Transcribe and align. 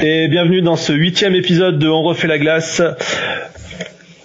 et 0.00 0.28
bienvenue 0.28 0.62
dans 0.62 0.76
ce 0.76 0.92
huitième 0.92 1.34
épisode 1.34 1.78
de 1.78 1.88
On 1.88 2.02
refait 2.02 2.28
la 2.28 2.38
glace. 2.38 2.82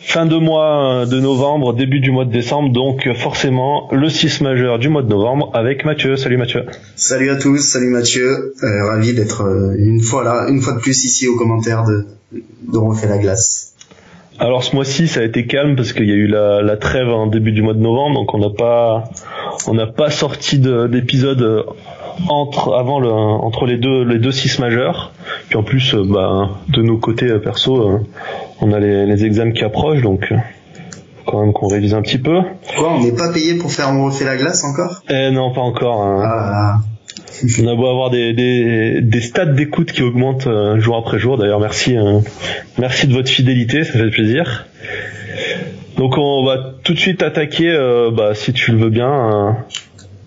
Fin 0.01 0.25
de 0.25 0.35
mois 0.35 1.05
de 1.07 1.19
novembre, 1.19 1.73
début 1.73 1.99
du 1.99 2.11
mois 2.11 2.25
de 2.25 2.31
décembre, 2.31 2.71
donc 2.71 3.11
forcément 3.15 3.87
le 3.91 4.09
6 4.09 4.41
majeur 4.41 4.77
du 4.77 4.89
mois 4.89 5.01
de 5.01 5.07
novembre 5.07 5.49
avec 5.53 5.85
Mathieu. 5.85 6.15
Salut 6.15 6.37
Mathieu. 6.37 6.65
Salut 6.95 7.31
à 7.31 7.37
tous, 7.37 7.57
salut 7.57 7.89
Mathieu. 7.89 8.53
Euh, 8.63 8.85
ravi 8.85 9.13
d'être 9.13 9.43
euh, 9.43 9.75
une 9.77 10.01
fois 10.01 10.23
là, 10.23 10.47
une 10.49 10.61
fois 10.61 10.73
de 10.73 10.79
plus 10.79 11.03
ici 11.05 11.27
aux 11.27 11.37
commentaires 11.37 11.85
de, 11.85 12.05
de 12.31 12.77
On 12.77 12.89
refait 12.89 13.07
la 13.07 13.17
glace. 13.17 13.73
Alors 14.37 14.63
ce 14.63 14.75
mois-ci 14.75 15.07
ça 15.07 15.21
a 15.21 15.23
été 15.23 15.47
calme 15.47 15.75
parce 15.75 15.93
qu'il 15.93 16.07
y 16.07 16.11
a 16.11 16.15
eu 16.15 16.27
la, 16.27 16.61
la, 16.61 16.77
trêve 16.77 17.09
en 17.09 17.27
début 17.27 17.51
du 17.51 17.61
mois 17.61 17.73
de 17.73 17.79
novembre, 17.79 18.15
donc 18.15 18.33
on 18.33 18.39
n'a 18.39 18.49
pas 18.55 19.05
on 19.67 19.73
n'a 19.73 19.87
pas 19.87 20.11
sorti 20.11 20.59
d'épisode 20.59 21.65
entre 22.29 22.73
avant 22.73 22.99
le 22.99 23.09
entre 23.11 23.65
les 23.65 23.77
deux 23.77 24.03
les 24.03 24.19
deux 24.19 24.31
six 24.31 24.59
majeurs. 24.59 25.11
Puis 25.49 25.57
en 25.57 25.63
plus, 25.63 25.93
euh, 25.93 26.03
bah, 26.05 26.49
de 26.69 26.81
nos 26.81 26.97
côtés 26.97 27.27
euh, 27.27 27.39
perso, 27.39 27.75
euh, 27.77 27.99
on 28.61 28.71
a 28.71 28.79
les, 28.79 29.05
les 29.05 29.25
examens 29.25 29.51
qui 29.51 29.63
approchent, 29.63 30.01
donc 30.01 30.33
quand 31.25 31.41
même 31.41 31.53
qu'on 31.53 31.67
révise 31.67 31.93
un 31.93 32.01
petit 32.01 32.17
peu. 32.17 32.39
Quoi, 32.77 32.93
on 32.93 33.03
n'est 33.03 33.15
pas 33.15 33.31
payé 33.31 33.55
pour 33.55 33.71
faire 33.71 33.89
on 33.91 34.05
refait 34.05 34.25
la 34.25 34.37
glace 34.37 34.63
encore? 34.63 35.01
Eh 35.09 35.31
non, 35.31 35.51
pas 35.51 35.61
encore. 35.61 36.01
Hein. 36.01 36.23
Ah. 36.25 36.77
On 37.61 37.67
a 37.67 37.75
beau 37.75 37.87
avoir 37.87 38.09
des, 38.09 38.33
des, 38.33 39.01
des 39.01 39.21
stats 39.21 39.45
d'écoute 39.45 39.91
qui 39.91 40.01
augmentent 40.01 40.47
jour 40.77 40.97
après 40.97 41.19
jour. 41.19 41.37
D'ailleurs, 41.37 41.59
merci, 41.59 41.95
merci 42.77 43.07
de 43.07 43.13
votre 43.13 43.29
fidélité, 43.29 43.83
ça 43.83 43.93
fait 43.93 44.09
plaisir. 44.09 44.67
Donc 45.97 46.17
on 46.17 46.45
va 46.45 46.57
tout 46.83 46.93
de 46.93 46.99
suite 46.99 47.21
attaquer, 47.21 47.75
bah, 48.15 48.33
si 48.33 48.53
tu 48.53 48.71
le 48.71 48.77
veux 48.77 48.89
bien, 48.89 49.57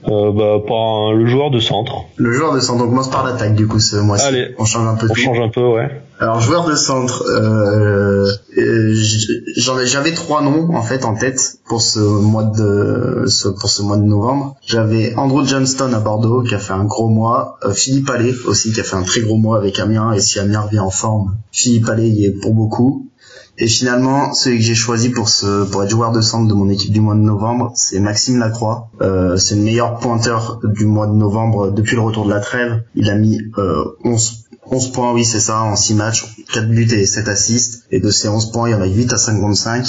euh, 0.08 0.32
bah, 0.32 0.64
par 0.66 1.12
le 1.12 1.26
joueur 1.26 1.50
de 1.50 1.60
centre. 1.60 2.04
Le 2.16 2.32
joueur 2.32 2.54
de 2.54 2.60
centre, 2.60 2.84
on 2.84 2.88
commence 2.88 3.10
par 3.10 3.24
l'attaque 3.24 3.54
du 3.54 3.66
coup 3.66 3.80
ce 3.80 3.96
mois-ci. 3.96 4.26
Allez, 4.26 4.54
on 4.58 4.64
change 4.64 4.86
un 4.86 4.94
peu. 4.94 5.08
On 5.10 5.14
change 5.14 5.40
un 5.40 5.48
peu, 5.48 5.66
ouais. 5.66 6.02
Alors 6.18 6.40
joueur 6.40 6.66
de 6.66 6.74
centre, 6.74 7.24
euh, 7.28 8.26
j'avais 9.56 10.14
trois 10.14 10.40
noms 10.40 10.74
en 10.74 10.80
fait 10.80 11.04
en 11.04 11.14
tête 11.14 11.58
pour 11.66 11.82
ce 11.82 11.98
mois 11.98 12.44
de 12.44 13.24
ce, 13.26 13.48
pour 13.48 13.68
ce 13.68 13.82
mois 13.82 13.98
de 13.98 14.04
novembre. 14.04 14.56
J'avais 14.64 15.14
Andrew 15.16 15.44
Johnston 15.44 15.92
à 15.92 16.00
Bordeaux 16.00 16.42
qui 16.42 16.54
a 16.54 16.58
fait 16.58 16.72
un 16.72 16.84
gros 16.84 17.08
mois, 17.08 17.58
euh, 17.64 17.74
Philippe 17.74 18.08
Allais 18.08 18.32
aussi 18.46 18.72
qui 18.72 18.80
a 18.80 18.84
fait 18.84 18.96
un 18.96 19.02
très 19.02 19.20
gros 19.20 19.36
mois 19.36 19.58
avec 19.58 19.78
Amiens 19.78 20.12
et 20.12 20.20
si 20.20 20.38
Amiens 20.38 20.62
revient 20.62 20.78
en 20.78 20.90
forme, 20.90 21.36
Philippe 21.52 21.88
Allais 21.90 22.08
y 22.08 22.24
est 22.24 22.30
pour 22.30 22.54
beaucoup. 22.54 23.06
Et 23.58 23.66
finalement, 23.66 24.34
celui 24.34 24.58
que 24.58 24.64
j'ai 24.64 24.74
choisi 24.74 25.08
pour 25.08 25.28
ce 25.28 25.64
pour 25.64 25.82
être 25.82 25.90
joueur 25.90 26.12
de 26.12 26.20
centre 26.20 26.46
de 26.46 26.54
mon 26.54 26.68
équipe 26.68 26.92
du 26.92 27.00
mois 27.00 27.14
de 27.14 27.20
novembre, 27.20 27.72
c'est 27.74 28.00
Maxime 28.00 28.38
Lacroix. 28.38 28.90
Euh, 29.00 29.36
c'est 29.36 29.54
le 29.54 29.62
meilleur 29.62 29.98
pointeur 29.98 30.60
du 30.62 30.84
mois 30.84 31.06
de 31.06 31.14
novembre 31.14 31.70
depuis 31.70 31.96
le 31.96 32.02
retour 32.02 32.26
de 32.26 32.30
la 32.30 32.40
trêve. 32.40 32.82
Il 32.94 33.08
a 33.08 33.14
mis 33.14 33.40
euh, 33.58 33.84
11 34.04 34.46
11 34.68 34.90
points, 34.90 35.12
oui, 35.12 35.24
c'est 35.24 35.40
ça, 35.40 35.62
en 35.62 35.76
6 35.76 35.94
matchs, 35.94 36.26
4 36.52 36.68
buts 36.68 36.88
et 36.92 37.06
7 37.06 37.28
assists. 37.28 37.84
Et 37.92 38.00
de 38.00 38.10
ces 38.10 38.28
11 38.28 38.50
points, 38.50 38.68
il 38.68 38.72
y 38.72 38.74
en 38.74 38.80
a 38.80 38.86
8 38.86 39.12
à 39.12 39.16
55. 39.16 39.86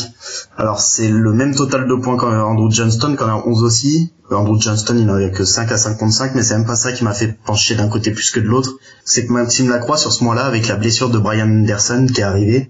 Alors, 0.55 0.79
c'est 0.79 1.09
le 1.09 1.33
même 1.33 1.55
total 1.55 1.87
de 1.87 1.95
points 1.95 2.17
qu'Andrew 2.17 2.69
Johnston, 2.69 3.15
qu'on 3.17 3.25
a 3.25 3.43
11 3.45 3.63
aussi. 3.63 4.13
Andrew 4.29 4.59
Johnston, 4.59 4.95
il 4.97 5.05
n'en 5.05 5.15
avait 5.15 5.31
que 5.31 5.45
5 5.45 5.71
à 5.71 5.77
55, 5.77 6.35
mais 6.35 6.43
c'est 6.43 6.55
même 6.55 6.67
pas 6.67 6.75
ça 6.75 6.91
qui 6.91 7.03
m'a 7.03 7.13
fait 7.13 7.35
pencher 7.45 7.75
d'un 7.75 7.87
côté 7.87 8.11
plus 8.11 8.29
que 8.29 8.39
de 8.39 8.45
l'autre. 8.45 8.75
C'est 9.03 9.25
que 9.25 9.33
Maxime 9.33 9.69
Lacroix, 9.69 9.97
sur 9.97 10.11
ce 10.11 10.23
mois-là, 10.23 10.45
avec 10.45 10.67
la 10.67 10.75
blessure 10.75 11.09
de 11.09 11.17
Brian 11.17 11.49
Anderson 11.49 12.05
qui 12.13 12.21
est 12.21 12.25
arrivée, 12.25 12.69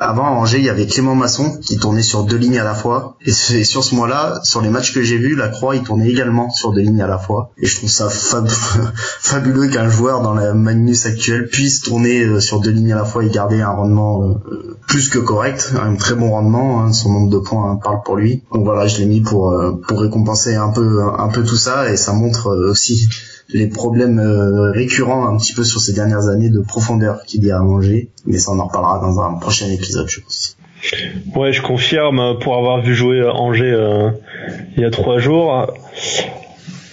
avant 0.00 0.24
à 0.24 0.30
Angers, 0.30 0.58
il 0.58 0.64
y 0.64 0.70
avait 0.70 0.86
Clément 0.86 1.14
Masson 1.14 1.58
qui 1.60 1.76
tournait 1.76 2.02
sur 2.02 2.24
deux 2.24 2.38
lignes 2.38 2.58
à 2.58 2.64
la 2.64 2.74
fois. 2.74 3.16
Et 3.26 3.32
sur 3.32 3.84
ce 3.84 3.94
mois-là, 3.94 4.40
sur 4.44 4.62
les 4.62 4.70
matchs 4.70 4.94
que 4.94 5.02
j'ai 5.02 5.18
vus, 5.18 5.36
la 5.36 5.48
Croix, 5.48 5.76
il 5.76 5.82
tournait 5.82 6.08
également 6.08 6.48
sur 6.48 6.72
deux 6.72 6.80
lignes 6.80 7.02
à 7.02 7.06
la 7.06 7.18
fois. 7.18 7.50
Et 7.58 7.66
je 7.66 7.76
trouve 7.76 7.90
ça 7.90 8.08
fabuleux 9.20 9.68
qu'un 9.68 9.90
joueur 9.90 10.22
dans 10.22 10.32
la 10.32 10.54
Magnus 10.54 11.04
actuelle 11.04 11.48
puisse 11.48 11.82
tourner 11.82 12.22
euh, 12.22 12.40
sur 12.40 12.60
deux 12.60 12.70
lignes 12.70 12.94
à 12.94 12.96
la 12.96 13.04
fois 13.04 13.24
et 13.24 13.28
garder 13.28 13.60
un 13.60 13.72
rendement 13.72 14.24
euh, 14.24 14.78
plus 14.86 15.10
que 15.10 15.18
correct, 15.18 15.74
un 15.78 15.94
très 15.96 16.14
bon 16.14 16.30
rendement. 16.30 16.82
Hein. 16.82 16.94
son 16.94 17.12
nombre 17.12 17.30
de 17.30 17.38
points 17.38 17.76
parle 17.76 18.00
pour 18.02 18.16
lui. 18.16 18.42
Donc 18.54 18.64
voilà, 18.64 18.86
je 18.86 18.98
l'ai 18.98 19.06
mis 19.06 19.20
pour 19.20 19.50
euh, 19.50 19.72
pour 19.86 20.00
récompenser 20.00 20.54
un 20.54 20.70
peu 20.70 21.02
un 21.18 21.28
peu 21.28 21.44
tout 21.44 21.56
ça 21.56 21.90
et 21.92 21.98
ça 21.98 22.14
montre 22.14 22.48
aussi 22.70 23.06
les 23.52 23.68
problèmes 23.68 24.18
euh, 24.18 24.70
récurrents 24.70 25.26
un 25.26 25.36
petit 25.36 25.52
peu 25.52 25.64
sur 25.64 25.80
ces 25.80 25.92
dernières 25.92 26.28
années 26.28 26.50
de 26.50 26.60
profondeur 26.60 27.22
qu'il 27.24 27.44
y 27.44 27.50
a 27.50 27.58
à 27.58 27.62
manger. 27.62 28.10
Mais 28.26 28.38
ça, 28.38 28.52
on 28.52 28.58
en 28.58 28.66
reparlera 28.66 29.00
dans 29.00 29.20
un 29.20 29.34
prochain 29.34 29.66
épisode, 29.70 30.08
je 30.08 30.20
pense. 30.20 30.56
Ouais, 31.36 31.52
je 31.52 31.60
confirme 31.60 32.38
pour 32.40 32.56
avoir 32.56 32.80
vu 32.82 32.94
jouer 32.94 33.22
Angers 33.22 33.72
euh, 33.72 34.10
il 34.76 34.82
y 34.82 34.84
a 34.84 34.90
trois 34.90 35.18
jours. 35.18 35.74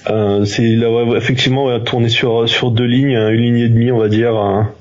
Euh, 0.09 0.45
c'est 0.45 0.63
il 0.63 0.83
a 0.83 1.17
effectivement 1.17 1.79
tourné 1.79 2.09
sur 2.09 2.47
sur 2.49 2.71
deux 2.71 2.85
lignes, 2.85 3.15
une 3.15 3.41
ligne 3.41 3.59
et 3.59 3.69
demie, 3.69 3.91
on 3.91 3.97
va 3.97 4.09
dire. 4.09 4.35
Hein. 4.35 4.71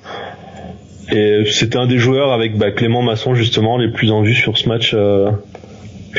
Et 1.12 1.44
c'était 1.46 1.78
un 1.78 1.86
des 1.86 1.98
joueurs 1.98 2.32
avec 2.32 2.58
bah, 2.58 2.72
Clément 2.72 3.02
Masson 3.02 3.34
justement 3.34 3.78
les 3.78 3.88
plus 3.88 4.10
en 4.10 4.22
vue 4.22 4.34
sur 4.34 4.58
ce 4.58 4.68
match. 4.68 4.92
Euh, 4.94 5.30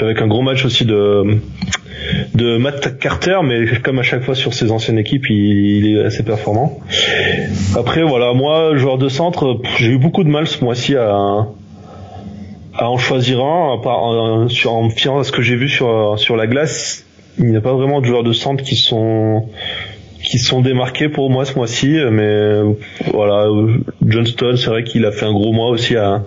avec 0.01 0.21
un 0.21 0.27
gros 0.27 0.43
match 0.43 0.63
aussi 0.63 0.85
de 0.85 1.39
de 2.35 2.57
Matt 2.57 2.99
Carter, 2.99 3.39
mais 3.43 3.65
comme 3.83 3.99
à 3.99 4.03
chaque 4.03 4.23
fois 4.23 4.35
sur 4.35 4.53
ses 4.53 4.71
anciennes 4.71 4.99
équipes, 4.99 5.29
il, 5.29 5.97
est 5.97 6.03
assez 6.03 6.23
performant. 6.23 6.79
Après, 7.75 8.03
voilà, 8.03 8.33
moi, 8.33 8.75
joueur 8.75 8.97
de 8.97 9.09
centre, 9.09 9.59
j'ai 9.77 9.91
eu 9.91 9.97
beaucoup 9.97 10.23
de 10.23 10.29
mal 10.29 10.47
ce 10.47 10.63
mois-ci 10.63 10.95
à, 10.95 11.47
à 12.73 12.89
en 12.89 12.97
choisir 12.97 13.39
un, 13.39 13.81
en, 13.83 14.49
sur, 14.49 14.73
en 14.73 14.89
fiant 14.89 15.19
à 15.19 15.23
ce 15.23 15.31
que 15.31 15.41
j'ai 15.41 15.55
vu 15.55 15.69
sur, 15.69 16.15
sur 16.17 16.35
la 16.35 16.47
glace. 16.47 17.05
Il 17.39 17.45
n'y 17.45 17.57
a 17.57 17.61
pas 17.61 17.73
vraiment 17.73 18.01
de 18.01 18.05
joueurs 18.05 18.23
de 18.23 18.33
centre 18.33 18.63
qui 18.63 18.75
sont 18.75 19.49
qui 20.23 20.39
sont 20.39 20.61
démarqués 20.61 21.07
pour 21.07 21.29
moi 21.29 21.45
ce 21.45 21.55
mois-ci, 21.55 21.95
mais 22.11 22.59
voilà, 23.13 23.47
Johnston, 24.05 24.55
c'est 24.57 24.67
vrai 24.67 24.83
qu'il 24.83 25.05
a 25.05 25.11
fait 25.11 25.25
un 25.25 25.31
gros 25.31 25.53
mois 25.53 25.69
aussi 25.69 25.95
à, 25.95 26.23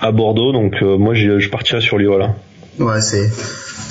à 0.00 0.10
Bordeaux, 0.10 0.52
donc 0.52 0.82
euh, 0.82 0.96
moi 0.96 1.14
je 1.14 1.48
partirais 1.48 1.80
sur 1.80 1.98
lui, 1.98 2.06
voilà. 2.06 2.34
Ouais, 2.78 3.00
c'est 3.00 3.30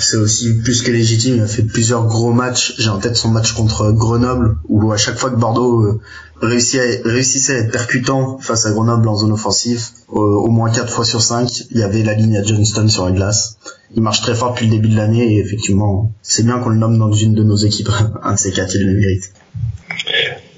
c'est 0.02 0.16
aussi 0.16 0.58
plus 0.58 0.82
que 0.82 0.90
légitime. 0.90 1.36
Il 1.36 1.42
a 1.42 1.46
fait 1.46 1.62
plusieurs 1.62 2.06
gros 2.06 2.32
matchs. 2.32 2.74
J'ai 2.78 2.90
en 2.90 2.98
tête 2.98 3.16
son 3.16 3.28
match 3.28 3.52
contre 3.52 3.92
Grenoble, 3.92 4.56
où 4.68 4.92
à 4.92 4.96
chaque 4.96 5.16
fois 5.16 5.30
que 5.30 5.36
Bordeaux 5.36 5.82
euh, 5.82 6.00
réussissait 6.42 7.54
à 7.54 7.58
être 7.58 7.72
percutant 7.72 8.38
face 8.38 8.66
à 8.66 8.72
Grenoble 8.72 9.08
en 9.08 9.16
zone 9.16 9.32
offensive, 9.32 9.82
au 10.08 10.48
moins 10.48 10.70
4 10.70 10.90
fois 10.90 11.04
sur 11.04 11.22
5, 11.22 11.66
il 11.70 11.78
y 11.78 11.82
avait 11.82 12.02
la 12.02 12.14
ligne 12.14 12.36
à 12.36 12.42
Johnston 12.42 12.88
sur 12.88 13.04
la 13.04 13.12
glace. 13.12 13.58
Il 13.94 14.02
marche 14.02 14.20
très 14.20 14.34
fort 14.34 14.52
depuis 14.52 14.66
le 14.66 14.72
début 14.72 14.88
de 14.88 14.96
l'année 14.96 15.34
et 15.34 15.38
effectivement, 15.38 16.12
c'est 16.22 16.44
bien 16.44 16.58
qu'on 16.58 16.70
le 16.70 16.78
nomme 16.78 16.98
dans 16.98 17.12
une 17.12 17.34
de 17.34 17.42
nos 17.42 17.56
équipes. 17.56 17.90
un 18.22 18.34
de 18.34 18.38
ces 18.38 18.52
quatre, 18.52 18.74
il 18.74 18.86
le 18.86 18.94
mérite. 18.94 19.32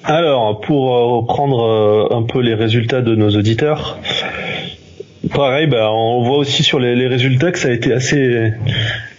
Alors, 0.04 0.60
pour 0.60 0.94
euh, 0.94 1.18
reprendre 1.18 1.64
euh, 1.64 2.16
un 2.16 2.22
peu 2.24 2.40
les 2.40 2.54
résultats 2.54 3.02
de 3.02 3.14
nos 3.14 3.30
auditeurs, 3.30 3.98
pareil, 5.32 5.66
bah, 5.66 5.90
on 5.92 6.22
voit 6.24 6.38
aussi 6.38 6.62
sur 6.62 6.78
les 6.78 7.06
résultats 7.06 7.52
que 7.52 7.58
ça 7.58 7.68
a 7.68 7.72
été 7.72 7.92
assez 7.92 8.52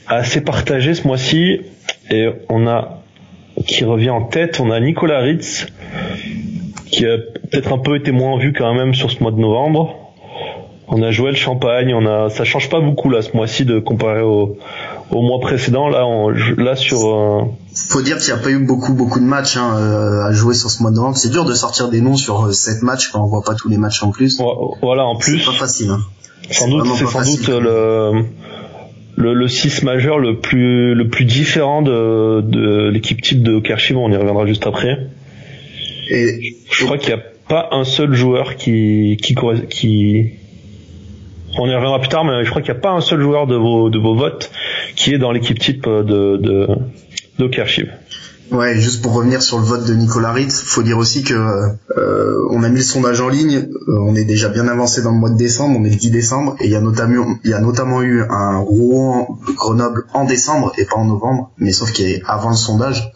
assez 0.07 0.41
partagé 0.41 0.93
ce 0.93 1.07
mois-ci 1.07 1.61
et 2.09 2.29
on 2.49 2.67
a 2.67 3.03
qui 3.65 3.85
revient 3.85 4.09
en 4.09 4.23
tête, 4.23 4.59
on 4.59 4.71
a 4.71 4.79
Nicolas 4.79 5.19
Ritz 5.19 5.67
qui 6.85 7.05
a 7.05 7.17
peut-être 7.17 7.73
un 7.73 7.77
peu 7.77 7.95
été 7.95 8.11
moins 8.11 8.37
vu 8.37 8.53
quand 8.53 8.73
même 8.73 8.93
sur 8.93 9.09
ce 9.11 9.19
mois 9.21 9.31
de 9.31 9.39
novembre. 9.39 9.95
On 10.87 11.01
a 11.01 11.11
Joël 11.11 11.35
Champagne, 11.35 11.93
on 11.95 12.05
a 12.05 12.29
ça 12.29 12.43
change 12.43 12.69
pas 12.69 12.79
beaucoup 12.79 13.09
là 13.09 13.21
ce 13.21 13.35
mois-ci 13.35 13.65
de 13.65 13.79
comparer 13.79 14.21
au, 14.21 14.57
au 15.09 15.21
mois 15.21 15.39
précédent 15.39 15.87
là 15.87 16.05
on, 16.05 16.29
là 16.29 16.75
sur 16.75 17.07
euh... 17.07 17.41
faut 17.73 18.01
dire 18.01 18.17
qu'il 18.17 18.33
n'y 18.33 18.39
a 18.39 18.43
pas 18.43 18.51
eu 18.51 18.59
beaucoup 18.59 18.93
beaucoup 18.93 19.19
de 19.19 19.25
matchs 19.25 19.57
hein, 19.57 19.75
euh, 19.77 20.27
à 20.27 20.33
jouer 20.33 20.53
sur 20.53 20.69
ce 20.69 20.81
mois 20.81 20.91
de 20.91 20.97
novembre. 20.97 21.17
C'est 21.17 21.29
dur 21.29 21.45
de 21.45 21.53
sortir 21.53 21.89
des 21.89 22.01
noms 22.01 22.17
sur 22.17 22.45
euh, 22.45 22.51
sept 22.51 22.83
matchs 22.83 23.09
quand 23.09 23.23
on 23.23 23.27
voit 23.27 23.43
pas 23.43 23.55
tous 23.55 23.69
les 23.69 23.77
matchs 23.77 24.03
en 24.03 24.11
plus. 24.11 24.39
Voilà 24.81 25.05
en 25.05 25.15
plus. 25.15 25.39
C'est 25.39 25.45
pas 25.45 25.53
facile. 25.53 25.89
Hein. 25.89 26.01
Sans 26.51 26.67
doute 26.67 26.85
c'est 26.97 27.07
sans 27.07 27.23
doute 27.23 27.47
le 27.47 28.25
le, 29.15 29.33
le 29.33 29.47
6 29.47 29.83
majeur 29.83 30.17
le 30.17 30.39
plus 30.39 30.95
le 30.95 31.07
plus 31.07 31.25
différent 31.25 31.81
de, 31.81 32.41
de 32.41 32.89
l'équipe 32.89 33.21
type 33.21 33.43
de 33.43 33.59
Kerchiv, 33.59 33.97
on 33.97 34.11
y 34.11 34.15
reviendra 34.15 34.45
juste 34.45 34.67
après. 34.67 34.97
Et 36.09 36.55
je 36.71 36.85
crois 36.85 36.97
qu'il 36.97 37.13
n'y 37.13 37.19
a 37.19 37.23
pas 37.47 37.69
un 37.71 37.83
seul 37.83 38.13
joueur 38.13 38.55
qui 38.55 39.17
qui 39.21 39.35
qui 39.69 40.31
on 41.57 41.69
y 41.69 41.75
reviendra 41.75 41.99
plus 41.99 42.09
tard, 42.09 42.25
mais 42.25 42.43
je 42.43 42.49
crois 42.49 42.61
qu'il 42.61 42.73
n'y 42.73 42.79
a 42.79 42.81
pas 42.81 42.91
un 42.91 43.01
seul 43.01 43.21
joueur 43.21 43.47
de 43.47 43.55
vos 43.55 43.89
de 43.89 43.99
vos 43.99 44.15
votes 44.15 44.51
qui 44.95 45.13
est 45.13 45.17
dans 45.17 45.31
l'équipe 45.31 45.59
type 45.59 45.87
de 45.87 46.37
de, 46.37 46.67
de 47.39 47.47
Ouais, 48.53 48.79
juste 48.79 49.01
pour 49.01 49.13
revenir 49.13 49.41
sur 49.41 49.57
le 49.57 49.65
vote 49.65 49.83
de 49.85 49.95
Nicolas 49.95 50.31
Ritz, 50.31 50.61
faut 50.61 50.83
dire 50.83 50.99
aussi 50.99 51.23
que 51.23 51.33
euh, 51.33 52.47
on 52.51 52.61
a 52.61 52.69
mis 52.69 52.77
le 52.77 52.83
sondage 52.83 53.19
en 53.19 53.27
ligne, 53.27 53.67
euh, 53.87 53.97
on 53.99 54.13
est 54.13 54.25
déjà 54.25 54.47
bien 54.47 54.67
avancé 54.67 55.01
dans 55.01 55.09
le 55.09 55.17
mois 55.17 55.31
de 55.31 55.37
décembre, 55.37 55.79
on 55.79 55.83
est 55.83 55.89
le 55.89 55.95
10 55.95 56.11
décembre, 56.11 56.55
et 56.59 56.65
il 56.65 56.71
y 56.71 56.75
a 56.75 56.81
notamment 56.81 57.35
il 57.43 57.49
y 57.49 57.55
a 57.55 57.59
notamment 57.59 58.03
eu 58.03 58.21
un 58.29 58.59
Rouen 58.59 59.39
Grenoble 59.55 60.05
en 60.13 60.25
décembre 60.25 60.71
et 60.77 60.85
pas 60.85 60.97
en 60.97 61.05
novembre, 61.05 61.49
mais 61.57 61.71
sauf 61.71 61.91
qu'il 61.93 62.05
est 62.05 62.21
avant 62.27 62.51
le 62.51 62.55
sondage. 62.55 63.11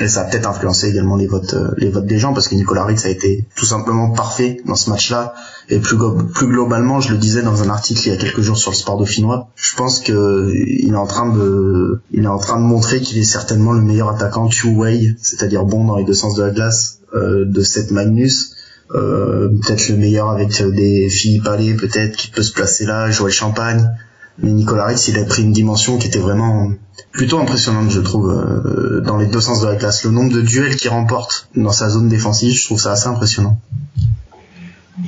Et 0.00 0.08
ça 0.08 0.22
a 0.22 0.24
peut-être 0.24 0.48
influencé 0.48 0.88
également 0.88 1.16
les 1.16 1.26
votes, 1.26 1.52
euh, 1.52 1.70
les 1.76 1.90
votes 1.90 2.06
des 2.06 2.18
gens 2.18 2.32
parce 2.32 2.48
que 2.48 2.54
Nicolas 2.54 2.84
Ritz 2.86 3.04
a 3.04 3.10
été 3.10 3.46
tout 3.54 3.66
simplement 3.66 4.10
parfait 4.10 4.62
dans 4.64 4.74
ce 4.74 4.88
match-là. 4.88 5.34
Et 5.68 5.78
plus, 5.78 5.96
globalement, 5.96 7.00
je 7.00 7.12
le 7.12 7.18
disais 7.18 7.42
dans 7.42 7.62
un 7.62 7.68
article 7.68 8.00
il 8.06 8.12
y 8.12 8.14
a 8.14 8.16
quelques 8.16 8.40
jours 8.40 8.56
sur 8.56 8.70
le 8.70 8.76
sport 8.76 8.96
dauphinois, 8.96 9.50
je 9.54 9.76
pense 9.76 10.00
que 10.00 10.50
il 10.54 10.92
est 10.92 10.96
en 10.96 11.06
train 11.06 11.30
de, 11.30 12.00
il 12.10 12.24
est 12.24 12.28
en 12.28 12.38
train 12.38 12.58
de 12.58 12.64
montrer 12.64 13.00
qu'il 13.00 13.18
est 13.18 13.24
certainement 13.24 13.72
le 13.72 13.82
meilleur 13.82 14.08
attaquant 14.08 14.48
two-way, 14.48 15.14
c'est-à-dire 15.20 15.64
bon 15.64 15.84
dans 15.84 15.96
les 15.96 16.04
deux 16.04 16.14
sens 16.14 16.34
de 16.36 16.42
la 16.42 16.50
glace, 16.50 17.00
euh, 17.14 17.44
de 17.44 17.60
cette 17.60 17.90
Magnus. 17.90 18.54
Euh, 18.94 19.48
peut-être 19.48 19.88
le 19.88 19.96
meilleur 19.96 20.28
avec 20.30 20.62
des 20.62 21.08
Philippe 21.08 21.46
Allais, 21.46 21.74
peut-être 21.74 22.16
qui 22.16 22.28
peut 22.28 22.42
se 22.42 22.52
placer 22.52 22.84
là, 22.84 23.10
Joël 23.10 23.32
Champagne. 23.32 23.90
Mais 24.38 24.50
Nicolas 24.50 24.86
Ritz, 24.86 25.08
il 25.08 25.18
a 25.18 25.24
pris 25.24 25.42
une 25.42 25.52
dimension 25.52 25.98
qui 25.98 26.08
était 26.08 26.18
vraiment 26.18 26.70
plutôt 27.12 27.38
impressionnante, 27.38 27.90
je 27.90 28.00
trouve, 28.00 28.30
euh, 28.30 29.00
dans 29.00 29.18
les 29.18 29.26
deux 29.26 29.40
sens 29.40 29.60
de 29.60 29.66
la 29.66 29.76
classe. 29.76 30.04
Le 30.04 30.10
nombre 30.10 30.32
de 30.32 30.40
duels 30.40 30.76
qu'il 30.76 30.90
remporte 30.90 31.48
dans 31.54 31.72
sa 31.72 31.88
zone 31.88 32.08
défensive, 32.08 32.52
je 32.52 32.64
trouve 32.64 32.80
ça 32.80 32.92
assez 32.92 33.08
impressionnant. 33.08 33.58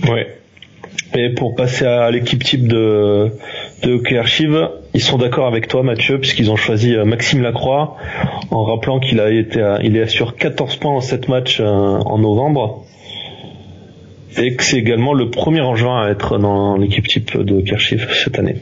Ouais. 0.08 0.40
Et 1.16 1.30
pour 1.30 1.54
passer 1.54 1.86
à 1.86 2.10
l'équipe 2.10 2.42
type 2.42 2.66
de, 2.66 3.30
de 3.82 4.02
ils 4.94 5.00
sont 5.00 5.18
d'accord 5.18 5.46
avec 5.46 5.68
toi, 5.68 5.82
Mathieu, 5.82 6.18
puisqu'ils 6.18 6.50
ont 6.50 6.56
choisi 6.56 6.94
euh, 6.94 7.04
Maxime 7.04 7.40
Lacroix, 7.40 7.96
en 8.50 8.64
rappelant 8.64 8.98
qu'il 8.98 9.20
a 9.20 9.30
été, 9.30 9.60
est 9.60 10.08
sur 10.08 10.36
14 10.36 10.76
points 10.76 10.92
en 10.92 11.00
7 11.00 11.28
matchs 11.28 11.60
euh, 11.60 11.64
en 11.64 12.18
novembre. 12.18 12.84
Et 14.36 14.56
que 14.56 14.64
c'est 14.64 14.78
également 14.78 15.12
le 15.14 15.30
premier 15.30 15.60
Angevin 15.60 16.02
à 16.02 16.10
être 16.10 16.38
dans 16.38 16.76
l'équipe 16.76 17.06
type 17.06 17.38
de 17.38 17.62
Archive 17.72 18.08
cette 18.12 18.38
année. 18.38 18.56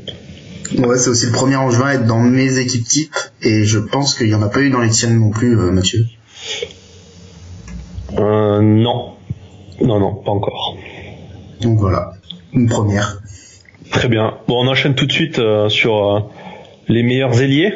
Ouais, 0.79 0.97
c'est 0.99 1.11
aussi 1.11 1.26
le 1.26 1.32
premier 1.32 1.56
Angevin 1.56 1.87
à 1.87 1.94
être 1.94 2.06
dans 2.06 2.20
mes 2.20 2.59
équipes 2.59 2.87
types, 2.87 3.17
et 3.43 3.64
je 3.64 3.79
pense 3.79 4.14
qu'il 4.14 4.29
y 4.29 4.35
en 4.35 4.43
a 4.43 4.49
pas 4.49 4.61
eu 4.61 4.70
dans 4.70 4.81
les 4.81 4.91
tiennes 4.91 5.19
non 5.19 5.31
plus, 5.31 5.59
euh, 5.59 5.70
Mathieu. 5.70 6.06
Euh, 8.19 8.61
non. 8.61 9.12
Non, 9.81 9.99
non, 10.00 10.14
pas 10.14 10.31
encore. 10.31 10.76
Donc 11.61 11.79
voilà, 11.79 12.12
une 12.53 12.69
première. 12.69 13.20
Très 13.91 14.09
bien. 14.09 14.38
Bon, 14.49 14.64
on 14.64 14.69
enchaîne 14.69 14.94
tout 14.94 15.06
de 15.06 15.12
suite 15.12 15.38
euh, 15.38 15.69
sur 15.69 15.94
euh, 15.97 16.20
les 16.88 17.03
meilleurs 17.03 17.41
ailiers. 17.41 17.75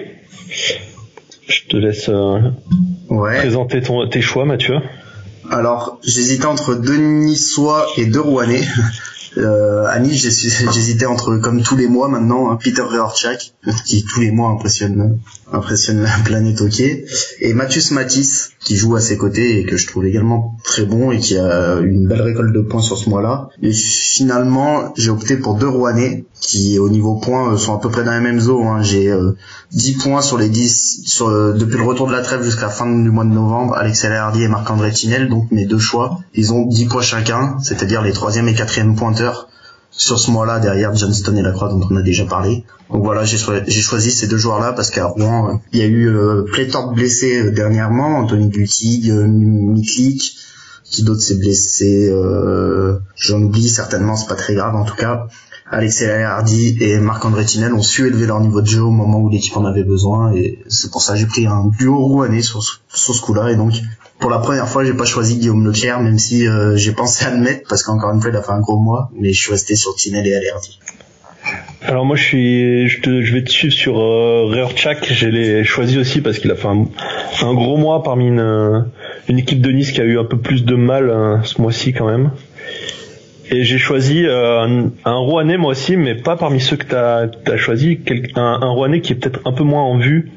Je 1.48 1.62
te 1.68 1.76
laisse 1.76 2.08
euh, 2.08 2.40
Ouais. 3.08 3.36
présenter 3.38 3.80
ton, 3.82 4.08
tes 4.08 4.20
choix, 4.20 4.44
Mathieu. 4.44 4.76
Alors, 5.50 6.00
j'hésitais 6.02 6.46
entre 6.46 6.74
deux 6.74 6.96
Niçois 6.96 7.86
et 7.96 8.06
deux 8.06 8.20
Rouennais. 8.20 8.62
Euh, 9.38 9.84
à 9.86 9.98
Nice, 9.98 10.22
j'hésitais 10.72 11.06
entre, 11.06 11.36
comme 11.36 11.62
tous 11.62 11.76
les 11.76 11.88
mois 11.88 12.08
maintenant, 12.08 12.50
hein, 12.50 12.58
Peter 12.62 12.82
Reorchak, 12.82 13.54
qui 13.84 14.04
tous 14.04 14.20
les 14.20 14.30
mois 14.30 14.50
impressionne, 14.50 15.18
impressionne 15.52 16.02
la 16.02 16.18
planète 16.24 16.60
hockey, 16.60 17.04
et 17.40 17.52
Mathius 17.52 17.90
Matisse, 17.90 18.50
qui 18.60 18.76
joue 18.76 18.96
à 18.96 19.00
ses 19.00 19.16
côtés 19.16 19.60
et 19.60 19.64
que 19.64 19.76
je 19.76 19.86
trouve 19.86 20.06
également 20.06 20.56
très 20.64 20.84
bon 20.84 21.12
et 21.12 21.18
qui 21.18 21.36
a 21.36 21.78
une 21.80 22.06
belle 22.06 22.22
récolte 22.22 22.52
de 22.52 22.60
points 22.60 22.82
sur 22.82 22.98
ce 22.98 23.08
mois-là. 23.08 23.48
Et 23.62 23.72
finalement, 23.72 24.92
j'ai 24.96 25.10
opté 25.10 25.36
pour 25.36 25.54
deux 25.54 25.68
Rouennais, 25.68 26.24
qui 26.40 26.78
au 26.78 26.88
niveau 26.88 27.14
points 27.16 27.52
euh, 27.52 27.56
sont 27.56 27.74
à 27.74 27.80
peu 27.80 27.88
près 27.90 28.04
dans 28.04 28.10
la 28.10 28.20
même 28.20 28.40
zone. 28.40 28.66
Hein. 28.66 28.82
J'ai 28.82 29.08
euh, 29.08 29.32
10 29.72 29.94
points 29.94 30.22
sur 30.22 30.38
les 30.38 30.48
10 30.48 31.02
sur, 31.04 31.28
euh, 31.28 31.52
depuis 31.52 31.78
le 31.78 31.84
retour 31.84 32.06
de 32.06 32.12
la 32.12 32.22
trêve 32.22 32.42
jusqu'à 32.42 32.66
la 32.66 32.70
fin 32.70 32.86
du 32.86 33.10
mois 33.10 33.24
de 33.24 33.30
novembre, 33.30 33.74
Alex 33.74 34.04
Hardy 34.04 34.42
et 34.42 34.48
Marc-André 34.48 34.92
Tinel, 34.92 35.28
donc 35.28 35.50
mes 35.50 35.64
deux 35.64 35.78
choix, 35.78 36.20
ils 36.34 36.52
ont 36.52 36.66
10 36.66 36.86
points 36.86 37.02
chacun, 37.02 37.56
c'est-à-dire 37.62 38.02
les 38.02 38.12
troisième 38.12 38.48
et 38.48 38.54
quatrième 38.54 38.94
pointeurs 38.94 39.25
sur 39.90 40.18
ce 40.18 40.30
mois-là 40.30 40.58
derrière 40.60 40.94
Johnston 40.94 41.34
et 41.36 41.42
Lacroix 41.42 41.68
dont 41.70 41.80
on 41.90 41.96
a 41.96 42.02
déjà 42.02 42.24
parlé. 42.26 42.64
Donc 42.90 43.02
voilà, 43.02 43.24
j'ai 43.24 43.38
choi- 43.38 43.62
j'ai 43.66 43.80
choisi 43.80 44.10
ces 44.10 44.26
deux 44.26 44.36
joueurs-là 44.36 44.72
parce 44.72 44.90
qu'à 44.90 45.06
Rouen, 45.06 45.60
il 45.72 45.78
y 45.80 45.82
a 45.82 45.86
eu 45.86 46.08
euh, 46.08 46.42
pléthore 46.52 46.90
de 46.90 46.94
blessés 46.94 47.38
euh, 47.46 47.50
dernièrement, 47.50 48.18
Anthony 48.18 48.48
Gutig, 48.48 49.10
euh, 49.10 49.26
Miklik, 49.26 50.36
qui 50.84 51.02
d'autre 51.02 51.22
s'est 51.22 51.36
blessé, 51.38 52.08
euh, 52.10 52.98
j'en 53.16 53.40
oublie 53.42 53.68
certainement, 53.68 54.16
c'est 54.16 54.28
pas 54.28 54.34
très 54.36 54.54
grave 54.54 54.76
en 54.76 54.84
tout 54.84 54.94
cas. 54.96 55.26
Alexis 55.68 56.04
Hardy 56.04 56.76
et 56.80 56.98
Marc-André 57.00 57.44
Tinel 57.44 57.72
ont 57.74 57.82
su 57.82 58.06
élever 58.06 58.26
leur 58.26 58.38
niveau 58.40 58.60
de 58.60 58.66
jeu 58.68 58.82
au 58.82 58.92
moment 58.92 59.18
où 59.18 59.28
l'équipe 59.30 59.56
en 59.56 59.64
avait 59.64 59.82
besoin 59.82 60.32
et 60.32 60.60
c'est 60.68 60.92
pour 60.92 61.02
ça 61.02 61.14
que 61.14 61.18
j'ai 61.18 61.26
pris 61.26 61.46
un 61.48 61.64
duo 61.76 61.98
rouennais 62.06 62.42
sur, 62.42 62.62
sur 62.62 63.14
ce 63.14 63.20
coup-là 63.20 63.50
et 63.50 63.56
donc 63.56 63.72
pour 64.18 64.30
la 64.30 64.38
première 64.38 64.68
fois 64.68 64.84
j'ai 64.84 64.94
pas 64.94 65.04
choisi 65.04 65.38
Guillaume 65.38 65.66
Leclerc 65.66 66.00
même 66.00 66.18
si 66.18 66.46
euh, 66.46 66.76
j'ai 66.76 66.92
pensé 66.92 67.24
à 67.24 67.30
le 67.30 67.38
mettre 67.38 67.68
parce 67.68 67.82
qu'encore 67.82 68.12
une 68.12 68.20
fois 68.20 68.30
il 68.30 68.36
a 68.36 68.42
fait 68.42 68.52
un 68.52 68.60
gros 68.60 68.78
mois 68.78 69.10
mais 69.14 69.32
je 69.32 69.40
suis 69.40 69.52
resté 69.52 69.76
sur 69.76 69.94
Tinel 69.94 70.26
et 70.26 70.50
Hardy. 70.50 70.78
Alors 71.82 72.04
moi 72.04 72.16
je 72.16 72.22
suis, 72.22 72.88
je, 72.88 73.00
te, 73.00 73.22
je 73.22 73.32
vais 73.32 73.44
te 73.44 73.50
suivre 73.50 73.74
sur 73.74 73.98
euh, 74.00 74.46
Reorchak. 74.46 75.12
Je 75.12 75.28
l'ai 75.28 75.64
choisi 75.64 75.98
aussi 75.98 76.20
parce 76.20 76.38
qu'il 76.38 76.50
a 76.50 76.56
fait 76.56 76.66
un, 76.66 77.54
gros 77.54 77.76
mois 77.76 78.02
parmi 78.02 78.26
une, 78.26 78.40
euh, 78.40 78.80
une 79.28 79.38
équipe 79.38 79.60
de 79.60 79.70
Nice 79.70 79.92
qui 79.92 80.00
a 80.00 80.04
eu 80.04 80.18
un 80.18 80.24
peu 80.24 80.38
plus 80.38 80.64
de 80.64 80.74
mal 80.74 81.08
euh, 81.10 81.42
ce 81.44 81.60
mois-ci 81.60 81.92
quand 81.92 82.06
même. 82.06 82.32
Et 83.50 83.62
j'ai 83.62 83.78
choisi 83.78 84.26
euh, 84.26 84.62
un, 84.62 84.90
un 85.04 85.16
Rouennais 85.18 85.56
moi 85.56 85.70
aussi, 85.70 85.96
mais 85.96 86.16
pas 86.16 86.36
parmi 86.36 86.60
ceux 86.60 86.76
que 86.76 86.86
t'as 86.86 87.26
as 87.46 87.56
choisi. 87.56 88.00
Un, 88.34 88.58
un 88.62 88.70
Rouennais 88.70 89.00
qui 89.00 89.12
est 89.12 89.16
peut-être 89.16 89.40
un 89.44 89.52
peu 89.52 89.62
moins 89.62 89.82
en 89.82 89.98
vue 89.98 90.32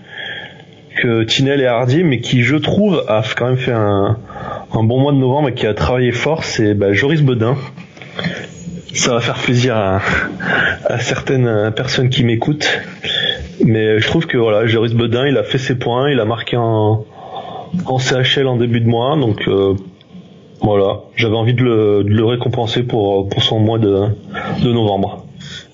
que 1.01 1.23
Tinel 1.23 1.61
et 1.61 1.65
Hardy, 1.65 2.03
mais 2.03 2.19
qui 2.19 2.43
je 2.43 2.55
trouve 2.55 3.03
a 3.07 3.23
quand 3.37 3.47
même 3.47 3.57
fait 3.57 3.71
un, 3.71 4.17
bon 4.73 4.99
mois 4.99 5.11
de 5.11 5.17
novembre 5.17 5.49
et 5.49 5.53
qui 5.53 5.67
a 5.67 5.73
travaillé 5.73 6.11
fort. 6.11 6.43
C'est 6.43 6.73
bah, 6.73 6.93
Joris 6.93 7.21
Bedin. 7.21 7.55
Ça 8.93 9.13
va 9.13 9.19
faire 9.21 9.37
plaisir 9.37 9.77
à, 9.77 10.01
certaines 10.99 11.71
personnes 11.75 12.09
qui 12.09 12.23
m'écoutent. 12.23 12.81
Mais 13.63 13.99
je 13.99 14.07
trouve 14.07 14.25
que 14.25 14.37
voilà, 14.37 14.65
Joris 14.65 14.93
Bedin, 14.93 15.27
il 15.27 15.37
a 15.37 15.43
fait 15.43 15.57
ses 15.57 15.75
points, 15.75 16.09
il 16.09 16.19
a 16.19 16.25
marqué 16.25 16.57
en, 16.57 17.05
en 17.85 17.99
CHL 17.99 18.47
en 18.47 18.57
début 18.57 18.81
de 18.81 18.87
mois, 18.87 19.15
donc 19.15 19.47
euh, 19.47 19.75
voilà, 20.61 21.01
j'avais 21.15 21.35
envie 21.35 21.53
de 21.53 21.63
le, 21.63 22.25
récompenser 22.25 22.83
pour, 22.83 23.29
pour 23.29 23.43
son 23.43 23.59
mois 23.59 23.79
de, 23.79 24.07
de 24.63 24.71
novembre. 24.71 25.25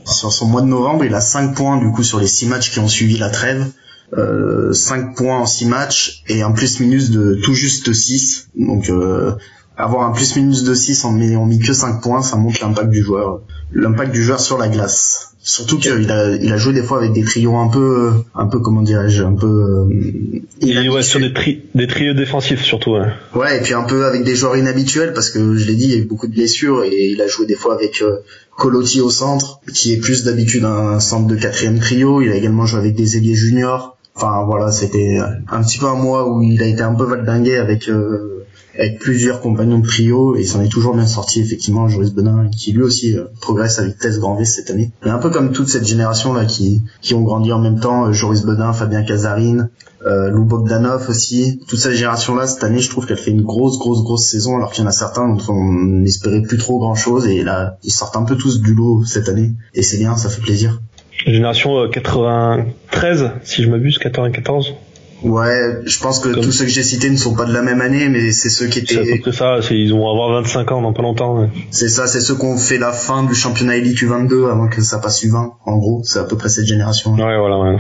Sur 0.06 0.31
son 0.31 0.48
mois 0.48 0.62
de 0.62 0.68
novembre 0.68 1.06
il 1.06 1.13
a 1.16 1.22
5 1.22 1.56
points 1.56 1.77
du 1.77 1.92
coup 1.92 2.04
sur 2.04 2.19
les 2.19 2.27
6 2.27 2.48
matchs 2.48 2.72
qui 2.72 2.80
ont 2.80 2.88
suivi 2.88 3.18
la 3.18 3.30
trêve. 3.30 3.66
Euh, 4.13 4.71
5 4.71 5.15
points 5.15 5.39
en 5.39 5.45
6 5.45 5.65
matchs 5.65 6.23
et 6.27 6.41
un 6.41 6.51
plus-minus 6.51 7.09
de 7.09 7.35
tout 7.43 7.53
juste 7.53 7.91
6. 7.91 8.49
Donc 8.55 8.89
euh, 8.89 9.31
avoir 9.77 10.07
un 10.07 10.11
plus-minus 10.11 10.63
de 10.63 10.73
6 10.73 11.05
en 11.05 11.13
n'ayant 11.13 11.45
mis 11.45 11.59
que 11.59 11.73
5 11.73 12.01
points, 12.01 12.21
ça 12.21 12.37
montre 12.37 12.61
l'impact 12.61 12.89
du 12.89 13.01
joueur. 13.01 13.41
L'impact 13.73 14.11
du 14.11 14.23
joueur 14.23 14.39
sur 14.39 14.57
la 14.57 14.67
glace. 14.67 15.31
Surtout 15.47 15.77
qu'il 15.77 16.09
a, 16.11 16.35
il 16.35 16.51
a 16.51 16.57
joué 16.57 16.73
des 16.73 16.81
fois 16.81 16.97
avec 16.97 17.13
des 17.13 17.23
trios 17.23 17.55
un 17.55 17.67
peu, 17.67 18.13
un 18.33 18.47
peu 18.47 18.59
comment 18.59 18.81
dirais-je, 18.81 19.21
un 19.21 19.35
peu... 19.35 19.45
euh, 19.45 20.89
ouais, 20.89 21.03
sur 21.03 21.19
des, 21.19 21.33
tri, 21.33 21.61
des 21.75 21.85
trios 21.85 22.15
défensifs 22.15 22.63
surtout. 22.63 22.93
Ouais. 22.93 23.11
Ouais, 23.35 23.57
et 23.59 23.61
puis 23.61 23.75
un 23.75 23.83
peu 23.83 24.05
avec 24.05 24.23
des 24.23 24.35
joueurs 24.35 24.57
inhabituels 24.57 25.13
parce 25.13 25.29
que 25.29 25.55
je 25.55 25.67
l'ai 25.67 25.75
dit, 25.75 25.83
il 25.83 25.91
y 25.91 25.93
a 25.93 25.97
eu 25.97 26.05
beaucoup 26.05 26.25
de 26.25 26.33
blessures 26.33 26.83
et 26.83 27.09
il 27.11 27.21
a 27.21 27.27
joué 27.27 27.45
des 27.45 27.53
fois 27.53 27.75
avec 27.75 28.01
euh, 28.01 28.17
Colotti 28.57 29.01
au 29.01 29.11
centre, 29.11 29.59
qui 29.71 29.93
est 29.93 29.97
plus 29.97 30.23
d'habitude 30.23 30.63
un 30.63 30.99
centre 30.99 31.27
de 31.27 31.35
quatrième 31.35 31.79
trio. 31.79 32.21
Il 32.21 32.31
a 32.31 32.35
également 32.35 32.65
joué 32.65 32.79
avec 32.79 32.95
des 32.95 33.17
ailiers 33.17 33.35
juniors. 33.35 33.94
Enfin 34.15 34.45
voilà, 34.45 34.71
c'était 34.71 35.19
un 35.50 35.62
petit 35.62 35.77
peu 35.77 35.88
un 35.88 35.95
mois 35.95 36.29
où 36.29 36.41
il 36.41 36.62
a 36.63 36.67
été 36.67 36.81
un 36.81 36.95
peu 36.95 37.03
valdingué 37.03 37.57
avec 37.57 37.89
euh, 37.89 38.35
avec 38.77 39.00
plusieurs 39.00 39.41
compagnons 39.41 39.79
de 39.79 39.88
trio 39.88 40.35
et 40.35 40.41
il 40.41 40.47
s'en 40.47 40.62
est 40.62 40.69
toujours 40.69 40.95
bien 40.95 41.06
sorti 41.06 41.41
effectivement 41.41 41.88
Joris 41.88 42.13
Benin 42.13 42.50
qui 42.50 42.73
lui 42.73 42.83
aussi 42.83 43.17
euh, 43.17 43.25
progresse 43.41 43.79
à 43.79 43.86
vitesse 43.86 44.19
grand 44.19 44.36
V 44.36 44.45
cette 44.45 44.69
année. 44.69 44.91
Et 45.05 45.10
un 45.10 45.17
peu 45.17 45.29
comme 45.29 45.51
toute 45.51 45.69
cette 45.69 45.86
génération 45.86 46.34
là 46.34 46.45
qui 46.45 46.81
qui 47.01 47.13
ont 47.13 47.22
grandi 47.22 47.51
en 47.51 47.60
même 47.60 47.79
temps, 47.79 48.07
euh, 48.07 48.12
Joris 48.12 48.43
Benin, 48.43 48.74
Fabien 48.74 49.03
Casarine, 49.03 49.69
euh, 50.05 50.29
Lou 50.29 50.45
Bogdanov 50.45 51.10
aussi. 51.10 51.60
Toute 51.67 51.79
cette 51.79 51.93
génération-là, 51.93 52.48
cette 52.48 52.63
année, 52.63 52.79
je 52.79 52.89
trouve 52.89 53.07
qu'elle 53.07 53.17
fait 53.17 53.31
une 53.31 53.41
grosse, 53.41 53.79
grosse, 53.79 54.03
grosse 54.03 54.25
saison, 54.25 54.55
alors 54.55 54.72
qu'il 54.72 54.84
y 54.84 54.86
en 54.86 54.89
a 54.89 54.93
certains 54.93 55.27
dont 55.27 55.43
on 55.50 55.74
n'espérait 55.74 56.41
plus 56.41 56.57
trop 56.57 56.77
grand-chose, 56.77 57.25
et 57.27 57.43
là, 57.43 57.77
ils 57.84 57.91
sortent 57.91 58.15
un 58.15 58.24
peu 58.24 58.36
tous 58.36 58.62
du 58.62 58.75
lot 58.75 59.03
cette 59.03 59.29
année, 59.29 59.53
et 59.74 59.81
c'est 59.81 59.98
bien, 59.98 60.15
ça 60.15 60.29
fait 60.29 60.41
plaisir. 60.41 60.79
Génération 61.25 61.77
euh, 61.84 61.88
93, 61.89 63.32
si 63.44 63.63
je 63.63 63.70
m'abuse, 63.70 63.98
94. 63.98 64.75
Ouais, 65.24 65.79
je 65.86 66.00
pense 66.00 66.20
que 66.20 66.29
Comme- 66.29 66.44
tous 66.44 66.51
ceux 66.51 66.65
que 66.65 66.70
j'ai 66.72 66.84
cités 66.84 67.10
ne 67.10 67.15
sont 67.15 67.36
pas 67.36 67.46
de 67.46 67.53
la 67.53 67.63
même 67.63 67.82
année, 67.82 68.10
mais 68.10 68.32
c'est 68.32 68.50
ceux 68.50 68.67
qui 68.67 68.86
C'est 68.86 68.98
à 68.98 69.01
peu 69.01 69.08
étaient, 69.10 69.20
près 69.20 69.32
ça, 69.32 69.58
c'est- 69.62 69.74
ils 69.75 69.91
vont 69.91 70.08
avoir 70.12 70.29
25 70.44 70.72
ans 70.72 70.82
dans 70.82 70.94
pas 70.94 71.01
longtemps. 71.01 71.39
ouais. 71.41 71.48
c'est 71.72 71.88
ça, 71.89 72.05
c'est 72.05 72.20
ceux 72.22 72.36
qui 72.36 72.46
ont 72.46 72.58
fait 72.58 72.77
la 72.77 72.91
fin 72.91 73.24
du 73.24 73.34
championnat 73.34 73.77
Elite 73.77 73.98
U22 74.01 74.50
avant 74.51 74.67
que 74.67 74.82
ça 74.82 75.00
passe 75.00 75.24
U20, 75.24 75.53
en 75.65 75.77
gros, 75.77 76.01
c'est 76.03 76.20
à 76.20 76.25
peu 76.25 76.38
près 76.38 76.50
cette 76.50 76.67
génération. 76.67 77.13
Ouais, 77.13 77.38
voilà, 77.38 77.58
ouais. 77.60 77.77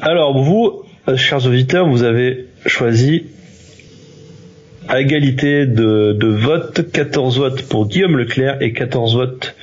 Alors, 0.00 0.42
vous, 0.42 0.82
euh, 1.08 1.16
chers 1.16 1.44
auditeurs, 1.46 1.86
vous 1.86 2.02
avez 2.02 2.46
choisi 2.64 3.24
à 4.88 5.00
égalité 5.00 5.66
de, 5.66 6.14
de 6.18 6.26
votes, 6.28 6.90
14 6.90 7.38
votes 7.38 7.62
pour 7.62 7.86
Guillaume 7.86 8.16
Leclerc 8.16 8.62
et 8.62 8.72
14 8.72 9.14
votes 9.14 9.54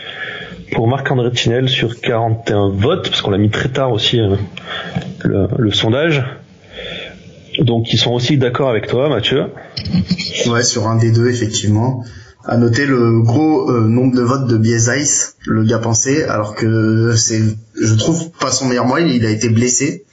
pour 0.72 0.88
Marc-André 0.88 1.32
Tinel 1.32 1.70
sur 1.70 2.00
41 2.00 2.70
votes, 2.70 3.10
parce 3.10 3.22
qu'on 3.22 3.32
l'a 3.32 3.38
mis 3.38 3.50
très 3.50 3.70
tard 3.70 3.92
aussi, 3.92 4.20
euh, 4.20 4.36
le, 5.24 5.48
le 5.58 5.72
sondage. 5.72 6.24
Donc, 7.60 7.92
ils 7.94 7.98
sont 7.98 8.12
aussi 8.12 8.38
d'accord 8.38 8.70
avec 8.70 8.88
toi, 8.88 9.10
Mathieu. 9.10 9.46
Ouais, 10.48 10.64
sur 10.64 10.88
un 10.88 10.98
des 10.98 11.12
deux, 11.12 11.30
effectivement. 11.30 12.04
À 12.46 12.58
noter 12.58 12.86
le 12.86 13.22
gros 13.22 13.70
euh, 13.70 13.88
nombre 13.88 14.16
de 14.16 14.22
votes 14.22 14.48
de 14.48 14.58
Biezais, 14.58 15.34
le 15.46 15.64
gars 15.64 15.80
pensé, 15.80 16.24
alors 16.24 16.56
que 16.56 17.14
c'est, 17.16 17.42
je 17.82 17.94
trouve, 17.96 18.30
pas 18.40 18.52
son 18.52 18.66
meilleur 18.68 18.86
mois, 18.86 19.02
il 19.02 19.26
a 19.26 19.30
été 19.30 19.50
blessé. 19.50 20.06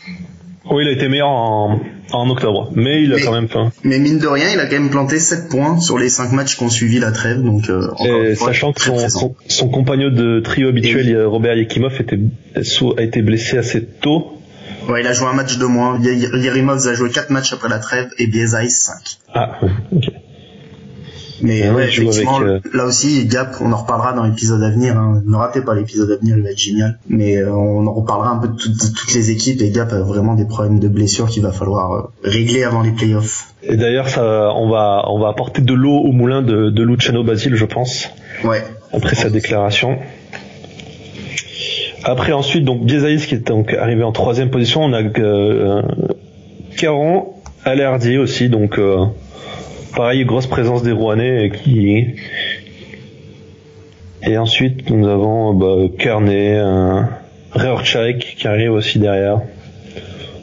Oui, 0.71 0.85
il 0.85 0.89
a 0.89 0.93
été 0.93 1.09
meilleur 1.09 1.29
en, 1.29 1.81
en 2.13 2.31
octobre, 2.31 2.71
mais 2.75 3.03
il 3.03 3.13
a 3.13 3.17
Mais- 3.17 3.23
quand 3.23 3.33
même 3.33 3.49
fait. 3.49 3.59
Mais 3.83 3.99
mine 3.99 4.19
de 4.19 4.27
rien, 4.27 4.49
il 4.53 4.59
a 4.59 4.67
quand 4.67 4.79
même 4.79 4.91
planté 4.91 5.19
7 5.19 5.49
points 5.51 5.79
sur 5.81 5.99
les 5.99 6.09
5 6.09 6.33
matchs 6.33 6.57
qu'on 6.57 6.71
suivi 6.71 6.99
la 7.01 7.13
trêve, 7.13 7.43
donc 7.43 7.69
euh, 7.69 7.89
Et 8.05 8.35
fois, 8.35 8.49
sachant 8.49 8.73
que 8.73 8.81
son, 8.81 9.09
son, 9.09 9.35
son 9.47 9.69
compagnon 9.69 10.11
de 10.11 10.41
trio 10.41 10.69
habituel, 10.69 11.07
oui. 11.07 11.23
Robert 11.25 11.55
Yakimov, 11.57 12.01
était, 12.01 12.19
a 12.57 13.03
été 13.03 13.23
blessé 13.23 13.59
assez 13.59 13.85
tôt. 13.85 14.39
Ouais, 14.89 15.01
il 15.03 15.07
a 15.07 15.13
joué 15.13 15.27
un 15.29 15.35
match 15.35 15.59
de 15.59 15.65
moins. 15.67 15.99
Yerimov 16.01 16.87
a 16.87 16.95
joué 16.95 17.11
4 17.11 17.31
matchs 17.31 17.53
après 17.53 17.69
la 17.69 17.79
trêve 17.79 18.09
et 18.19 18.27
Biezais 18.27 18.69
5. 18.69 18.95
Ah, 19.35 19.59
ok. 19.95 20.05
Mais 21.45 21.69
Ouais, 21.69 21.75
ouais, 21.75 21.85
effectivement, 21.89 22.37
avec, 22.39 22.49
euh, 22.49 22.61
là 22.73 22.85
aussi, 22.87 23.27
Gap, 23.27 23.57
on 23.61 23.71
en 23.73 23.77
reparlera 23.77 24.13
dans 24.15 24.25
l'épisode 24.25 24.63
à 24.63 24.71
venir. 24.71 24.97
Hein. 24.97 25.23
Ne 25.27 25.37
ratez 25.37 25.61
pas 25.61 25.75
l'épisode 25.75 26.11
à 26.11 26.17
venir, 26.17 26.37
il 26.39 26.43
va 26.43 26.51
être 26.51 26.59
génial. 26.59 26.99
Mais 27.09 27.37
euh, 27.37 27.53
on 27.53 27.87
en 27.87 27.93
reparlera 27.93 28.31
un 28.31 28.39
peu 28.39 28.49
de, 28.49 28.55
toutes- 28.57 28.73
de 28.73 28.95
toutes 28.97 29.15
les 29.15 29.31
équipes. 29.31 29.61
Et 29.61 29.71
Gap 29.71 29.93
a 29.93 30.01
vraiment 30.01 30.35
des 30.35 30.47
problèmes 30.47 30.79
de 30.81 30.89
blessures 30.89 31.29
qu'il 31.29 31.43
va 31.43 31.53
falloir 31.53 31.93
euh, 31.93 32.03
régler 32.25 32.65
avant 32.65 32.81
les 32.83 32.93
playoffs. 32.93 33.53
Et 33.63 33.77
d'ailleurs, 33.77 34.09
ça, 34.09 34.51
on 34.57 34.69
va, 34.71 35.05
on 35.09 35.21
va 35.21 35.29
apporter 35.29 35.61
de 35.63 35.75
l'eau 35.75 35.97
au 35.99 36.13
moulin 36.13 36.41
de, 36.43 36.71
de 36.71 36.83
Luciano 36.83 37.23
Basile, 37.23 37.55
je 37.57 37.65
pense, 37.67 38.09
Ouais. 38.43 38.63
après 38.93 39.15
sa 39.15 39.29
déclaration. 39.31 39.99
Après, 42.05 42.33
ensuite, 42.33 42.65
donc 42.65 42.85
Biezaïs 42.85 43.27
qui 43.27 43.35
est 43.35 43.47
donc 43.49 43.73
arrivé 43.73 44.03
en 44.03 44.13
troisième 44.13 44.51
position. 44.51 44.83
On 44.83 44.93
a 44.93 45.03
euh, 45.03 45.83
Caron, 46.77 47.29
Alerdi 47.65 48.19
aussi, 48.19 48.49
donc 48.51 48.79
euh, 48.79 49.05
pareil, 49.95 50.25
grosse 50.25 50.47
présence 50.47 50.83
des 50.83 50.93
Rouennais 50.93 51.47
et 51.47 51.51
qui. 51.51 52.07
Et 54.27 54.39
ensuite, 54.39 54.91
nous 54.91 55.07
avons 55.07 55.55
bah, 55.55 55.89
Kearney, 55.99 56.55
euh, 56.55 57.03
Reorchak 57.53 58.37
qui 58.39 58.47
arrive 58.49 58.73
aussi 58.73 58.99
derrière. 58.99 59.43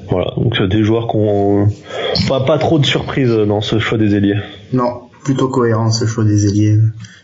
Voilà, 0.10 0.34
donc 0.38 0.60
euh, 0.60 0.68
des 0.68 0.84
joueurs 0.84 1.08
qui 1.08 1.16
ont 1.18 1.68
pas, 2.28 2.42
pas 2.42 2.58
trop 2.58 2.80
de 2.80 2.86
surprises 2.86 3.32
dans 3.32 3.62
ce 3.62 3.80
choix 3.80 3.98
des 3.98 4.14
ailiers. 4.14 4.40
Non, 4.74 5.04
plutôt 5.24 5.48
cohérent 5.48 5.92
ce 5.92 6.06
choix 6.06 6.26
des 6.26 6.46
ailiers. 6.48 6.78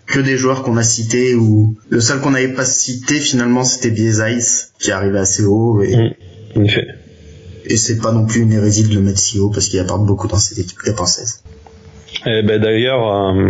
Que 0.08 0.20
des 0.22 0.38
joueurs 0.38 0.64
qu'on 0.64 0.78
a 0.78 0.84
cités 0.84 1.36
ou 1.36 1.76
le 1.90 2.00
seul 2.00 2.22
qu'on 2.22 2.32
n'avait 2.32 2.54
pas 2.54 2.64
cité 2.64 3.16
finalement 3.16 3.66
c'était 3.66 3.92
Biezais 3.92 4.38
qui 4.80 4.92
arrivé 4.92 5.20
assez 5.20 5.44
haut 5.44 5.82
et, 5.82 6.16
Mm. 6.56 6.60
En 6.62 6.64
effet. 6.64 6.88
et 7.66 7.78
c'est 7.78 7.98
pas 7.98 8.12
non 8.14 8.26
plus 8.26 8.42
une 8.42 8.54
hérésie 8.54 8.88
de 8.88 8.96
le 8.96 9.02
mettre 9.02 9.20
si 9.20 9.38
haut 9.38 9.50
parce 9.50 9.68
qu'il 9.68 9.80
apporte 9.80 10.06
beaucoup 10.06 10.28
dans 10.28 10.38
cette 10.38 10.58
équipe 10.58 10.80
française. 10.96 11.44
Et 12.26 12.42
ben 12.42 12.60
d'ailleurs, 12.60 13.08
euh, 13.14 13.50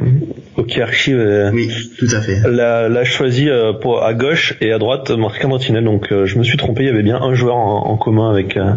Hockey 0.58 0.82
Archive 0.82 1.18
euh, 1.18 1.52
Oui, 1.52 1.70
tout 1.98 2.08
à 2.12 2.22
fait. 2.22 2.42
l'a, 2.50 2.90
l'a 2.90 3.06
choisi 3.06 3.50
euh, 3.50 3.74
pour 3.74 4.04
à 4.04 4.14
gauche 4.14 4.56
et 4.62 4.72
à 4.72 4.78
droite 4.78 5.10
Marc 5.12 5.44
Andretinel. 5.46 5.84
Donc 5.84 6.12
euh, 6.12 6.26
je 6.26 6.38
me 6.38 6.44
suis 6.44 6.58
trompé, 6.58 6.84
il 6.84 6.88
y 6.88 6.90
avait 6.90 7.04
bien 7.04 7.22
un 7.22 7.34
joueur 7.34 7.56
en, 7.56 7.88
en 7.88 7.98
commun 7.98 8.30
avec 8.30 8.58
euh, 8.58 8.72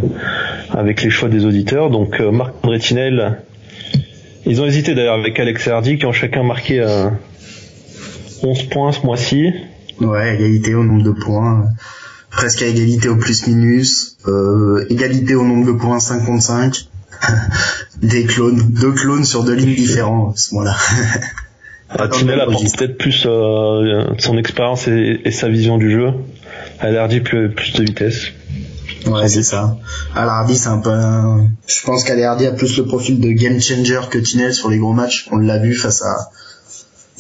avec 0.73 1.02
les 1.02 1.11
choix 1.11 1.28
des 1.28 1.44
auditeurs. 1.44 1.90
Donc 1.90 2.20
euh, 2.20 2.30
Marc 2.30 2.54
Andretinel. 2.62 3.38
Ils 4.47 4.62
ont 4.62 4.66
hésité 4.66 4.94
d'ailleurs 4.94 5.18
avec 5.18 5.38
Alex 5.38 5.66
et 5.66 5.70
Hardy 5.70 5.99
qui 5.99 6.06
ont 6.06 6.12
chacun 6.12 6.42
marqué 6.42 6.80
euh, 6.80 7.09
11 8.42 8.62
points 8.64 8.92
ce 8.92 9.04
mois-ci. 9.04 9.50
Ouais, 10.00 10.35
égalité 10.35 10.75
au 10.75 10.82
nombre 10.82 11.02
de 11.02 11.11
points, 11.11 11.66
presque 12.30 12.62
à 12.62 12.66
égalité 12.66 13.09
au 13.11 13.16
plus-minus, 13.16 14.16
euh, 14.26 14.87
égalité 14.88 15.35
au 15.35 15.44
nombre 15.44 15.66
de 15.66 15.73
points 15.73 16.00
5 16.00 16.25
contre 16.25 16.42
5. 16.42 16.75
Des 18.03 18.25
clones, 18.25 18.73
deux 18.73 18.93
clones 18.93 19.25
sur 19.25 19.45
deux 19.45 19.55
lignes 19.55 19.75
différentes 19.75 20.35
à 20.35 20.37
ce 20.39 20.55
moment-là. 20.55 20.77
Ah, 21.91 22.09
Tinel 22.09 22.41
apporte 22.41 22.77
peut-être 22.77 22.99
plus 22.99 23.25
euh, 23.27 24.05
son 24.19 24.39
expérience 24.39 24.87
et, 24.87 25.21
et 25.25 25.31
sa 25.33 25.49
vision 25.49 25.77
du 25.77 25.91
jeu. 25.91 26.12
À 26.79 26.87
Hardy 26.87 27.21
plus, 27.21 27.50
plus 27.50 27.73
de 27.73 27.83
vitesse. 27.83 28.29
Ouais, 29.07 29.29
c'est 29.29 29.43
ça. 29.43 29.79
Alardi, 30.15 30.57
c'est 30.57 30.69
un 30.69 30.79
peu 30.79 30.91
un... 30.91 31.49
Je 31.67 31.83
pense 31.85 32.05
qu'Alardi 32.05 32.47
a 32.47 32.53
plus 32.53 32.77
le 32.77 32.85
profil 32.85 33.21
de 33.21 33.31
game 33.31 33.61
changer 33.61 34.00
que 34.11 34.19
Tinel 34.19 34.55
sur 34.55 34.71
les 34.71 34.79
gros 34.79 34.93
matchs. 34.93 35.29
On 35.33 35.39
l'a 35.39 35.59
vu 35.59 35.75
face 35.75 36.03
à... 36.03 36.31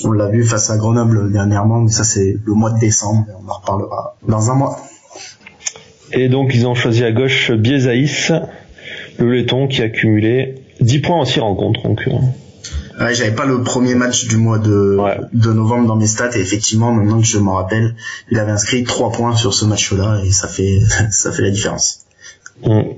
On 0.04 0.12
l'a 0.12 0.28
vu 0.28 0.44
face 0.44 0.70
à 0.70 0.76
Grenoble 0.78 1.30
dernièrement, 1.32 1.80
mais 1.80 1.90
ça 1.90 2.04
c'est 2.04 2.36
le 2.44 2.54
mois 2.54 2.70
de 2.70 2.78
décembre. 2.78 3.26
et 3.28 3.32
On 3.44 3.50
en 3.50 3.54
reparlera 3.54 4.16
dans 4.26 4.50
un 4.50 4.54
mois. 4.54 4.80
Et 6.12 6.28
donc 6.28 6.52
ils 6.54 6.66
ont 6.66 6.74
choisi 6.74 7.04
à 7.04 7.12
gauche 7.12 7.50
Biezaïs, 7.52 8.32
le 9.20 9.32
laiton 9.32 9.68
qui 9.68 9.82
a 9.82 9.88
cumulé 9.88 10.56
10 10.80 10.98
points 11.00 11.16
en 11.18 11.24
6 11.24 11.40
rencontres. 11.40 11.82
Donc, 11.82 12.02
euh, 12.08 12.12
Ouais, 13.02 13.14
j'avais 13.14 13.30
pas 13.34 13.46
le 13.46 13.62
premier 13.62 13.94
match 13.94 14.26
du 14.26 14.36
mois 14.36 14.58
de, 14.58 14.96
Ouais. 14.98 15.16
de 15.32 15.52
novembre 15.52 15.86
dans 15.86 15.96
mes 15.96 16.06
stats 16.06 16.36
et 16.36 16.40
effectivement, 16.40 16.92
maintenant 16.92 17.18
que 17.20 17.26
je 17.26 17.38
m'en 17.38 17.54
rappelle, 17.54 17.94
il 18.30 18.38
avait 18.38 18.52
inscrit 18.52 18.84
3 18.84 19.10
points 19.12 19.34
sur 19.36 19.54
ce 19.54 19.64
match-là 19.64 20.20
et 20.24 20.30
ça 20.30 20.48
fait, 20.48 20.80
ça 21.10 21.32
fait 21.32 21.42
la 21.42 21.50
différence. 21.50 22.00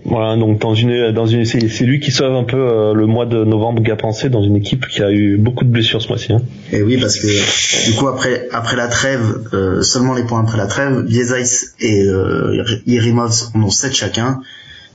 voilà, 0.05 0.37
donc 0.37 0.59
dans 0.61 0.75
une, 0.75 1.13
dans 1.13 1.27
une, 1.27 1.45
c'est 1.45 1.85
lui 1.85 2.01
qui 2.01 2.11
sauve 2.11 2.35
un 2.35 2.43
peu 2.43 2.57
euh, 2.57 2.95
le 2.95 3.07
mois 3.07 3.27
de 3.27 3.45
novembre 3.45 3.81
Gapensé 3.81 4.29
dans 4.29 4.43
une 4.43 4.57
équipe 4.57 4.89
qui 4.89 5.03
a 5.03 5.13
eu 5.13 5.37
beaucoup 5.37 5.65
de 5.65 5.71
blessures 5.71 6.03
ce 6.03 6.09
mois-ci. 6.09 6.33
hein. 6.33 6.43
Et 6.73 6.83
oui, 6.83 6.99
parce 7.01 7.21
que 7.21 7.87
du 7.91 7.95
coup 7.97 8.09
après 8.09 8.49
après 8.51 8.75
la 8.77 8.89
trêve, 8.89 9.21
euh, 9.53 9.83
seulement 9.83 10.15
les 10.15 10.25
points 10.25 10.41
après 10.41 10.59
la 10.59 10.67
trêve, 10.67 11.03
Biezais 11.05 11.45
et 11.79 12.03
euh, 12.03 12.65
Yerimov 12.87 13.33
en 13.55 13.63
ont 13.63 13.71
7 13.71 13.95
chacun. 13.95 14.41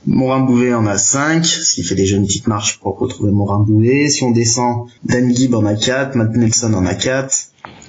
Morin 0.06 0.40
Bouvet 0.40 0.74
en 0.74 0.86
a 0.86 0.96
5, 0.96 1.44
ce 1.44 1.74
qui 1.74 1.82
fait 1.82 1.94
déjà 1.94 2.16
une 2.16 2.26
petite 2.26 2.46
marche 2.46 2.78
pour 2.80 2.98
retrouver 2.98 3.30
Morin 3.30 3.60
Bouvet. 3.60 4.08
Si 4.08 4.24
on 4.24 4.30
descend, 4.30 4.88
Dan 5.04 5.34
Gibb 5.34 5.54
en 5.54 5.66
a 5.66 5.74
4, 5.74 6.14
Matt 6.14 6.34
Nelson 6.34 6.72
en 6.74 6.86
a 6.86 6.94
4, 6.94 7.34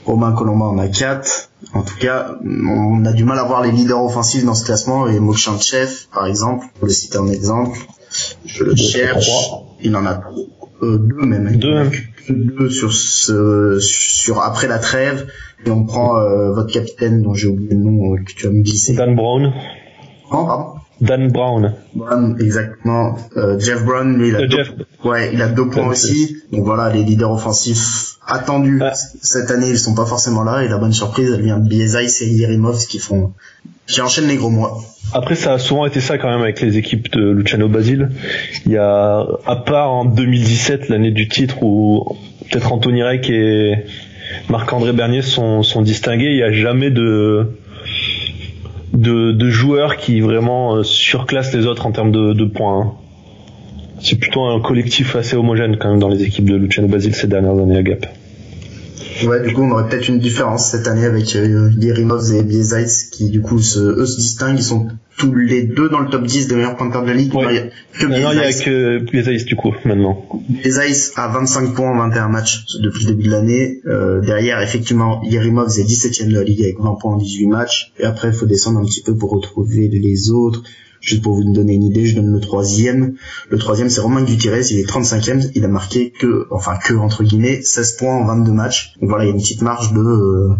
Romain 0.06 0.34
Colomba 0.34 0.66
en 0.66 0.78
a 0.78 0.88
4. 0.88 1.50
En 1.74 1.82
tout 1.82 1.98
cas, 2.00 2.36
on 2.44 3.06
a 3.06 3.13
du 3.13 3.24
mal 3.24 3.38
à 3.38 3.44
voir 3.44 3.62
les 3.62 3.72
leaders 3.72 4.04
offensifs 4.04 4.44
dans 4.44 4.56
ce 4.56 4.66
classement 4.66 5.08
et 5.08 5.20
Mokshanchev, 5.20 6.08
par 6.13 6.25
exemple, 6.25 6.66
pour 6.78 6.88
le 6.88 6.94
citer 6.94 7.18
en 7.18 7.28
exemple. 7.28 7.78
Je 8.46 8.63
le 8.63 8.75
cherche. 8.75 9.30
Il 9.82 9.96
en 9.96 10.06
a 10.06 10.22
euh, 10.82 10.98
deux 10.98 11.25
même. 11.25 11.56
Deux, 11.58 11.74
même. 11.74 11.92
Que 11.92 12.34
deux 12.34 12.70
sur 12.70 12.92
ce, 12.92 13.80
sur 13.82 14.42
après 14.42 14.68
la 14.68 14.80
trêve. 14.80 15.28
Et 15.66 15.72
on 15.72 15.86
prend 15.86 16.18
euh, 16.18 16.54
votre 16.54 16.72
capitaine 16.72 17.22
dont 17.22 17.34
j'ai 17.34 17.48
oublié 17.48 17.72
le 17.72 17.84
nom 17.84 18.13
euh, 18.13 18.24
que 18.24 18.34
tu 18.34 18.48
as 18.48 18.50
me 18.50 18.62
glissé. 18.62 18.94
Dan 18.94 19.16
Brown, 19.16 19.54
Oh, 20.32 20.46
pardon. 20.46 20.78
Dan 21.01 21.32
Brown, 21.32 21.74
Brown, 21.96 22.36
exactement. 22.39 23.15
Euh, 23.38 23.58
Jeff 23.60 23.84
Brown, 23.86 24.18
lui, 24.18 24.29
il 24.29 24.36
a 24.36 24.39
Euh, 24.39 24.48
deux, 24.48 24.58
Jeff. 24.58 24.72
ouais, 25.06 25.32
il 25.34 25.41
a 25.41 25.48
deux 25.48 25.68
points 25.70 25.84
Ouais, 25.84 25.89
aussi. 25.91 26.38
Donc 26.51 26.65
voilà, 26.65 26.89
les 26.94 27.03
leaders 27.03 27.32
offensifs 27.32 28.18
attendus 28.27 28.79
Ah. 28.84 28.94
cette 29.22 29.50
année, 29.50 29.70
ils 29.70 29.79
sont 29.79 29.96
pas 29.96 30.06
forcément 30.06 30.44
là. 30.44 30.63
Et 30.63 30.68
la 30.68 30.77
bonne 30.77 30.91
surprise, 30.94 31.32
elle 31.34 31.41
vient 31.41 31.58
de 31.58 31.68
Biezais 31.70 32.06
et 32.22 32.27
Yerimov 32.29 32.86
qui 32.88 33.00
font, 33.00 33.32
qui 33.88 34.01
enchaînent 34.01 34.27
les 34.27 34.36
gros 34.36 34.50
mois. 34.50 34.77
Après, 35.13 35.36
ça 35.36 35.53
a 35.53 35.58
souvent 35.58 35.86
été 35.86 36.01
ça 36.01 36.18
quand 36.18 36.29
même 36.29 36.41
avec 36.41 36.60
les 36.62 36.77
équipes 36.77 37.12
de 37.13 37.32
Luciano 37.32 37.68
Basile. 37.70 38.10
Il 38.65 38.74
y 38.74 38.77
a, 38.77 39.25
à 39.48 39.56
part 39.56 39.91
en 39.91 40.06
2017, 40.06 40.89
l'année 40.89 41.12
du 41.12 41.27
titre, 41.27 41.63
où 41.63 42.18
peut-être 42.51 42.72
Anthony 42.74 43.01
Reck 43.03 43.29
et 43.29 43.86
Marc-André 44.50 44.94
Bernier 44.94 45.22
sont, 45.24 45.63
sont 45.63 45.82
distingués, 45.82 46.27
il 46.32 46.36
n'y 46.36 46.44
a 46.44 46.51
jamais 46.51 46.91
de, 46.91 47.48
de, 49.00 49.32
de 49.32 49.50
joueurs 49.50 49.98
qui 49.98 50.22
vraiment 50.22 50.75
euh, 50.75 50.84
surclassent 50.84 51.53
les 51.53 51.65
autres 51.65 51.86
en 51.86 51.91
termes 51.91 52.12
de, 52.12 52.34
de 52.34 52.46
points. 52.46 52.82
hein. 52.82 52.91
C'est 54.01 54.18
plutôt 54.18 54.46
un 54.46 54.62
collectif 54.62 55.15
assez 55.15 55.36
homogène 55.36 55.77
quand 55.77 55.89
même 55.89 56.00
dans 56.00 56.08
les 56.08 56.24
équipes 56.24 56.50
de 56.50 56.56
Luciano 56.56 56.88
Basile 56.88 57.13
ces 57.13 57.27
dernières 57.27 57.58
années 57.60 57.77
à 57.77 57.84
Gap. 57.84 58.06
Ouais, 59.26 59.48
du 59.48 59.54
coup, 59.54 59.64
on 59.64 59.72
aurait 59.72 59.88
peut-être 59.88 60.08
une 60.08 60.20
différence 60.20 60.72
cette 60.72 60.88
année 60.88 61.06
avec 61.06 61.36
euh, 61.36 61.72
Yerimov 61.78 62.34
et 62.34 62.44
Biezais 62.44 62.86
qui, 63.12 63.30
du 63.30 63.42
coup, 63.42 63.60
se, 63.60 63.80
eux 63.80 64.06
se 64.06 64.18
distinguent. 64.18 64.58
Ils 64.58 64.64
sont 64.64 64.88
tous 65.18 65.36
les 65.36 65.64
deux 65.64 65.90
dans 65.90 66.00
le 66.00 66.10
top 66.10 66.24
10 66.24 66.48
des 66.48 66.56
meilleurs 66.56 66.76
pointeurs 66.76 67.04
de 67.04 67.08
la 67.08 67.14
ligue. 67.14 67.34
Ouais. 67.34 67.72
Non, 68.02 68.16
il 68.16 68.22
y 68.22 68.26
a 68.26 68.52
que 68.54 68.98
a 68.98 69.00
Biezais. 69.00 69.38
que 69.38 69.46
du 69.46 69.56
coup, 69.56 69.74
maintenant. 69.86 70.26
Biezais 70.48 71.12
a 71.16 71.28
25 71.28 71.74
points 71.74 71.92
en 71.92 71.98
21 71.98 72.30
matchs 72.30 72.66
depuis 72.82 73.06
le 73.06 73.12
début 73.12 73.24
de 73.24 73.32
l'année. 73.32 73.82
Euh, 73.86 74.22
derrière, 74.22 74.62
effectivement, 74.62 75.22
Yerimov 75.24 75.68
est 75.78 75.84
17ème 75.84 76.30
de 76.30 76.36
la 76.36 76.44
ligue 76.44 76.62
avec 76.62 76.80
20 76.80 76.96
points 77.00 77.14
en 77.14 77.18
18 77.18 77.48
matchs. 77.48 77.92
Et 78.00 78.06
après, 78.06 78.30
il 78.30 78.34
faut 78.34 78.46
descendre 78.46 78.80
un 78.80 78.86
petit 78.86 79.02
peu 79.02 79.16
pour 79.16 79.32
retrouver 79.32 79.90
les 79.90 80.32
autres. 80.32 80.64
Juste 81.01 81.22
pour 81.24 81.36
vous 81.36 81.44
donner 81.53 81.74
une 81.74 81.84
idée, 81.84 82.06
je 82.06 82.15
donne 82.15 82.32
le 82.32 82.39
troisième. 82.39 83.15
Le 83.50 83.58
troisième, 83.58 83.89
c'est 83.89 84.01
Romain 84.01 84.24
Gutierrez, 84.24 84.62
il 84.72 84.79
est 84.79 84.89
35ème. 84.89 85.50
Il 85.56 85.63
a 85.65 85.68
marqué 85.68 86.12
que, 86.12 86.48
enfin 86.51 86.77
que, 86.77 86.94
entre 86.94 87.24
guillemets, 87.24 87.62
16 87.62 87.94
points 87.94 88.15
en 88.15 88.25
22 88.25 88.51
matchs. 88.51 88.94
Donc 89.00 89.10
voilà, 89.10 89.25
il 89.25 89.27
y 89.27 89.32
a 89.32 89.34
une 89.34 89.41
petite 89.41 89.62
marge 89.62 89.94
de... 89.94 90.00
euh, 90.00 90.56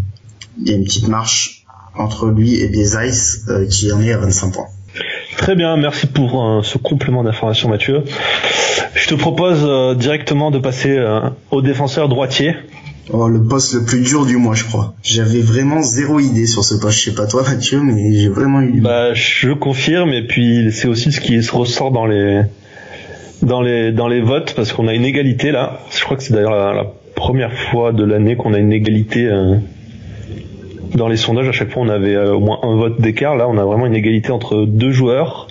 il 0.62 0.70
y 0.70 0.74
a 0.74 0.78
une 0.78 0.84
petite 0.84 1.08
marche 1.08 1.66
entre 1.96 2.28
lui 2.28 2.60
et 2.62 2.68
Biezais 2.68 3.12
euh, 3.50 3.66
qui 3.66 3.92
en 3.92 4.02
est 4.02 4.12
à 4.12 4.18
25 4.18 4.54
points. 4.54 4.68
Très 5.38 5.56
bien, 5.56 5.78
merci 5.78 6.08
pour 6.08 6.44
euh, 6.44 6.62
ce 6.64 6.78
complément 6.78 7.24
d'information 7.24 7.70
Mathieu. 7.70 8.04
Je 8.96 9.08
te 9.08 9.16
propose 9.16 9.60
euh, 9.64 9.96
directement 9.96 10.52
de 10.52 10.60
passer 10.60 10.98
euh, 10.98 11.22
au 11.52 11.62
défenseur 11.62 12.10
droitier. 12.10 12.56
Oh, 13.12 13.28
le 13.28 13.42
poste 13.42 13.74
le 13.74 13.84
plus 13.86 14.02
dur 14.02 14.26
du 14.26 14.38
mois, 14.38 14.54
je 14.54 14.66
crois. 14.66 14.94
J'avais 15.02 15.42
vraiment 15.42 15.82
zéro 15.82 16.20
idée 16.20 16.46
sur 16.46 16.64
ce 16.64 16.76
poste. 16.76 17.00
Je 17.00 17.10
sais 17.10 17.16
pas 17.16 17.26
toi, 17.26 17.44
Mathieu, 17.44 17.82
mais 17.82 18.14
j'ai 18.14 18.30
vraiment 18.30 18.62
eu... 18.62 18.82
Bah, 18.82 19.14
je 19.14 19.52
confirme 19.52 20.14
et 20.14 20.28
puis 20.28 20.72
c'est 20.72 20.88
aussi 20.88 21.12
ce 21.12 21.20
qui 21.20 21.42
se 21.42 21.52
ressort 21.52 21.92
dans 21.92 22.06
les 22.06 22.44
dans 23.42 23.62
les 23.62 23.94
dans 23.94 24.10
les 24.10 24.22
votes 24.22 24.54
parce 24.54 24.74
qu'on 24.74 24.88
a 24.88 24.94
une 24.94 25.06
égalité 25.06 25.52
là. 25.52 25.80
Je 25.92 26.04
crois 26.04 26.18
que 26.18 26.24
c'est 26.24 26.34
d'ailleurs 26.34 26.52
la, 26.52 26.86
première 27.20 27.54
fois 27.54 27.92
de 27.92 28.04
l'année 28.04 28.38
qu'on 28.38 28.54
a 28.54 28.60
une 28.60 28.72
égalité 28.72 29.26
euh, 29.26 29.58
dans 30.96 31.10
les 31.10 31.18
sondages. 31.18 31.50
À 31.50 31.52
chaque 31.52 31.72
fois, 31.72 31.84
on 31.84 31.90
avait 31.90 32.16
euh, 32.16 32.34
au 32.34 32.40
moins 32.40 32.60
un 32.64 32.76
vote 32.76 33.02
d'écart. 33.02 33.36
Là, 33.36 33.48
on 33.50 33.58
a 33.58 33.66
vraiment 33.66 33.86
une 33.88 33.96
égalité 33.96 34.32
entre 34.32 34.66
deux 34.66 34.92
joueurs. 34.92 35.48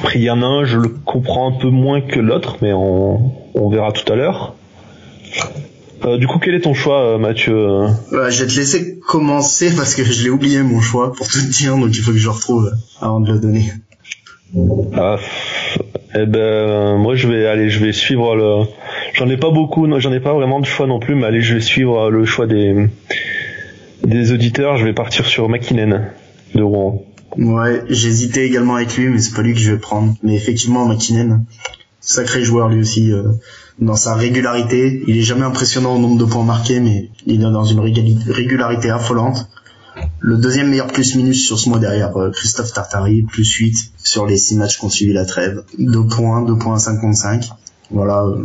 Après, 0.00 0.18
il 0.18 0.24
y 0.24 0.30
en 0.30 0.42
a 0.42 0.46
un, 0.46 0.64
je 0.64 0.78
le 0.78 0.88
comprends 0.88 1.48
un 1.48 1.52
peu 1.52 1.68
moins 1.68 2.00
que 2.00 2.18
l'autre, 2.18 2.56
mais 2.62 2.72
on, 2.72 3.32
on 3.54 3.68
verra 3.68 3.92
tout 3.92 4.12
à 4.12 4.16
l'heure. 4.16 4.54
Euh, 6.04 6.18
du 6.18 6.26
coup, 6.26 6.38
quel 6.38 6.54
est 6.54 6.60
ton 6.60 6.74
choix, 6.74 7.14
euh, 7.14 7.18
Mathieu 7.18 7.56
euh 7.56 7.88
Euh, 8.12 8.30
je 8.30 8.44
vais 8.44 8.50
te 8.50 8.56
laisser 8.56 8.98
commencer 8.98 9.74
parce 9.74 9.94
que 9.94 10.04
je 10.04 10.22
l'ai 10.22 10.30
oublié 10.30 10.62
mon 10.62 10.80
choix 10.80 11.12
pour 11.12 11.28
tout 11.28 11.40
te 11.40 11.50
dire, 11.50 11.76
donc 11.76 11.96
il 11.96 12.02
faut 12.02 12.12
que 12.12 12.18
je 12.18 12.24
le 12.24 12.30
retrouve 12.30 12.70
avant 13.00 13.20
de 13.20 13.32
le 13.32 13.38
donner. 13.38 13.72
Ah, 14.96 15.16
eh 16.14 16.26
ben, 16.26 16.96
moi 16.98 17.16
je 17.16 17.26
vais 17.26 17.46
aller, 17.46 17.70
je 17.70 17.84
vais 17.84 17.92
suivre 17.92 18.36
le, 18.36 18.66
J'en 19.14 19.28
ai 19.28 19.36
pas 19.36 19.50
beaucoup, 19.50 19.88
j'en 20.00 20.12
ai 20.12 20.20
pas 20.20 20.32
vraiment 20.32 20.60
de 20.60 20.66
choix 20.66 20.86
non 20.86 20.98
plus, 20.98 21.14
mais 21.14 21.26
allez, 21.26 21.40
je 21.40 21.54
vais 21.54 21.60
suivre 21.60 22.10
le 22.10 22.24
choix 22.24 22.46
des 22.46 22.88
des 24.04 24.32
auditeurs. 24.32 24.76
Je 24.76 24.84
vais 24.84 24.92
partir 24.92 25.24
sur 25.24 25.48
McKinnon 25.48 26.02
de 26.54 26.62
Rouen. 26.62 27.04
Ouais, 27.36 27.82
j'hésitais 27.88 28.46
également 28.46 28.74
avec 28.74 28.96
lui, 28.96 29.08
mais 29.08 29.18
c'est 29.18 29.34
pas 29.34 29.42
lui 29.42 29.54
que 29.54 29.60
je 29.60 29.72
vais 29.72 29.78
prendre. 29.78 30.14
Mais 30.22 30.34
effectivement, 30.34 30.86
McKinnon, 30.86 31.44
sacré 32.04 32.44
joueur 32.44 32.68
lui 32.68 32.80
aussi 32.80 33.12
euh, 33.12 33.32
dans 33.78 33.96
sa 33.96 34.14
régularité. 34.14 35.02
Il 35.06 35.18
est 35.18 35.22
jamais 35.22 35.44
impressionnant 35.44 35.94
au 35.96 35.98
nombre 35.98 36.18
de 36.18 36.24
points 36.24 36.44
marqués, 36.44 36.80
mais 36.80 37.10
il 37.26 37.40
est 37.42 37.50
dans 37.50 37.64
une 37.64 37.80
régularité 37.80 38.90
affolante. 38.90 39.48
Le 40.20 40.36
deuxième 40.36 40.70
meilleur 40.70 40.88
plus-minus 40.88 41.46
sur 41.46 41.58
ce 41.58 41.68
mois 41.68 41.78
derrière 41.78 42.16
euh, 42.16 42.30
Christophe 42.30 42.72
Tartari, 42.72 43.22
plus 43.22 43.48
8 43.48 43.92
sur 44.02 44.26
les 44.26 44.36
6 44.36 44.56
matchs 44.56 44.78
qu'on 44.78 44.90
suivi 44.90 45.12
la 45.12 45.24
trêve. 45.24 45.62
2 45.78 46.06
points, 46.06 46.42
2 46.42 46.56
points 46.56 46.78
55. 46.78 47.50
Voilà, 47.90 48.24
euh, 48.24 48.44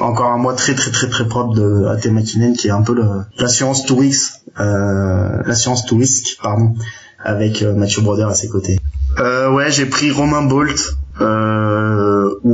encore 0.00 0.30
un 0.30 0.38
mois 0.38 0.54
très 0.54 0.74
très 0.74 0.90
très 0.90 1.08
très 1.08 1.26
propre 1.26 1.54
de 1.54 1.86
AT 1.86 2.10
McKinnon 2.10 2.52
qui 2.52 2.68
est 2.68 2.70
un 2.70 2.82
peu 2.82 2.94
l'assurance 3.38 3.86
Tourix, 3.86 4.42
euh, 4.60 5.42
l'assurance 5.46 5.86
Tourix, 5.86 6.36
pardon, 6.40 6.74
avec 7.18 7.62
euh, 7.62 7.74
Mathieu 7.74 8.02
Broder 8.02 8.26
à 8.28 8.34
ses 8.34 8.48
côtés. 8.48 8.78
Ouais, 9.18 9.70
j'ai 9.70 9.86
pris 9.86 10.10
Romain 10.10 10.42
Bolt, 10.42 10.96
euh, 11.20 11.83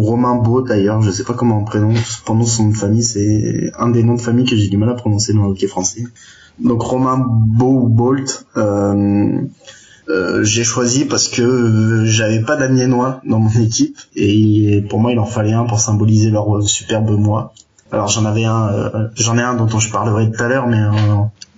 Romain 0.00 0.36
Beau 0.36 0.62
d'ailleurs, 0.62 1.02
je 1.02 1.10
sais 1.10 1.24
pas 1.24 1.34
comment 1.34 1.58
on 1.58 1.64
prononce, 1.64 2.22
prononce 2.24 2.56
son 2.56 2.64
nom 2.64 2.70
de 2.70 2.76
famille, 2.76 3.02
c'est 3.02 3.70
un 3.78 3.88
des 3.88 4.02
noms 4.02 4.14
de 4.14 4.20
famille 4.20 4.46
que 4.46 4.56
j'ai 4.56 4.68
du 4.68 4.76
mal 4.76 4.88
à 4.90 4.94
prononcer 4.94 5.32
dans 5.32 5.44
le 5.44 5.50
hockey 5.50 5.66
français. 5.66 6.04
Donc 6.58 6.82
Romain 6.82 7.18
Beau 7.18 7.82
ou 7.82 7.88
Bolt, 7.88 8.46
euh, 8.56 9.40
euh, 10.08 10.42
j'ai 10.42 10.64
choisi 10.64 11.04
parce 11.04 11.28
que 11.28 12.04
j'avais 12.04 12.40
pas 12.40 12.56
d'Amiénois 12.56 13.20
dans 13.24 13.38
mon 13.38 13.60
équipe 13.60 13.98
et 14.16 14.84
pour 14.88 14.98
moi 14.98 15.12
il 15.12 15.18
en 15.18 15.26
fallait 15.26 15.52
un 15.52 15.64
pour 15.64 15.80
symboliser 15.80 16.30
leur 16.30 16.62
superbe 16.62 17.10
mois. 17.10 17.54
Alors 17.92 18.08
j'en 18.08 18.24
avais 18.24 18.44
un, 18.44 19.10
j'en 19.16 19.36
ai 19.38 19.42
un 19.42 19.54
dont 19.54 19.78
je 19.78 19.90
parlerai 19.90 20.30
tout 20.30 20.42
à 20.42 20.48
l'heure, 20.48 20.66
mais 20.66 20.78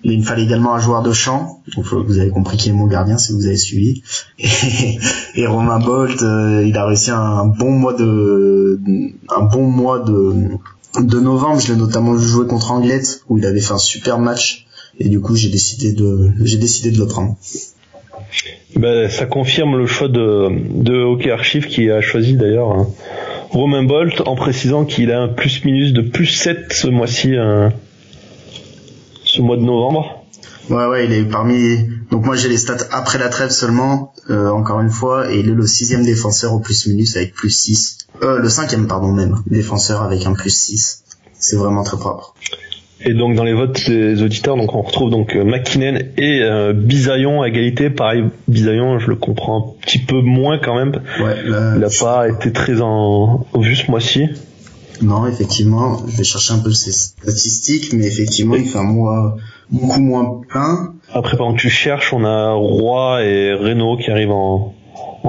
il 0.04 0.18
me 0.18 0.24
fallait 0.24 0.42
également 0.42 0.74
un 0.74 0.80
joueur 0.80 1.02
de 1.02 1.12
champ. 1.12 1.62
Donc 1.76 1.86
vous 1.86 2.18
avez 2.18 2.30
compris 2.30 2.56
qui 2.56 2.68
est 2.70 2.72
mon 2.72 2.86
gardien 2.86 3.18
si 3.18 3.32
vous 3.32 3.46
avez 3.46 3.56
suivi. 3.56 4.02
Et, 5.34 5.46
Romain 5.46 5.78
Bolt, 5.78 6.22
euh, 6.22 6.64
il 6.66 6.76
a 6.76 6.86
réussi 6.86 7.10
un 7.10 7.46
bon 7.46 7.70
mois 7.70 7.94
de 7.94 8.80
un 9.28 9.42
bon 9.44 9.66
mois 9.66 10.00
de 10.00 10.34
de 11.00 11.20
novembre. 11.20 11.60
Je 11.60 11.72
l'ai 11.72 11.78
notamment 11.78 12.16
jouer 12.18 12.46
contre 12.46 12.72
Anglette 12.72 13.22
où 13.28 13.38
il 13.38 13.46
avait 13.46 13.60
fait 13.60 13.72
un 13.72 13.78
super 13.78 14.18
match. 14.18 14.66
Et 14.98 15.08
du 15.08 15.20
coup 15.20 15.36
j'ai 15.36 15.48
décidé 15.48 15.92
de 15.92 16.32
j'ai 16.42 16.58
décidé 16.58 16.90
de 16.90 16.98
le 16.98 17.06
prendre. 17.06 17.36
Ben, 18.76 19.08
ça 19.08 19.26
confirme 19.26 19.76
le 19.76 19.86
choix 19.86 20.08
de, 20.08 20.48
de 20.82 20.94
Hockey 20.94 21.30
Archive 21.30 21.66
qui 21.66 21.90
a 21.90 22.00
choisi 22.00 22.34
d'ailleurs 22.34 22.70
hein, 22.70 22.88
Romain 23.50 23.82
Bolt 23.82 24.22
en 24.26 24.34
précisant 24.34 24.84
qu'il 24.84 25.12
a 25.12 25.20
un 25.20 25.28
plus-minus 25.28 25.92
de 25.92 26.00
plus 26.00 26.26
7 26.26 26.72
ce 26.72 26.88
mois-ci. 26.88 27.36
Hein 27.36 27.72
ce 29.32 29.40
mois 29.40 29.56
de 29.56 29.62
novembre. 29.62 30.22
Ouais, 30.68 30.86
ouais, 30.86 31.06
il 31.06 31.12
est 31.12 31.24
parmi. 31.24 31.88
Donc 32.10 32.26
moi 32.26 32.36
j'ai 32.36 32.48
les 32.48 32.58
stats 32.58 32.86
après 32.90 33.18
la 33.18 33.28
trêve 33.28 33.50
seulement, 33.50 34.12
euh, 34.30 34.50
encore 34.50 34.80
une 34.80 34.90
fois, 34.90 35.32
et 35.32 35.40
il 35.40 35.48
est 35.48 35.54
le 35.54 35.66
sixième 35.66 36.04
défenseur 36.04 36.52
au 36.52 36.60
plus 36.60 36.86
minus 36.86 37.16
avec 37.16 37.32
plus 37.32 37.50
6. 37.50 37.98
Euh, 38.22 38.38
le 38.38 38.48
cinquième, 38.48 38.86
pardon, 38.86 39.12
même, 39.12 39.36
défenseur 39.46 40.02
avec 40.02 40.26
un 40.26 40.34
plus 40.34 40.54
6. 40.54 41.04
C'est 41.32 41.56
vraiment 41.56 41.82
très 41.82 41.96
propre. 41.96 42.34
Et 43.04 43.14
donc 43.14 43.34
dans 43.34 43.42
les 43.42 43.54
votes 43.54 43.88
des 43.88 44.22
auditeurs, 44.22 44.56
donc 44.56 44.74
on 44.74 44.82
retrouve 44.82 45.10
donc 45.10 45.34
euh, 45.34 45.44
McKinnon 45.44 45.98
et 46.16 46.42
euh, 46.42 46.72
Bisaillon 46.72 47.42
à 47.42 47.48
égalité. 47.48 47.90
Pareil, 47.90 48.24
Bisaillon, 48.46 48.98
je 48.98 49.08
le 49.08 49.16
comprends 49.16 49.58
un 49.58 49.82
petit 49.82 49.98
peu 49.98 50.20
moins 50.20 50.58
quand 50.58 50.76
même. 50.76 50.92
Ouais, 51.20 51.36
il 51.44 51.50
n'a 51.50 51.88
pas 52.00 52.28
été 52.28 52.52
très 52.52 52.80
en, 52.80 53.46
en 53.52 53.60
vue 53.60 53.74
ce 53.74 53.90
mois-ci. 53.90 54.28
Non, 55.02 55.26
effectivement, 55.26 55.98
je 56.06 56.16
vais 56.16 56.24
chercher 56.24 56.54
un 56.54 56.58
peu 56.58 56.70
ses 56.72 56.92
statistiques, 56.92 57.92
mais 57.92 58.06
effectivement, 58.06 58.54
il 58.54 58.66
fait 58.66 58.78
un 58.78 58.84
mois 58.84 59.36
beaucoup 59.70 60.00
moins 60.00 60.40
plein. 60.48 60.94
Après, 61.12 61.36
pendant 61.36 61.54
que 61.54 61.60
tu 61.60 61.70
cherches, 61.70 62.12
on 62.12 62.24
a 62.24 62.52
Roy 62.52 63.24
et 63.24 63.52
Renault 63.52 63.96
qui 63.96 64.10
arrivent 64.10 64.30
en, 64.30 64.74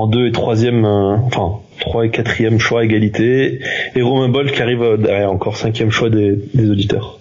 deux 0.08 0.28
et 0.28 0.32
troisième, 0.32 0.86
euh, 0.86 1.16
enfin, 1.26 1.60
trois 1.80 2.06
et 2.06 2.12
quatrième 2.12 2.60
choix 2.60 2.84
égalité, 2.84 3.60
et 3.96 4.02
Romain 4.02 4.30
Boll 4.30 4.52
qui 4.52 4.62
arrive 4.62 4.84
euh, 4.84 5.28
encore 5.28 5.58
cinquième 5.58 5.92
choix 5.92 6.10
des 6.10 6.70
auditeurs. 6.70 7.20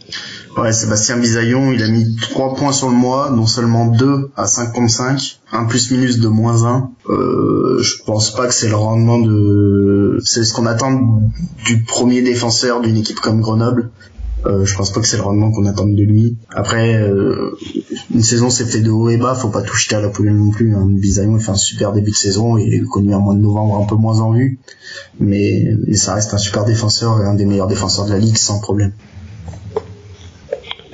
Ouais, 0.56 0.72
Sébastien 0.72 1.16
Bisaillon, 1.16 1.72
il 1.72 1.82
a 1.82 1.88
mis 1.88 2.16
3 2.16 2.54
points 2.54 2.72
sur 2.72 2.90
le 2.90 2.94
mois, 2.94 3.30
non 3.30 3.46
seulement 3.46 3.86
2 3.86 4.32
à 4.36 4.44
5,5, 4.44 5.38
un 5.50 5.64
plus-minus 5.64 6.18
de 6.18 6.28
moins 6.28 6.64
1. 6.64 6.90
Euh, 7.08 7.78
je 7.80 8.02
pense 8.04 8.34
pas 8.34 8.46
que 8.48 8.54
c'est 8.54 8.68
le 8.68 8.76
rendement 8.76 9.18
de... 9.18 10.18
C'est 10.22 10.44
ce 10.44 10.52
qu'on 10.52 10.66
attend 10.66 11.22
du 11.64 11.82
premier 11.84 12.20
défenseur 12.20 12.82
d'une 12.82 12.98
équipe 12.98 13.18
comme 13.18 13.40
Grenoble. 13.40 13.90
Euh, 14.44 14.66
je 14.66 14.76
pense 14.76 14.92
pas 14.92 15.00
que 15.00 15.06
c'est 15.06 15.16
le 15.16 15.22
rendement 15.22 15.52
qu'on 15.52 15.64
attend 15.64 15.86
de 15.86 16.02
lui. 16.02 16.36
Après, 16.50 16.96
euh, 16.96 17.56
une 18.12 18.22
saison 18.22 18.50
s'est 18.50 18.66
fait 18.66 18.80
de 18.80 18.90
haut 18.90 19.08
et 19.08 19.16
bas, 19.16 19.34
faut 19.34 19.48
pas 19.48 19.62
tout 19.62 19.76
jeter 19.76 19.94
à 19.94 20.00
la 20.00 20.08
poubelle 20.08 20.36
non 20.36 20.50
plus. 20.50 20.74
Hein. 20.74 20.86
Bisaillon 20.86 21.38
il 21.38 21.42
fait 21.42 21.52
un 21.52 21.54
super 21.54 21.92
début 21.92 22.10
de 22.10 22.16
saison, 22.16 22.58
il 22.58 22.74
est 22.74 22.80
connu 22.80 23.14
en 23.14 23.20
mois 23.20 23.34
de 23.34 23.40
novembre 23.40 23.80
un 23.80 23.86
peu 23.86 23.94
moins 23.94 24.20
en 24.20 24.32
vue, 24.32 24.58
mais, 25.18 25.64
mais 25.86 25.96
ça 25.96 26.14
reste 26.14 26.34
un 26.34 26.38
super 26.38 26.64
défenseur 26.64 27.22
et 27.22 27.24
un 27.24 27.34
des 27.34 27.46
meilleurs 27.46 27.68
défenseurs 27.68 28.04
de 28.04 28.10
la 28.10 28.18
ligue 28.18 28.36
sans 28.36 28.58
problème. 28.58 28.92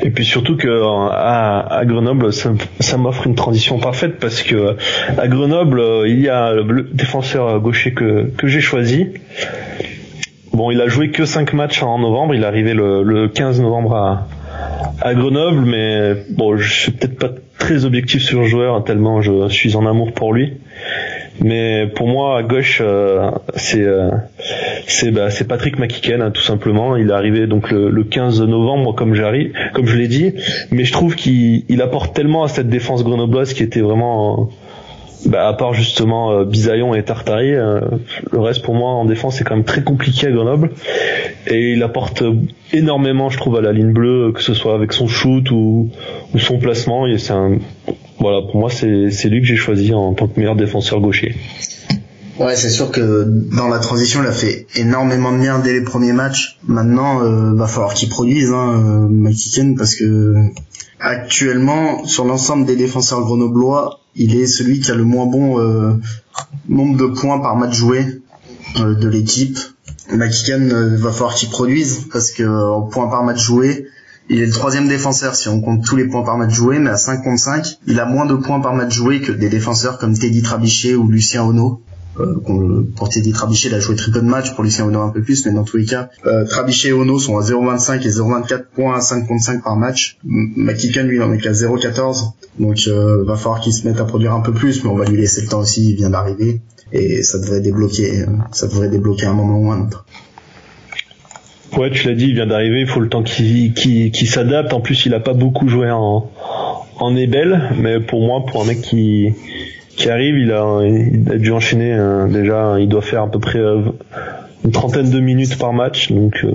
Et 0.00 0.10
puis 0.10 0.24
surtout 0.24 0.56
que 0.56 0.68
à, 1.12 1.82
Grenoble, 1.84 2.32
ça, 2.32 2.96
m'offre 2.96 3.26
une 3.26 3.34
transition 3.34 3.78
parfaite 3.78 4.18
parce 4.20 4.42
que 4.42 4.76
à 5.16 5.26
Grenoble, 5.28 5.82
il 6.06 6.20
y 6.20 6.28
a 6.28 6.52
le 6.52 6.88
défenseur 6.92 7.60
gaucher 7.60 7.92
que, 7.92 8.30
que 8.36 8.46
j'ai 8.46 8.60
choisi. 8.60 9.08
Bon, 10.52 10.70
il 10.70 10.80
a 10.80 10.88
joué 10.88 11.10
que 11.10 11.24
5 11.24 11.52
matchs 11.52 11.82
en 11.82 11.98
novembre, 11.98 12.34
il 12.34 12.42
est 12.42 12.46
arrivé 12.46 12.74
le, 12.74 13.02
le 13.02 13.28
15 13.28 13.60
novembre 13.60 13.94
à, 13.94 14.28
à 15.00 15.14
Grenoble, 15.14 15.64
mais 15.64 16.14
bon, 16.30 16.56
je 16.56 16.72
suis 16.72 16.92
peut-être 16.92 17.18
pas 17.18 17.30
très 17.58 17.84
objectif 17.84 18.22
sur 18.22 18.40
le 18.40 18.46
joueur 18.46 18.82
tellement 18.84 19.20
je 19.20 19.48
suis 19.48 19.76
en 19.76 19.84
amour 19.86 20.12
pour 20.12 20.32
lui. 20.32 20.54
Mais 21.40 21.86
pour 21.94 22.08
moi, 22.08 22.38
à 22.38 22.42
gauche, 22.42 22.80
euh, 22.84 23.30
c'est 23.54 23.82
euh, 23.82 24.10
c'est 24.86 25.10
bah, 25.10 25.30
c'est 25.30 25.46
Patrick 25.46 25.78
McKicken 25.78 26.22
hein, 26.22 26.30
tout 26.30 26.42
simplement. 26.42 26.96
Il 26.96 27.10
est 27.10 27.12
arrivé 27.12 27.46
donc 27.46 27.70
le, 27.70 27.90
le 27.90 28.04
15 28.04 28.42
novembre, 28.42 28.94
comme 28.94 29.14
j'arrive, 29.14 29.52
comme 29.74 29.86
je 29.86 29.96
l'ai 29.96 30.08
dit. 30.08 30.32
Mais 30.70 30.84
je 30.84 30.92
trouve 30.92 31.14
qu'il 31.14 31.64
il 31.68 31.82
apporte 31.82 32.14
tellement 32.14 32.44
à 32.44 32.48
cette 32.48 32.68
défense 32.68 33.04
grenobloise 33.04 33.52
qui 33.52 33.62
était 33.62 33.80
vraiment 33.80 34.50
bah, 35.26 35.48
à 35.48 35.52
part 35.52 35.74
justement 35.74 36.32
euh, 36.32 36.44
Bisaillon 36.44 36.94
et 36.94 37.02
Tartari, 37.02 37.52
euh, 37.52 37.80
le 38.30 38.38
reste 38.38 38.62
pour 38.62 38.74
moi 38.74 38.90
en 38.90 39.04
défense 39.04 39.36
c'est 39.36 39.44
quand 39.44 39.56
même 39.56 39.64
très 39.64 39.82
compliqué 39.82 40.28
à 40.28 40.30
Grenoble 40.30 40.70
et 41.46 41.72
il 41.72 41.82
apporte 41.82 42.22
énormément 42.72 43.28
je 43.28 43.36
trouve 43.36 43.56
à 43.56 43.60
la 43.60 43.72
ligne 43.72 43.92
bleue 43.92 44.32
que 44.32 44.42
ce 44.42 44.54
soit 44.54 44.74
avec 44.74 44.92
son 44.92 45.08
shoot 45.08 45.50
ou, 45.50 45.90
ou 46.34 46.38
son 46.38 46.58
placement 46.58 47.06
et 47.06 47.18
c'est 47.18 47.32
un 47.32 47.58
voilà 48.20 48.42
pour 48.42 48.60
moi 48.60 48.70
c'est 48.70 49.28
lui 49.28 49.40
que 49.40 49.46
j'ai 49.46 49.56
choisi 49.56 49.92
en 49.92 50.12
tant 50.14 50.28
que 50.28 50.38
meilleur 50.38 50.56
défenseur 50.56 51.00
gaucher. 51.00 51.34
Ouais, 52.38 52.54
c'est 52.54 52.70
sûr 52.70 52.92
que 52.92 53.24
dans 53.26 53.68
la 53.68 53.80
transition, 53.80 54.22
il 54.22 54.28
a 54.28 54.32
fait 54.32 54.66
énormément 54.76 55.32
de 55.32 55.38
bien 55.38 55.58
dès 55.58 55.72
les 55.72 55.82
premiers 55.82 56.12
matchs. 56.12 56.58
Maintenant, 56.66 57.22
euh, 57.22 57.52
va 57.54 57.66
falloir 57.66 57.94
qu'il 57.94 58.08
produise, 58.08 58.50
hein, 58.50 59.10
euh, 59.20 59.74
parce 59.76 59.96
que 59.96 60.34
actuellement, 61.00 62.04
sur 62.06 62.24
l'ensemble 62.24 62.64
des 62.66 62.76
défenseurs 62.76 63.22
grenoblois, 63.22 64.00
il 64.14 64.36
est 64.36 64.46
celui 64.46 64.80
qui 64.80 64.90
a 64.90 64.94
le 64.94 65.04
moins 65.04 65.26
bon 65.26 65.60
euh, 65.60 65.94
nombre 66.68 66.96
de 66.96 67.06
points 67.06 67.38
par 67.38 67.56
match 67.56 67.74
joué 67.74 68.20
euh, 68.80 68.94
de 68.94 69.08
l'équipe. 69.08 69.58
McKicken 70.10 70.72
euh, 70.72 70.96
va 70.96 71.12
falloir 71.12 71.34
qu'il 71.34 71.50
produise 71.50 72.06
parce 72.12 72.30
que 72.30 72.44
en 72.44 72.82
points 72.82 73.08
par 73.08 73.22
match 73.24 73.40
joué, 73.40 73.86
il 74.28 74.40
est 74.40 74.46
le 74.46 74.52
troisième 74.52 74.88
défenseur 74.88 75.34
si 75.34 75.48
on 75.48 75.60
compte 75.60 75.84
tous 75.84 75.96
les 75.96 76.04
points 76.04 76.22
par 76.22 76.36
match 76.36 76.52
joué, 76.52 76.78
mais 76.78 76.90
à 76.90 76.96
5 76.96 77.22
contre 77.22 77.40
5, 77.40 77.66
il 77.86 77.98
a 78.00 78.04
moins 78.04 78.26
de 78.26 78.34
points 78.34 78.60
par 78.60 78.74
match 78.74 78.92
joué 78.92 79.20
que 79.20 79.32
des 79.32 79.48
défenseurs 79.48 79.98
comme 79.98 80.16
Teddy 80.18 80.42
Trabichet 80.42 80.94
ou 80.94 81.08
Lucien 81.08 81.44
Ono. 81.44 81.80
Euh, 82.20 82.82
Teddy 83.10 83.32
Trabichet, 83.32 83.68
il 83.68 83.74
a 83.74 83.80
joué 83.80 83.96
très 83.96 84.10
peu 84.10 84.20
de 84.20 84.26
matchs, 84.26 84.54
pour 84.54 84.64
Lucien 84.64 84.84
Ono 84.86 85.00
un 85.00 85.10
peu 85.10 85.22
plus, 85.22 85.46
mais 85.46 85.52
dans 85.52 85.64
tous 85.64 85.76
les 85.76 85.84
cas, 85.84 86.10
euh, 86.26 86.44
Trabichet 86.44 86.88
et 86.88 86.92
Ono 86.92 87.18
sont 87.18 87.38
à 87.38 87.42
0,25 87.42 88.04
et 88.04 88.10
0,24 88.10 88.64
points 88.74 88.96
à 88.96 89.00
5 89.00 89.26
contre 89.26 89.42
5 89.42 89.64
par 89.64 89.76
match. 89.76 90.18
McKicken, 90.24 91.06
lui, 91.06 91.16
il 91.16 91.22
en 91.22 91.32
est 91.32 91.38
qu'à 91.38 91.52
0,14. 91.52 92.32
Donc, 92.58 92.78
euh, 92.86 93.24
va 93.24 93.36
falloir 93.36 93.60
qu'il 93.60 93.72
se 93.72 93.86
mette 93.86 94.00
à 94.00 94.04
produire 94.04 94.32
un 94.32 94.40
peu 94.40 94.52
plus, 94.52 94.84
mais 94.84 94.90
on 94.90 94.96
va 94.96 95.04
lui 95.04 95.16
laisser 95.16 95.42
le 95.42 95.48
temps 95.48 95.60
aussi, 95.60 95.90
il 95.90 95.96
vient 95.96 96.10
d'arriver. 96.10 96.60
Et 96.92 97.22
ça 97.22 97.38
devrait 97.38 97.60
débloquer, 97.60 98.24
ça 98.50 98.66
devrait 98.66 98.88
débloquer 98.88 99.26
un 99.26 99.34
moment 99.34 99.58
ou 99.58 99.70
un 99.70 99.86
autre. 99.86 100.06
Ouais, 101.76 101.90
tu 101.90 102.08
l'as 102.08 102.14
dit, 102.14 102.28
il 102.28 102.34
vient 102.34 102.46
d'arriver, 102.46 102.80
il 102.80 102.86
faut 102.86 103.00
le 103.00 103.10
temps 103.10 103.22
qu'il 103.22 104.28
s'adapte. 104.28 104.72
En 104.72 104.80
plus, 104.80 105.04
il 105.04 105.12
a 105.12 105.20
pas 105.20 105.34
beaucoup 105.34 105.68
joué 105.68 105.90
en, 105.90 106.30
en 106.98 107.16
Ebel, 107.16 107.70
mais 107.78 108.00
pour 108.00 108.26
moi, 108.26 108.44
pour 108.46 108.62
un 108.62 108.66
mec 108.66 108.80
qui, 108.80 109.34
qui 109.98 110.08
arrive, 110.08 110.38
il 110.38 110.52
a, 110.52 110.80
il 110.84 111.30
a 111.30 111.36
dû 111.36 111.52
enchaîner 111.52 111.92
euh, 111.92 112.26
déjà, 112.28 112.76
il 112.78 112.88
doit 112.88 113.02
faire 113.02 113.22
à 113.22 113.30
peu 113.30 113.38
près 113.38 113.58
euh, 113.58 113.80
une 114.64 114.70
trentaine 114.70 115.10
de 115.10 115.20
minutes 115.20 115.58
par 115.58 115.72
match, 115.72 116.10
donc 116.12 116.44
euh, 116.44 116.52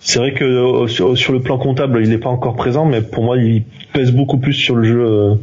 c'est 0.00 0.18
vrai 0.18 0.32
que 0.32 0.86
sur, 0.86 1.32
le 1.32 1.40
plan 1.40 1.58
comptable, 1.58 2.00
il 2.02 2.08
n'est 2.08 2.18
pas 2.18 2.30
encore 2.30 2.56
présent, 2.56 2.86
mais 2.86 3.02
pour 3.02 3.22
moi, 3.22 3.36
il 3.36 3.64
pèse 3.92 4.12
beaucoup 4.12 4.38
plus 4.38 4.54
sur 4.54 4.74
le 4.74 4.84
jeu 4.84 5.38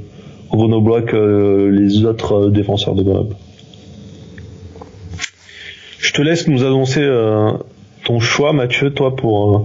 grenoblois 0.49 1.03
que 1.03 1.69
les 1.71 2.03
autres 2.05 2.49
défenseurs 2.49 2.95
de 2.95 3.03
Grenoble. 3.03 3.35
Je 5.99 6.11
te 6.11 6.21
laisse 6.21 6.47
nous 6.47 6.63
annoncer 6.63 7.05
ton 8.07 8.21
choix, 8.21 8.53
Mathieu, 8.53 8.91
toi, 8.91 9.15
pour 9.15 9.55
euh, 9.55 9.59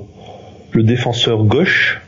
le 0.72 0.82
défenseur 0.82 1.44
gauche. 1.44 2.00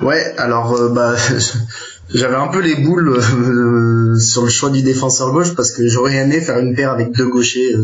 Ouais, 0.00 0.24
alors 0.38 0.72
euh, 0.72 0.88
bah 0.94 1.14
j'avais 2.14 2.36
un 2.36 2.48
peu 2.48 2.60
les 2.60 2.76
boules 2.76 3.18
euh, 3.18 4.18
sur 4.18 4.42
le 4.42 4.48
choix 4.48 4.70
du 4.70 4.82
défenseur 4.82 5.32
gauche 5.32 5.54
parce 5.54 5.72
que 5.72 5.86
j'aurais 5.88 6.16
aimé 6.16 6.40
faire 6.40 6.58
une 6.58 6.74
paire 6.74 6.90
avec 6.90 7.12
deux 7.12 7.28
gauchers 7.28 7.74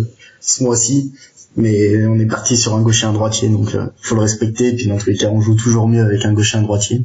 ce 0.41 0.63
mois-ci, 0.63 1.13
mais 1.57 2.07
on 2.07 2.19
est 2.19 2.27
parti 2.27 2.57
sur 2.57 2.75
un 2.75 2.83
gaucher 2.83 3.07
et 3.07 3.09
un 3.09 3.13
droitier, 3.13 3.49
donc 3.49 3.77
faut 4.01 4.15
le 4.15 4.21
respecter. 4.21 4.69
Et 4.69 4.73
puis 4.75 4.87
dans 4.87 4.99
tous 4.99 5.11
les 5.11 5.17
cas, 5.17 5.29
on 5.29 5.41
joue 5.41 5.55
toujours 5.55 5.89
mieux 5.89 6.03
avec 6.03 6.25
un 6.25 6.33
gaucher 6.33 6.57
et 6.57 6.61
un 6.61 6.65
droitier. 6.65 7.03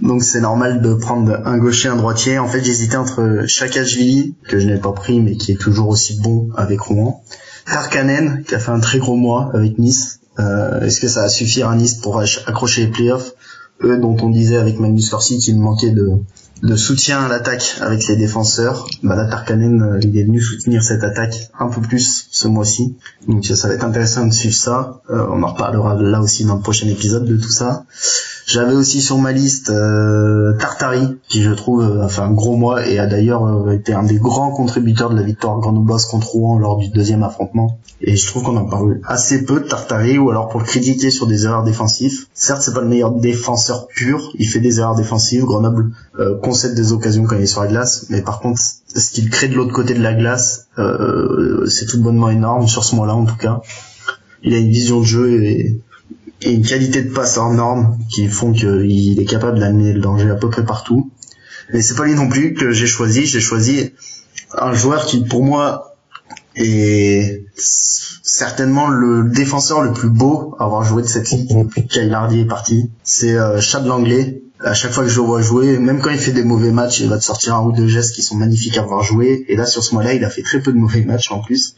Donc 0.00 0.22
c'est 0.22 0.40
normal 0.40 0.80
de 0.80 0.94
prendre 0.94 1.42
un 1.44 1.58
gaucher, 1.58 1.88
un 1.88 1.96
droitier. 1.96 2.38
En 2.38 2.48
fait, 2.48 2.64
j'hésitais 2.64 2.96
entre 2.96 3.44
Chakashvili, 3.46 4.34
que 4.48 4.58
je 4.58 4.66
n'ai 4.66 4.78
pas 4.78 4.92
pris, 4.92 5.20
mais 5.20 5.36
qui 5.36 5.52
est 5.52 5.60
toujours 5.60 5.88
aussi 5.88 6.18
bon 6.20 6.48
avec 6.56 6.80
Rouen, 6.80 7.22
Tarkanen, 7.66 8.42
qui 8.46 8.54
a 8.54 8.58
fait 8.58 8.70
un 8.70 8.80
très 8.80 8.98
gros 8.98 9.16
mois 9.16 9.50
avec 9.54 9.78
Nice. 9.78 10.20
Euh, 10.38 10.80
Est-ce 10.80 11.00
que 11.00 11.08
ça 11.08 11.22
va 11.22 11.28
suffire 11.28 11.68
à 11.68 11.76
Nice 11.76 11.94
pour 11.94 12.20
accrocher 12.20 12.86
les 12.86 12.90
playoffs? 12.90 13.34
Eux 13.84 13.98
dont 13.98 14.16
on 14.22 14.30
disait 14.30 14.56
avec 14.56 14.78
Magnus 14.78 15.10
Corsi 15.10 15.38
qu'il 15.38 15.58
manquait 15.58 15.90
de, 15.90 16.76
soutien 16.76 17.20
à 17.20 17.28
l'attaque 17.28 17.76
avec 17.80 18.06
les 18.06 18.16
défenseurs. 18.16 18.86
Bah 19.02 19.16
là, 19.16 19.24
Tarkanen, 19.24 19.82
euh, 19.82 20.00
il 20.02 20.16
est 20.16 20.24
venu 20.24 20.40
soutenir 20.40 20.84
cette 20.84 21.02
attaque 21.02 21.50
un 21.58 21.68
peu 21.68 21.80
plus 21.80 22.28
ce 22.30 22.46
mois-ci. 22.46 22.96
Donc 23.26 23.44
ça 23.44 23.66
va 23.68 23.74
être 23.74 23.84
intéressant 23.84 24.26
de 24.26 24.32
suivre 24.32 24.54
ça. 24.54 25.02
Euh, 25.10 25.26
on 25.30 25.42
en 25.42 25.48
reparlera 25.48 25.94
là 26.00 26.20
aussi 26.20 26.44
dans 26.44 26.54
le 26.54 26.60
prochain 26.60 26.86
épisode 26.88 27.24
de 27.24 27.36
tout 27.36 27.50
ça. 27.50 27.84
J'avais 28.46 28.74
aussi 28.74 29.00
sur 29.00 29.18
ma 29.18 29.32
liste 29.32 29.70
euh, 29.70 30.52
Tartari, 30.58 31.18
qui 31.28 31.42
je 31.42 31.52
trouve 31.52 32.00
a 32.02 32.08
fait 32.08 32.22
un 32.22 32.32
gros 32.32 32.56
mois 32.56 32.86
et 32.86 32.98
a 32.98 33.06
d'ailleurs 33.06 33.44
euh, 33.44 33.72
été 33.72 33.94
un 33.94 34.02
des 34.02 34.18
grands 34.18 34.50
contributeurs 34.50 35.10
de 35.10 35.16
la 35.16 35.22
victoire 35.22 35.58
grenobloise 35.60 36.06
contre 36.06 36.28
Rouen 36.28 36.58
lors 36.58 36.76
du 36.76 36.88
deuxième 36.88 37.22
affrontement. 37.22 37.78
Et 38.00 38.16
je 38.16 38.26
trouve 38.26 38.42
qu'on 38.42 38.56
en 38.56 38.64
parle 38.64 39.00
assez 39.04 39.44
peu 39.44 39.60
de 39.60 39.68
Tartari, 39.68 40.18
ou 40.18 40.30
alors 40.30 40.48
pour 40.48 40.60
le 40.60 40.66
critiquer 40.66 41.10
sur 41.10 41.26
des 41.26 41.44
erreurs 41.44 41.62
défensives. 41.62 42.26
Certes, 42.34 42.62
c'est 42.62 42.74
pas 42.74 42.80
le 42.80 42.88
meilleur 42.88 43.12
défenseur 43.12 43.86
pur, 43.86 44.32
il 44.38 44.46
fait 44.46 44.60
des 44.60 44.80
erreurs 44.80 44.96
défensives. 44.96 45.44
Grenoble 45.44 45.90
euh, 46.18 46.36
concède 46.38 46.74
des 46.74 46.92
occasions 46.92 47.24
quand 47.24 47.36
il 47.36 47.42
est 47.42 47.46
sur 47.46 47.62
la 47.62 47.68
glace, 47.68 48.06
mais 48.10 48.22
par 48.22 48.40
contre, 48.40 48.60
ce 48.60 49.10
qu'il 49.10 49.30
crée 49.30 49.48
de 49.48 49.54
l'autre 49.54 49.72
côté 49.72 49.94
de 49.94 50.02
la 50.02 50.14
glace, 50.14 50.66
euh, 50.78 51.66
c'est 51.66 51.86
tout 51.86 52.02
bonnement 52.02 52.28
énorme 52.28 52.66
sur 52.66 52.82
ce 52.84 52.96
mois-là 52.96 53.14
en 53.14 53.24
tout 53.24 53.36
cas. 53.36 53.62
Il 54.42 54.54
a 54.54 54.58
une 54.58 54.70
vision 54.70 55.00
de 55.00 55.04
jeu 55.04 55.42
et 55.44 55.80
et 56.44 56.52
une 56.52 56.64
qualité 56.64 57.02
de 57.02 57.10
passe 57.10 57.36
hors 57.38 57.52
norme 57.52 57.98
qui 58.10 58.28
font 58.28 58.52
qu'il 58.52 59.20
est 59.20 59.24
capable 59.24 59.58
d'amener 59.58 59.92
le 59.92 60.00
danger 60.00 60.30
à 60.30 60.34
peu 60.34 60.50
près 60.50 60.64
partout. 60.64 61.10
Mais 61.72 61.82
c'est 61.82 61.94
pas 61.94 62.04
lui 62.04 62.14
non 62.14 62.28
plus 62.28 62.54
que 62.54 62.72
j'ai 62.72 62.86
choisi. 62.86 63.26
J'ai 63.26 63.40
choisi 63.40 63.92
un 64.52 64.72
joueur 64.72 65.06
qui, 65.06 65.24
pour 65.24 65.42
moi, 65.42 65.96
est 66.56 67.44
certainement 67.56 68.88
le 68.88 69.30
défenseur 69.30 69.82
le 69.82 69.92
plus 69.92 70.10
beau 70.10 70.54
à 70.58 70.64
avoir 70.64 70.84
joué 70.84 71.02
de 71.02 71.08
cette 71.08 71.30
ligue 71.30 71.48
depuis 71.56 71.86
que 71.86 72.12
Hardy 72.12 72.40
est 72.40 72.46
parti. 72.46 72.90
C'est 73.02 73.36
euh, 73.36 73.60
Chad 73.60 73.86
Langley. 73.86 74.42
À 74.64 74.74
chaque 74.74 74.92
fois 74.92 75.02
que 75.02 75.10
je 75.10 75.20
le 75.20 75.26
vois 75.26 75.42
jouer, 75.42 75.76
même 75.78 76.00
quand 76.00 76.10
il 76.10 76.18
fait 76.18 76.30
des 76.30 76.44
mauvais 76.44 76.70
matchs, 76.70 77.00
il 77.00 77.08
va 77.08 77.18
te 77.18 77.24
sortir 77.24 77.56
un 77.56 77.64
ou 77.64 77.72
deux 77.72 77.88
gestes 77.88 78.14
qui 78.14 78.22
sont 78.22 78.36
magnifiques 78.36 78.78
à 78.78 78.82
voir 78.82 79.02
jouer. 79.02 79.44
Et 79.48 79.56
là, 79.56 79.66
sur 79.66 79.82
ce 79.82 79.92
mois-là, 79.92 80.14
il 80.14 80.24
a 80.24 80.30
fait 80.30 80.42
très 80.42 80.60
peu 80.60 80.72
de 80.72 80.76
mauvais 80.78 81.02
matchs 81.02 81.32
en 81.32 81.40
plus 81.40 81.74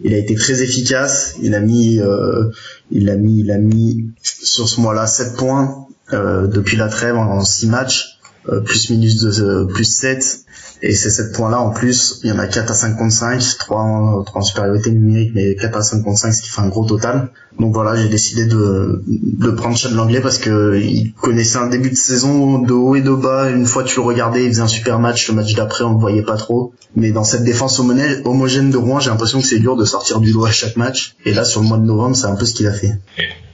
il 0.00 0.14
a 0.14 0.18
été 0.18 0.34
très 0.34 0.62
efficace. 0.62 1.36
Il 1.42 1.54
a 1.54 1.60
mis, 1.60 2.00
euh, 2.00 2.50
il 2.90 3.10
a 3.10 3.16
mis, 3.16 3.40
il 3.40 3.50
a 3.50 3.58
mis 3.58 4.10
sur 4.22 4.68
ce 4.68 4.80
mois-là 4.80 5.06
7 5.06 5.36
points 5.36 5.86
euh, 6.12 6.46
depuis 6.46 6.76
la 6.76 6.88
trêve 6.88 7.16
en 7.16 7.44
6 7.44 7.66
matchs, 7.66 8.17
plus 8.64 8.90
minus 8.90 9.16
de 9.20 9.64
plus 9.64 9.84
7. 9.84 10.44
Et 10.80 10.94
ces 10.94 11.10
7 11.10 11.32
points-là, 11.32 11.60
en 11.60 11.70
plus, 11.70 12.20
il 12.22 12.30
y 12.30 12.32
en 12.32 12.38
a 12.38 12.46
4 12.46 12.70
à 12.70 12.74
55, 12.74 13.42
3 13.58 13.80
en, 13.80 14.22
3 14.22 14.40
en 14.40 14.44
supériorité 14.44 14.90
numérique, 14.90 15.32
mais 15.34 15.56
4 15.56 15.76
à 15.76 15.82
55, 15.82 16.32
ce 16.32 16.42
qui 16.42 16.48
fait 16.48 16.60
un 16.60 16.68
gros 16.68 16.84
total. 16.84 17.30
Donc 17.58 17.74
voilà, 17.74 17.96
j'ai 17.96 18.08
décidé 18.08 18.44
de, 18.44 19.02
de 19.08 19.50
prendre 19.50 19.76
Chad 19.76 19.92
Langlais 19.92 20.20
parce 20.20 20.38
que 20.38 20.78
il 20.80 21.12
connaissait 21.14 21.58
un 21.58 21.66
début 21.66 21.90
de 21.90 21.96
saison 21.96 22.60
de 22.60 22.72
haut 22.72 22.94
et 22.94 23.00
de 23.00 23.10
bas. 23.10 23.50
Une 23.50 23.66
fois 23.66 23.82
tu 23.82 23.96
le 23.96 24.02
regardais, 24.02 24.44
il 24.44 24.50
faisait 24.50 24.62
un 24.62 24.68
super 24.68 25.00
match. 25.00 25.28
Le 25.28 25.34
match 25.34 25.54
d'après, 25.54 25.82
on 25.82 25.94
le 25.94 25.98
voyait 25.98 26.22
pas 26.22 26.36
trop. 26.36 26.72
Mais 26.94 27.10
dans 27.10 27.24
cette 27.24 27.42
défense 27.42 27.80
homogène 27.80 28.70
de 28.70 28.76
Rouen, 28.76 29.00
j'ai 29.00 29.10
l'impression 29.10 29.40
que 29.40 29.46
c'est 29.46 29.58
dur 29.58 29.74
de 29.74 29.84
sortir 29.84 30.20
du 30.20 30.30
lot 30.30 30.44
à 30.44 30.52
chaque 30.52 30.76
match. 30.76 31.16
Et 31.24 31.34
là, 31.34 31.44
sur 31.44 31.60
le 31.60 31.66
mois 31.66 31.78
de 31.78 31.84
novembre, 31.84 32.14
c'est 32.14 32.26
un 32.26 32.36
peu 32.36 32.44
ce 32.44 32.54
qu'il 32.54 32.68
a 32.68 32.72
fait. 32.72 32.92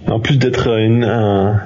En 0.07 0.21
plus 0.21 0.37
d'être 0.37 0.69
une, 0.69 1.05
un, 1.05 1.63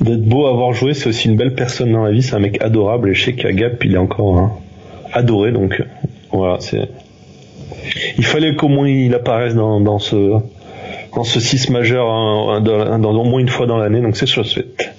d'être 0.00 0.24
beau 0.24 0.46
à 0.46 0.50
avoir 0.50 0.72
joué, 0.72 0.94
c'est 0.94 1.08
aussi 1.08 1.28
une 1.28 1.36
belle 1.36 1.54
personne 1.54 1.92
dans 1.92 2.02
la 2.02 2.10
vie. 2.10 2.22
C'est 2.22 2.34
un 2.34 2.40
mec 2.40 2.62
adorable. 2.62 3.10
Et 3.10 3.14
je 3.14 3.24
sais 3.24 3.32
qu'à 3.34 3.52
Gap, 3.52 3.84
il 3.84 3.94
est 3.94 3.98
encore 3.98 4.38
hein, 4.38 4.52
adoré. 5.12 5.52
Donc 5.52 5.82
voilà, 6.32 6.58
c'est. 6.60 6.88
Il 8.18 8.24
fallait 8.24 8.54
qu'au 8.54 8.68
moins 8.68 8.88
il 8.88 9.14
apparaisse 9.14 9.54
dans, 9.54 9.80
dans 9.80 9.98
ce 9.98 10.40
dans 11.14 11.24
ce 11.24 11.40
6 11.40 11.70
majeur 11.70 12.08
hein, 12.08 12.60
dans, 12.60 13.14
au 13.14 13.24
moins 13.24 13.40
une 13.40 13.48
fois 13.48 13.66
dans 13.66 13.76
l'année, 13.76 14.00
donc 14.00 14.16
c'est 14.16 14.26
chose 14.26 14.52
faite. 14.52 14.90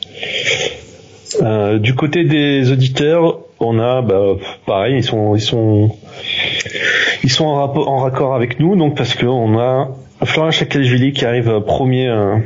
Euh, 1.41 1.79
du 1.79 1.93
côté 1.93 2.23
des 2.23 2.71
auditeurs, 2.71 3.39
on 3.59 3.79
a 3.79 4.01
bah, 4.01 4.35
pareil, 4.65 4.97
ils 4.97 5.03
sont 5.03 5.35
ils 5.35 5.41
sont 5.41 5.89
ils 7.23 7.29
sont 7.29 7.45
en, 7.45 7.55
rapport, 7.55 7.89
en 7.89 7.97
raccord 7.97 8.35
avec 8.35 8.59
nous, 8.59 8.75
donc 8.75 8.95
parce 8.95 9.15
que 9.15 9.25
on 9.25 9.59
a 9.59 9.89
Florian 10.23 10.51
Chakashvili 10.51 11.11
qui 11.11 11.25
arrive 11.25 11.61
premier 11.61 12.07
euh, 12.07 12.37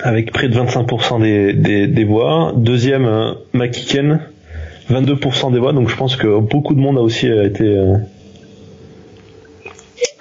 avec 0.00 0.32
près 0.32 0.48
de 0.48 0.54
25% 0.54 1.20
des, 1.20 1.52
des, 1.52 1.86
des, 1.86 2.04
voix, 2.04 2.52
deuxième 2.56 3.06
euh, 3.06 3.32
Makiken 3.52 4.20
22% 4.90 5.52
des 5.52 5.58
voix, 5.58 5.72
donc 5.72 5.88
je 5.88 5.96
pense 5.96 6.16
que 6.16 6.40
beaucoup 6.40 6.74
de 6.74 6.80
monde 6.80 6.98
a 6.98 7.00
aussi 7.00 7.26
été 7.26 7.64
euh, 7.64 7.96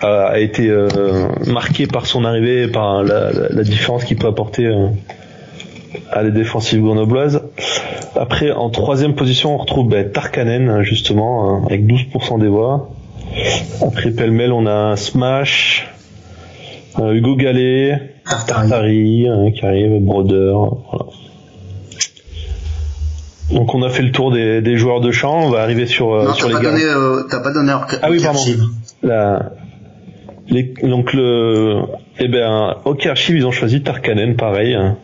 a 0.02 0.40
été 0.40 0.70
euh, 0.70 0.88
marqué 1.48 1.88
par 1.88 2.06
son 2.06 2.26
arrivée, 2.26 2.68
par 2.68 3.04
la, 3.04 3.32
la, 3.32 3.64
différence 3.64 4.04
qu'il 4.04 4.18
peut 4.18 4.28
apporter 4.28 4.66
euh, 4.66 4.88
à 6.12 6.24
les 6.24 6.32
défensives 6.32 6.82
grenobloises. 6.82 7.44
Après, 8.16 8.52
en 8.52 8.70
troisième 8.70 9.16
position, 9.16 9.56
on 9.56 9.58
retrouve 9.58 9.90
ben, 9.90 10.10
Tarkanen, 10.12 10.82
justement, 10.84 11.56
hein, 11.56 11.64
avec 11.68 11.86
12% 11.86 12.40
des 12.40 12.48
voix. 12.48 12.90
Après, 13.86 14.12
pêle-mêle, 14.12 14.52
on 14.52 14.66
a 14.66 14.96
Smash, 14.96 15.88
euh, 17.00 17.14
Hugo 17.14 17.36
Gallet, 17.36 18.00
Tartari, 18.26 19.28
hein, 19.28 19.52
qui 19.52 19.66
arrive, 19.66 20.00
Broder, 20.02 20.54
voilà. 20.54 21.06
Donc 23.52 23.76
on 23.76 23.84
a 23.84 23.90
fait 23.90 24.04
le 24.04 24.12
tour 24.12 24.32
des, 24.32 24.62
des 24.62 24.78
joueurs 24.78 25.02
de 25.02 25.12
champ, 25.12 25.42
on 25.44 25.50
va 25.50 25.62
arriver 25.62 25.86
sur, 25.86 26.24
non, 26.24 26.34
sur 26.34 26.48
les 26.48 26.56
pas 26.56 26.62
gars. 26.62 26.72
Donné, 26.72 26.84
euh, 26.86 27.24
t'as 27.30 27.42
pas 27.42 27.52
donné 27.52 27.74
Ah 28.02 28.10
oui, 28.10 28.22
pardon. 28.24 28.40
La, 29.04 29.52
donc 30.84 31.14
le, 31.14 31.82
eh 32.20 32.28
ben, 32.28 32.76
OK 32.86 33.06
Archive, 33.06 33.36
ils 33.36 33.46
ont 33.46 33.52
choisi 33.52 33.82
Tarkanen, 33.82 34.36
pareil, 34.36 34.74
hein, 34.74 34.98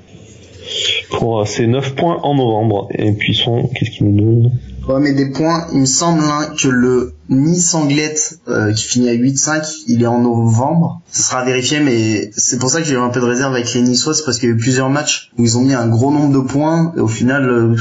pour 1.12 1.47
ses 1.47 1.67
9 1.67 1.95
points 1.95 2.19
en 2.23 2.36
novembre. 2.36 2.89
Et 2.93 3.12
puis 3.13 3.34
son, 3.34 3.67
qu'est-ce 3.67 3.91
qu'ils 3.91 4.08
nous 4.08 4.21
donnent? 4.21 4.51
Ouais, 4.88 5.02
mais 5.02 5.12
des 5.12 5.26
points, 5.26 5.67
il 5.73 5.82
me 5.82 5.86
semble 5.86 6.23
hein, 6.23 6.54
que 6.58 6.69
le 6.69 7.13
Nice 7.28 7.73
Anglette 7.76 8.39
euh, 8.47 8.71
qui 8.71 8.86
finit 8.86 9.10
à 9.10 9.13
8-5, 9.15 9.84
il 9.88 10.02
est 10.02 10.08
en 10.08 10.19
novembre. 10.19 11.02
Ça 11.12 11.23
sera 11.23 11.43
vérifié, 11.43 11.82
mais 11.82 12.32
c'est 12.38 12.58
pour 12.58 12.69
ça 12.69 12.80
que 12.80 12.88
j'ai 12.88 12.93
eu 12.93 13.00
un 13.00 13.10
peu 13.10 13.19
de 13.19 13.26
réserve 13.26 13.54
avec 13.54 13.73
les 13.73 13.82
Niçois, 13.82 14.13
c'est 14.13 14.23
parce 14.23 14.39
qu'il 14.39 14.47
y 14.47 14.52
a 14.54 14.56
eu 14.56 14.58
plusieurs 14.58 14.89
matchs 14.89 15.32
où 15.38 15.43
ils 15.43 15.58
ont 15.58 15.62
mis 15.62 15.73
un 15.73 15.88
gros 15.88 16.10
nombre 16.10 16.34
de 16.34 16.47
points, 16.47 16.93
et 16.95 17.02
au 17.02 17.08
final, 17.10 17.50
euh, 17.50 17.76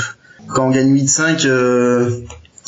quand 0.48 0.66
on 0.66 0.70
gagne 0.70 0.92
8-5, 0.96 1.46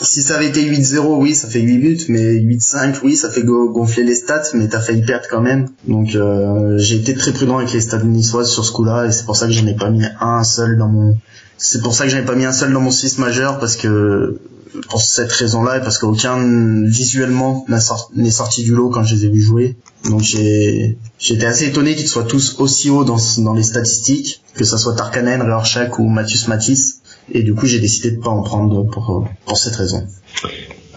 si 0.00 0.22
ça 0.22 0.36
avait 0.36 0.48
été 0.48 0.62
8-0, 0.62 1.18
oui, 1.20 1.34
ça 1.34 1.48
fait 1.48 1.60
8 1.60 1.78
buts, 1.78 2.04
mais 2.08 2.34
8-5, 2.34 2.98
oui, 3.02 3.16
ça 3.16 3.30
fait 3.30 3.42
gonfler 3.42 4.04
les 4.04 4.14
stats, 4.14 4.50
mais 4.54 4.68
t'as 4.68 4.80
failli 4.80 5.02
perdre 5.02 5.26
quand 5.28 5.40
même. 5.40 5.68
Donc 5.86 6.14
euh, 6.14 6.78
j'ai 6.78 6.96
été 6.96 7.14
très 7.14 7.32
prudent 7.32 7.58
avec 7.58 7.72
les 7.72 7.80
stats 7.80 8.02
niçoises 8.02 8.50
sur 8.50 8.64
ce 8.64 8.72
coup-là, 8.72 9.06
et 9.06 9.12
c'est 9.12 9.24
pour 9.24 9.36
ça 9.36 9.46
que 9.46 9.52
j'en 9.52 9.66
ai 9.66 9.74
pas 9.74 9.90
mis 9.90 10.04
un 10.20 10.44
seul 10.44 10.78
dans 10.78 10.88
mon... 10.88 11.16
C'est 11.56 11.82
pour 11.82 11.94
ça 11.94 12.04
que 12.04 12.10
j'en 12.10 12.18
ai 12.18 12.24
pas 12.24 12.36
mis 12.36 12.44
un 12.44 12.52
seul 12.52 12.72
dans 12.72 12.80
mon 12.80 12.92
6 12.92 13.18
majeur, 13.18 13.58
parce 13.58 13.76
que 13.76 14.38
pour 14.88 15.00
cette 15.00 15.32
raison-là, 15.32 15.78
et 15.78 15.80
parce 15.80 15.98
qu'aucun 15.98 16.38
visuellement 16.84 17.66
n'est 18.14 18.30
sorti 18.30 18.62
du 18.62 18.74
lot 18.74 18.90
quand 18.90 19.02
je 19.02 19.16
les 19.16 19.24
ai 19.24 19.28
vus 19.28 19.42
jouer. 19.42 19.76
Donc 20.04 20.20
j'ai 20.20 20.98
j'étais 21.18 21.46
assez 21.46 21.66
étonné 21.66 21.94
qu'ils 21.96 22.08
soient 22.08 22.24
tous 22.24 22.56
aussi 22.60 22.90
hauts 22.90 23.04
dans, 23.04 23.18
dans 23.38 23.54
les 23.54 23.62
statistiques, 23.62 24.42
que 24.54 24.64
ça 24.64 24.78
soit 24.78 24.94
Tarkanen, 24.94 25.42
Rorschach 25.42 25.98
ou 25.98 26.08
Mathius 26.08 26.48
Matisse 26.48 26.97
et 27.32 27.42
du 27.42 27.54
coup 27.54 27.66
j'ai 27.66 27.80
décidé 27.80 28.12
de 28.12 28.20
pas 28.20 28.30
en 28.30 28.42
prendre 28.42 28.84
pour, 28.84 29.28
pour 29.44 29.56
cette 29.56 29.76
raison. 29.76 30.06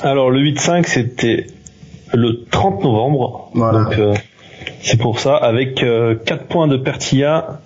Alors 0.02 0.30
le 0.30 0.41
8-5 0.41 0.86
c'était 0.88 1.48
le 2.13 2.46
30 2.50 2.84
novembre, 2.84 3.52
voilà. 3.54 3.84
donc 3.84 3.98
euh, 3.98 4.13
c'est 4.84 5.00
pour 5.00 5.20
ça, 5.20 5.36
avec 5.36 5.84
euh, 5.84 6.15
4 6.15 6.48
points 6.48 6.67
de 6.67 6.78
Pertilla, 6.78 7.62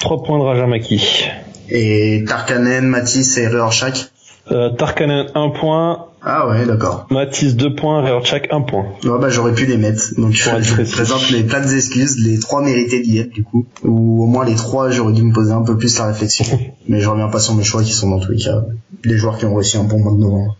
3 0.00 0.22
points 0.22 0.38
de 0.38 0.44
Rajamaki. 0.44 1.28
Et 1.68 2.24
Tarkanen, 2.26 2.86
Matisse 2.86 3.38
et 3.38 3.48
Rorschach 3.48 4.10
euh, 4.50 4.70
Tarkanen 4.70 5.26
1 5.34 5.48
point. 5.50 6.06
Ah 6.22 6.48
ouais, 6.48 6.66
d'accord. 6.66 7.06
Matisse 7.10 7.54
2 7.54 7.74
points, 7.74 8.02
Rorschach 8.02 8.48
1 8.50 8.60
point. 8.62 8.86
Ouais, 9.04 9.18
bah 9.20 9.28
j'aurais 9.28 9.54
pu 9.54 9.66
les 9.66 9.76
mettre. 9.76 10.02
Donc 10.18 10.32
je, 10.32 10.92
présente 10.92 11.30
les 11.30 11.44
plates 11.44 11.70
excuses, 11.72 12.18
les 12.24 12.38
trois 12.38 12.62
mérités 12.62 13.00
d'y 13.00 13.18
être 13.18 13.30
du 13.30 13.44
coup. 13.44 13.66
Ou 13.84 14.24
au 14.24 14.26
moins 14.26 14.44
les 14.44 14.56
trois, 14.56 14.90
j'aurais 14.90 15.12
dû 15.12 15.22
me 15.22 15.32
poser 15.32 15.52
un 15.52 15.62
peu 15.62 15.76
plus 15.76 15.98
la 15.98 16.06
réflexion. 16.06 16.44
Mais 16.88 17.00
je 17.00 17.08
reviens 17.08 17.28
pas 17.28 17.38
sur 17.38 17.54
mes 17.54 17.64
choix 17.64 17.82
qui 17.82 17.92
sont 17.92 18.10
dans 18.10 18.18
tous 18.18 18.32
les 18.32 18.38
cas 18.38 18.62
les 19.04 19.16
joueurs 19.16 19.38
qui 19.38 19.46
ont 19.46 19.54
réussi 19.54 19.76
un 19.76 19.84
bon 19.84 19.98
mois 19.98 20.12
de 20.12 20.18
novembre. 20.18 20.56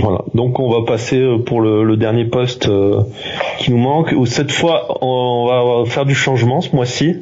Voilà. 0.00 0.20
Donc 0.34 0.60
on 0.60 0.70
va 0.70 0.86
passer 0.86 1.18
euh, 1.18 1.38
pour 1.38 1.60
le, 1.60 1.82
le 1.82 1.96
dernier 1.96 2.24
poste 2.24 2.68
euh, 2.68 3.02
qui 3.58 3.70
nous 3.72 3.78
manque. 3.78 4.12
Où 4.16 4.26
cette 4.26 4.52
fois, 4.52 4.98
on 5.02 5.46
va 5.46 5.90
faire 5.90 6.04
du 6.04 6.14
changement 6.14 6.60
ce 6.60 6.74
mois-ci, 6.74 7.16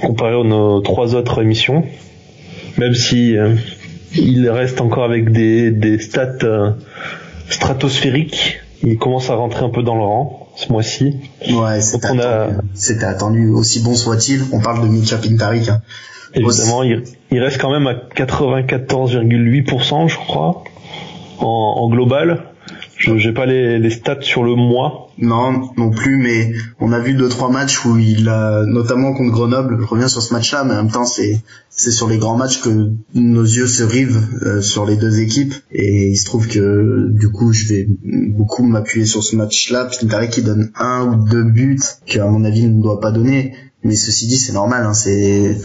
comparé 0.00 0.38
à 0.38 0.44
nos 0.44 0.80
trois 0.80 1.14
autres 1.14 1.42
émissions. 1.42 1.84
Même 2.76 2.94
si 2.94 3.36
euh, 3.36 3.56
il 4.14 4.48
reste 4.50 4.80
encore 4.80 5.04
avec 5.04 5.32
des, 5.32 5.70
des 5.70 5.98
stats 5.98 6.74
stratosphériques. 7.48 8.60
Il 8.82 8.98
commence 8.98 9.30
à 9.30 9.34
rentrer 9.34 9.64
un 9.64 9.70
peu 9.70 9.82
dans 9.82 9.96
le 9.96 10.02
rang 10.02 10.48
ce 10.56 10.70
mois-ci. 10.72 11.16
Ouais, 11.50 11.80
c'était 11.80 12.06
attendu. 12.06 13.04
attendu. 13.04 13.48
Aussi 13.50 13.80
bon 13.80 13.94
soit-il. 13.94 14.42
On 14.52 14.60
parle 14.60 14.82
de 14.82 14.88
Mitcha 14.88 15.18
Pintaric. 15.18 15.68
Hein. 15.68 15.82
Évidemment, 16.34 16.82
il, 16.82 17.04
il, 17.30 17.40
reste 17.40 17.60
quand 17.60 17.70
même 17.70 17.86
à 17.86 17.94
94,8%, 17.94 20.08
je 20.08 20.16
crois 20.16 20.64
en, 21.38 21.88
global. 21.88 22.42
Je 22.98 23.16
j'ai 23.16 23.32
pas 23.32 23.46
les, 23.46 23.78
les, 23.78 23.90
stats 23.90 24.20
sur 24.22 24.42
le 24.42 24.56
mois. 24.56 25.10
Non, 25.18 25.70
non 25.76 25.90
plus, 25.90 26.16
mais 26.16 26.52
on 26.80 26.92
a 26.92 26.98
vu 26.98 27.14
deux 27.14 27.28
trois 27.28 27.48
matchs 27.48 27.84
où 27.84 27.96
il 27.96 28.28
a, 28.28 28.64
notamment 28.66 29.14
contre 29.14 29.30
Grenoble. 29.30 29.78
Je 29.80 29.86
reviens 29.86 30.08
sur 30.08 30.20
ce 30.20 30.34
match-là, 30.34 30.64
mais 30.64 30.74
en 30.74 30.82
même 30.82 30.90
temps 30.90 31.04
c'est 31.04 31.40
c'est 31.70 31.92
sur 31.92 32.08
les 32.08 32.18
grands 32.18 32.36
matchs 32.36 32.60
que 32.60 32.90
nos 33.14 33.44
yeux 33.44 33.68
se 33.68 33.84
rivent 33.84 34.26
euh, 34.42 34.60
sur 34.60 34.84
les 34.84 34.96
deux 34.96 35.20
équipes. 35.20 35.54
Et 35.70 36.08
il 36.08 36.16
se 36.16 36.24
trouve 36.24 36.48
que 36.48 37.08
du 37.10 37.28
coup, 37.30 37.52
je 37.52 37.68
vais 37.68 37.86
beaucoup 38.08 38.64
m'appuyer 38.64 39.06
sur 39.06 39.22
ce 39.22 39.36
match-là. 39.36 39.88
Pintari 40.00 40.28
qui 40.28 40.42
donne 40.42 40.72
un 40.74 41.06
ou 41.06 41.28
deux 41.28 41.44
buts 41.44 41.80
qu'à 42.04 42.26
mon 42.26 42.44
avis 42.44 42.62
il 42.62 42.76
ne 42.78 42.82
doit 42.82 43.00
pas 43.00 43.12
donner. 43.12 43.54
Mais 43.84 43.94
ceci 43.94 44.26
dit, 44.26 44.36
c'est 44.36 44.52
normal. 44.52 44.84
Hein, 44.84 44.94
c'est 44.94 45.56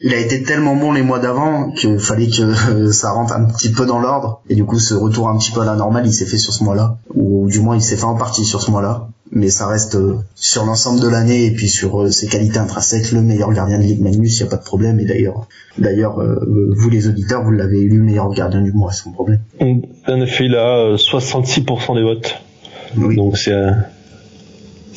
il 0.00 0.12
a 0.12 0.18
été 0.18 0.42
tellement 0.42 0.76
bon 0.76 0.92
les 0.92 1.02
mois 1.02 1.18
d'avant 1.18 1.70
qu'il 1.70 1.98
fallait 1.98 2.28
que 2.28 2.42
euh, 2.42 2.92
ça 2.92 3.12
rentre 3.12 3.32
un 3.32 3.44
petit 3.44 3.70
peu 3.70 3.86
dans 3.86 3.98
l'ordre. 3.98 4.42
Et 4.48 4.54
du 4.54 4.64
coup 4.64 4.78
ce 4.78 4.94
retour 4.94 5.28
un 5.28 5.38
petit 5.38 5.52
peu 5.52 5.62
à 5.62 5.64
la 5.64 5.74
normale 5.74 6.06
il 6.06 6.12
s'est 6.12 6.26
fait 6.26 6.38
sur 6.38 6.52
ce 6.52 6.64
mois-là. 6.64 6.98
Ou 7.14 7.48
du 7.48 7.60
moins 7.60 7.76
il 7.76 7.82
s'est 7.82 7.96
fait 7.96 8.04
en 8.04 8.16
partie 8.16 8.44
sur 8.44 8.62
ce 8.62 8.70
mois-là. 8.70 9.08
Mais 9.32 9.48
ça 9.48 9.66
reste 9.66 9.96
euh, 9.96 10.16
sur 10.34 10.64
l'ensemble 10.64 11.00
de 11.00 11.08
l'année 11.08 11.46
et 11.46 11.50
puis 11.50 11.68
sur 11.68 12.02
euh, 12.02 12.10
ses 12.10 12.28
qualités 12.28 12.58
intrinsèques 12.58 13.10
le 13.12 13.22
meilleur 13.22 13.52
gardien 13.52 13.78
de 13.78 13.84
Ligue 13.84 14.02
Magnus 14.02 14.38
il 14.38 14.44
y 14.44 14.46
a 14.46 14.50
pas 14.50 14.56
de 14.56 14.64
problème. 14.64 15.00
Et 15.00 15.06
d'ailleurs 15.06 15.48
d'ailleurs 15.78 16.18
vous 16.18 16.90
les 16.90 17.08
auditeurs 17.08 17.42
vous 17.42 17.52
l'avez 17.52 17.80
élu 17.80 18.00
meilleur 18.00 18.30
gardien 18.32 18.60
du 18.60 18.72
mois 18.72 18.92
sans 18.92 19.12
problème. 19.12 19.40
En 19.60 20.20
effet 20.20 20.44
il 20.44 20.54
a 20.54 20.94
66% 20.94 21.94
des 21.94 22.02
votes. 22.02 22.36
Oui. 22.98 23.16
donc 23.16 23.36
c'est 23.36 23.52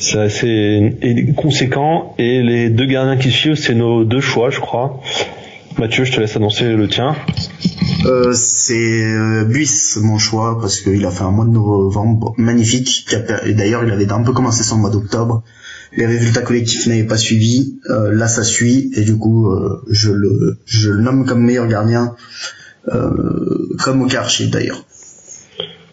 c'est 0.00 0.18
assez 0.18 0.96
conséquent. 1.36 2.14
Et 2.18 2.42
les 2.42 2.70
deux 2.70 2.86
gardiens 2.86 3.16
qui 3.16 3.30
suivent, 3.30 3.56
c'est 3.56 3.74
nos 3.74 4.04
deux 4.04 4.20
choix, 4.20 4.50
je 4.50 4.60
crois. 4.60 5.00
Mathieu, 5.78 6.04
je 6.04 6.12
te 6.12 6.20
laisse 6.20 6.36
annoncer 6.36 6.72
le 6.72 6.88
tien. 6.88 7.14
Euh, 8.06 8.32
c'est 8.32 9.02
euh, 9.04 9.44
Buiss, 9.44 9.98
mon 10.02 10.18
choix, 10.18 10.58
parce 10.60 10.80
qu'il 10.80 11.04
a 11.04 11.10
fait 11.10 11.22
un 11.22 11.30
mois 11.30 11.44
de 11.44 11.50
novembre 11.50 12.34
magnifique. 12.38 13.06
D'ailleurs, 13.50 13.84
il 13.84 13.90
avait 13.90 14.10
un 14.10 14.22
peu 14.22 14.32
commencé 14.32 14.62
son 14.62 14.78
mois 14.78 14.90
d'octobre. 14.90 15.42
Les 15.96 16.06
résultats 16.06 16.42
collectifs 16.42 16.86
n'avaient 16.86 17.04
pas 17.04 17.18
suivi. 17.18 17.78
Euh, 17.90 18.12
là, 18.12 18.26
ça 18.26 18.42
suit. 18.42 18.90
Et 18.94 19.02
du 19.02 19.16
coup, 19.16 19.50
euh, 19.50 19.82
je, 19.90 20.12
le, 20.12 20.58
je 20.64 20.90
le 20.90 21.02
nomme 21.02 21.26
comme 21.26 21.42
meilleur 21.44 21.66
gardien, 21.66 22.14
euh, 22.88 23.68
comme 23.78 24.02
au 24.02 24.06
d'ailleurs. 24.06 24.84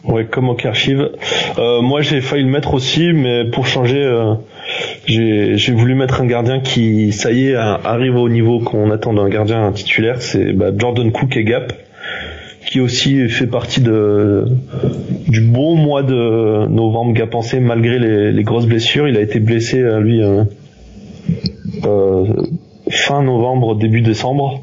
Ouais, 0.07 0.25
comme 0.25 0.47
au 0.47 0.55
Archive. 0.63 1.09
Euh, 1.57 1.81
moi, 1.81 2.01
j'ai 2.01 2.21
failli 2.21 2.43
le 2.43 2.49
mettre 2.49 2.73
aussi, 2.73 3.11
mais 3.11 3.43
pour 3.43 3.67
changer, 3.67 4.01
euh, 4.01 4.35
j'ai 5.05 5.73
voulu 5.73 5.95
mettre 5.95 6.21
un 6.21 6.25
gardien 6.25 6.61
qui, 6.61 7.11
ça 7.11 7.33
y 7.33 7.47
est, 7.47 7.55
arrive 7.55 8.15
au 8.15 8.29
niveau 8.29 8.59
qu'on 8.59 8.89
attend 8.89 9.13
d'un 9.13 9.27
gardien 9.27 9.69
titulaire. 9.73 10.21
C'est 10.21 10.53
bah, 10.53 10.67
Jordan 10.75 11.11
Cook 11.11 11.35
et 11.35 11.43
Gap, 11.43 11.73
qui 12.65 12.79
aussi 12.79 13.27
fait 13.27 13.47
partie 13.47 13.81
de 13.81 14.45
du 15.27 15.41
bon 15.41 15.75
mois 15.75 16.03
de 16.03 16.67
novembre 16.67 17.11
Gapensé 17.11 17.59
malgré 17.59 17.99
les, 17.99 18.31
les, 18.31 18.43
grosses 18.43 18.65
blessures. 18.65 19.09
Il 19.09 19.17
a 19.17 19.21
été 19.21 19.41
blessé, 19.41 19.81
euh, 19.81 19.99
lui, 19.99 20.23
euh, 20.23 20.45
fin 22.89 23.23
novembre, 23.23 23.75
début 23.75 23.99
décembre, 23.99 24.61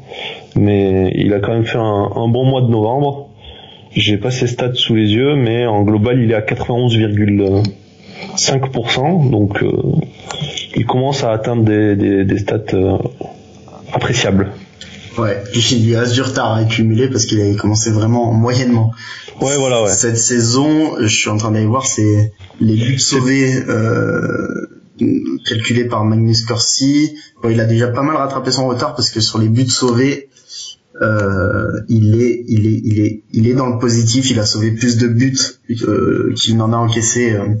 mais 0.55 1.11
il 1.13 1.35
a 1.35 1.39
quand 1.39 1.53
même 1.53 1.65
fait 1.65 1.77
un, 1.77 2.09
un 2.15 2.27
bon 2.27 2.45
mois 2.45 2.61
de 2.61 2.67
novembre. 2.67 3.29
J'ai 3.95 4.17
pas 4.17 4.31
ses 4.31 4.47
stats 4.47 4.73
sous 4.73 4.95
les 4.95 5.13
yeux, 5.13 5.35
mais 5.35 5.65
en 5.65 5.83
global, 5.83 6.21
il 6.21 6.31
est 6.31 6.35
à 6.35 6.41
91,5%, 6.41 9.29
donc 9.29 9.63
euh, 9.63 9.71
il 10.75 10.85
commence 10.85 11.23
à 11.23 11.31
atteindre 11.31 11.63
des, 11.63 11.95
des, 11.95 12.25
des 12.25 12.37
stats 12.37 12.73
euh, 12.73 12.97
appréciables. 13.93 14.51
Ouais, 15.17 15.41
il 15.53 15.85
lui 15.85 15.95
a 15.95 16.05
du 16.05 16.21
retard 16.21 16.51
à 16.51 16.57
accumuler 16.57 17.07
parce 17.07 17.25
qu'il 17.25 17.39
avait 17.39 17.55
commencé 17.55 17.89
vraiment 17.89 18.33
moyennement. 18.33 18.91
Ouais, 19.41 19.55
voilà, 19.57 19.83
ouais. 19.83 19.89
Cette 19.89 20.17
saison, 20.17 20.97
je 20.99 21.07
suis 21.07 21.29
en 21.29 21.37
train 21.37 21.51
d'aller 21.51 21.65
voir, 21.65 21.85
c'est 21.85 22.33
les 22.59 22.75
buts 22.75 22.99
sauvés 22.99 23.63
euh, 23.69 24.67
calculés 25.47 25.85
par 25.85 26.03
Magnus 26.03 26.43
Corsi. 26.43 27.15
Bon, 27.41 27.49
il 27.49 27.61
a 27.61 27.65
déjà 27.65 27.87
pas 27.87 28.01
mal 28.01 28.17
rattrapé 28.17 28.51
son 28.51 28.67
retard 28.67 28.93
parce 28.95 29.09
que 29.09 29.21
sur 29.21 29.39
les 29.39 29.47
buts 29.47 29.69
sauvés, 29.69 30.27
euh, 31.01 31.81
il 31.89 32.21
est, 32.21 32.45
il 32.47 32.67
est, 32.67 32.81
il 32.83 32.99
est, 32.99 33.23
il 33.31 33.47
est 33.47 33.53
dans 33.53 33.67
le 33.67 33.79
positif. 33.79 34.29
Il 34.31 34.39
a 34.39 34.45
sauvé 34.45 34.71
plus 34.71 34.97
de 34.97 35.07
buts 35.07 35.37
euh, 35.81 36.33
qu'il 36.35 36.57
n'en 36.57 36.71
a 36.73 36.77
encaissé 36.77 37.33
euh, 37.33 37.55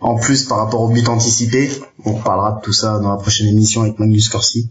en 0.00 0.16
plus 0.16 0.44
par 0.44 0.58
rapport 0.58 0.80
aux 0.82 0.88
buts 0.88 1.04
anticipés. 1.06 1.70
On 2.04 2.14
parlera 2.14 2.58
de 2.58 2.64
tout 2.64 2.72
ça 2.72 2.98
dans 2.98 3.10
la 3.10 3.16
prochaine 3.18 3.48
émission 3.48 3.82
avec 3.82 3.98
Magnus 3.98 4.28
Corsi. 4.28 4.70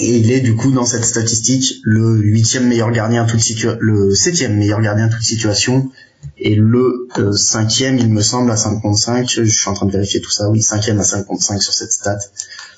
Et 0.00 0.18
il 0.18 0.32
est 0.32 0.40
du 0.40 0.56
coup 0.56 0.72
dans 0.72 0.84
cette 0.84 1.04
statistique 1.04 1.80
le 1.84 2.16
huitième 2.16 2.66
meilleur 2.66 2.90
gardien 2.90 3.26
toute 3.26 3.40
le 3.78 4.12
septième 4.14 4.56
meilleur 4.56 4.80
gardien 4.80 5.08
toute 5.08 5.22
situation 5.22 5.88
et 6.38 6.54
le 6.54 7.08
euh, 7.18 7.32
cinquième, 7.32 7.98
il 7.98 8.08
me 8.08 8.22
semble, 8.22 8.50
à 8.50 8.56
55. 8.56 9.28
Je 9.30 9.44
suis 9.44 9.68
en 9.68 9.74
train 9.74 9.86
de 9.86 9.92
vérifier 9.92 10.20
tout 10.20 10.30
ça. 10.30 10.48
Oui, 10.50 10.62
cinquième 10.62 10.98
à 10.98 11.04
55 11.04 11.62
sur 11.62 11.72
cette 11.72 11.92
stat, 11.92 12.18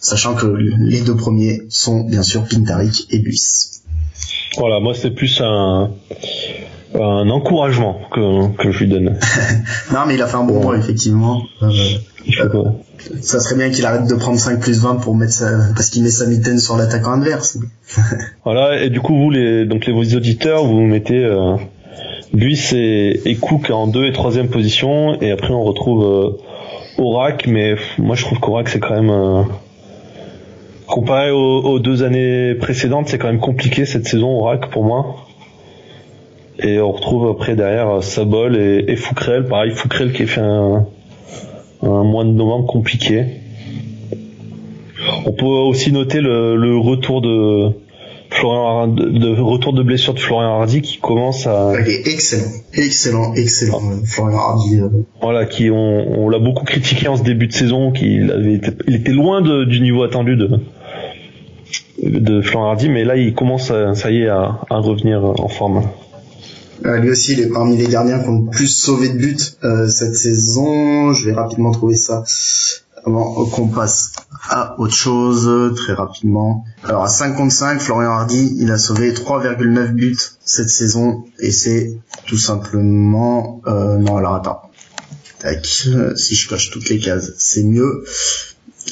sachant 0.01 0.35
que 0.35 0.47
les 0.47 1.01
deux 1.01 1.17
premiers 1.17 1.63
sont 1.69 2.01
bien 2.01 2.23
sûr 2.23 2.47
Pintaric 2.47 3.07
et 3.11 3.19
Buis. 3.19 3.76
Voilà, 4.57 4.81
moi 4.81 4.95
c'est 4.95 5.11
plus 5.11 5.41
un, 5.41 5.91
un 6.95 7.31
encouragement 7.31 8.01
que, 8.13 8.57
que 8.57 8.71
je 8.71 8.81
lui 8.81 8.89
donne. 8.89 9.19
non, 9.93 10.01
mais 10.07 10.15
il 10.15 10.23
a 10.23 10.27
fait 10.27 10.37
un 10.37 10.45
bon 10.45 10.61
mois, 10.63 10.77
effectivement. 10.77 11.43
Euh, 11.63 11.71
euh, 12.41 12.65
ça 13.21 13.41
serait 13.41 13.57
bien 13.57 13.71
qu'il 13.71 13.85
arrête 13.85 14.09
de 14.09 14.15
prendre 14.15 14.39
5 14.39 14.61
plus 14.61 14.81
20 14.83 14.97
pour 14.97 15.15
mettre 15.15 15.33
sa, 15.33 15.51
parce 15.75 15.91
qu'il 15.91 16.03
met 16.03 16.11
sa 16.11 16.27
mitaine 16.27 16.59
sur 16.59 16.77
l'attaquant 16.77 17.13
adverse. 17.13 17.59
voilà, 18.45 18.83
et 18.83 18.91
du 18.91 19.01
coup, 19.01 19.17
vous, 19.17 19.31
les, 19.31 19.65
donc 19.67 19.87
les 19.87 20.17
auditeurs, 20.17 20.65
vous 20.65 20.81
mettez, 20.81 21.25
euh, 21.25 21.57
Buis 22.33 22.71
et, 22.73 23.31
et 23.31 23.37
Cook 23.37 23.71
en 23.71 23.87
2 23.87 24.07
et 24.07 24.13
3 24.13 24.33
position, 24.51 25.21
et 25.21 25.31
après 25.31 25.53
on 25.53 25.63
retrouve 25.63 26.05
euh, 26.05 27.03
Orac, 27.03 27.47
mais 27.47 27.77
moi 27.99 28.17
je 28.17 28.25
trouve 28.25 28.41
qu'Orac 28.41 28.69
c'est 28.69 28.81
quand 28.81 28.95
même, 28.95 29.11
euh, 29.11 29.43
Comparé 30.87 31.31
aux, 31.31 31.79
deux 31.81 32.03
années 32.05 32.55
précédentes, 32.55 33.09
c'est 33.09 33.19
quand 33.19 33.27
même 33.27 33.41
compliqué 33.41 33.85
cette 33.85 34.07
saison 34.07 34.29
au 34.29 34.43
RAC 34.43 34.71
pour 34.71 34.85
moi. 34.85 35.27
Et 36.61 36.81
on 36.81 36.93
retrouve 36.93 37.29
après 37.29 37.57
derrière 37.57 38.03
Sabol 38.03 38.57
et, 38.57 38.85
et 38.87 38.97
Foukrel. 38.97 39.47
Pareil, 39.47 39.73
Foukrel 39.73 40.13
qui 40.13 40.23
a 40.23 40.27
fait 40.27 40.41
un, 40.41 40.87
mois 41.83 42.25
de 42.25 42.31
novembre 42.31 42.67
compliqué. 42.67 43.25
On 45.25 45.33
peut 45.33 45.45
aussi 45.45 45.93
noter 45.93 46.21
le, 46.21 46.79
retour 46.79 47.21
de 47.21 47.73
Florian 48.31 48.89
de, 48.89 49.41
retour 49.41 49.73
de 49.73 49.83
blessure 49.83 50.15
de 50.15 50.19
Florian 50.19 50.61
Hardy 50.61 50.83
qui 50.83 50.99
commence 50.99 51.47
à. 51.47 51.73
Il 51.81 51.89
est 51.89 52.09
excellent, 52.09 52.51
excellent, 52.75 53.35
excellent. 53.35 53.81
Florian 54.05 54.39
Hardy. 54.39 54.81
Euh. 54.81 54.89
Voilà, 55.23 55.47
qui 55.47 55.71
on, 55.71 56.25
on 56.25 56.29
l'a 56.29 56.39
beaucoup 56.39 56.65
critiqué 56.65 57.09
en 57.09 57.17
ce 57.17 57.23
début 57.23 57.47
de 57.47 57.53
saison, 57.53 57.93
qu'il 57.93 58.31
avait, 58.31 58.61
il 58.87 58.95
était 58.95 59.13
loin 59.13 59.43
du 59.43 59.81
niveau 59.81 60.03
attendu 60.03 60.37
de 60.37 60.49
de 62.03 62.43
Florent 62.43 62.71
Hardy, 62.71 62.89
mais 62.89 63.05
là 63.05 63.17
il 63.17 63.35
commence, 63.35 63.69
ça 63.69 64.11
y 64.11 64.23
est, 64.23 64.29
à, 64.29 64.59
revenir 64.71 65.25
en 65.25 65.49
forme. 65.49 65.83
Euh, 66.85 66.99
lui 66.99 67.11
aussi, 67.11 67.33
il 67.33 67.41
est 67.41 67.49
parmi 67.49 67.77
les 67.77 67.87
gardiens 67.87 68.23
qui 68.23 68.29
ont 68.29 68.45
le 68.45 68.51
plus 68.51 68.67
sauvé 68.67 69.09
de 69.09 69.17
buts 69.17 69.37
euh, 69.65 69.89
cette 69.89 70.15
saison. 70.15 71.13
Je 71.13 71.25
vais 71.25 71.33
rapidement 71.33 71.71
trouver 71.71 71.97
ça 71.97 72.23
avant 73.07 73.47
qu'on 73.47 73.69
passe 73.69 74.13
à 74.51 74.79
autre 74.81 74.95
chose 74.95 75.75
très 75.77 75.93
rapidement. 75.93 76.65
Alors 76.85 77.05
à 77.05 77.09
55, 77.09 77.81
Florian 77.81 78.11
Hardy, 78.11 78.57
il 78.59 78.71
a 78.71 78.79
sauvé 78.79 79.13
3,9 79.13 79.93
buts 79.93 80.19
cette 80.45 80.71
saison 80.71 81.25
et 81.39 81.53
c'est 81.53 81.97
tout 82.27 82.39
simplement 82.39 83.63
euh, 83.67 83.97
non 83.99 84.17
alors 84.17 84.35
attends. 84.35 84.63
Tac, 85.39 85.67
si 85.67 86.35
je 86.35 86.49
coche 86.49 86.71
toutes 86.71 86.89
les 86.89 86.99
cases, 86.99 87.33
c'est 87.39 87.63
mieux 87.63 88.05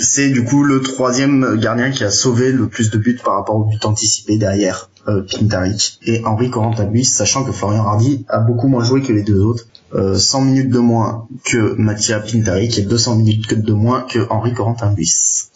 c'est 0.01 0.31
du 0.31 0.45
coup 0.45 0.65
le 0.65 0.83
troisième 0.83 1.57
gardien 1.57 1.91
qui 1.91 2.05
a 2.05 2.11
sauvé 2.11 2.53
le 2.53 2.69
plus 2.69 2.91
de 2.91 2.99
buts 2.99 3.21
par 3.23 3.35
rapport 3.35 3.57
au 3.57 3.65
but 3.65 3.85
anticipé 3.85 4.37
derrière 4.39 4.91
euh, 5.09 5.23
Pintaric 5.23 5.99
et 6.07 6.25
Henri 6.25 6.51
Corentabus, 6.51 7.05
sachant 7.05 7.45
que 7.45 7.53
Florian 7.53 7.87
Hardy 7.87 8.25
a 8.29 8.39
beaucoup 8.39 8.69
moins 8.69 8.85
joué 8.85 9.03
que 9.03 9.13
les 9.13 9.23
deux 9.23 9.41
autres. 9.41 9.67
100 9.95 10.41
euh, 10.41 10.45
minutes 10.45 10.71
de 10.71 10.79
moins 10.79 11.27
que 11.45 11.75
Mattia 11.79 12.19
Pintaric 12.21 12.79
et 12.79 12.83
200 12.83 13.17
minutes 13.17 13.55
de 13.55 13.73
moins 13.73 14.03
que 14.03 14.27
Henri 14.31 14.53
Corentabus. 14.53 15.51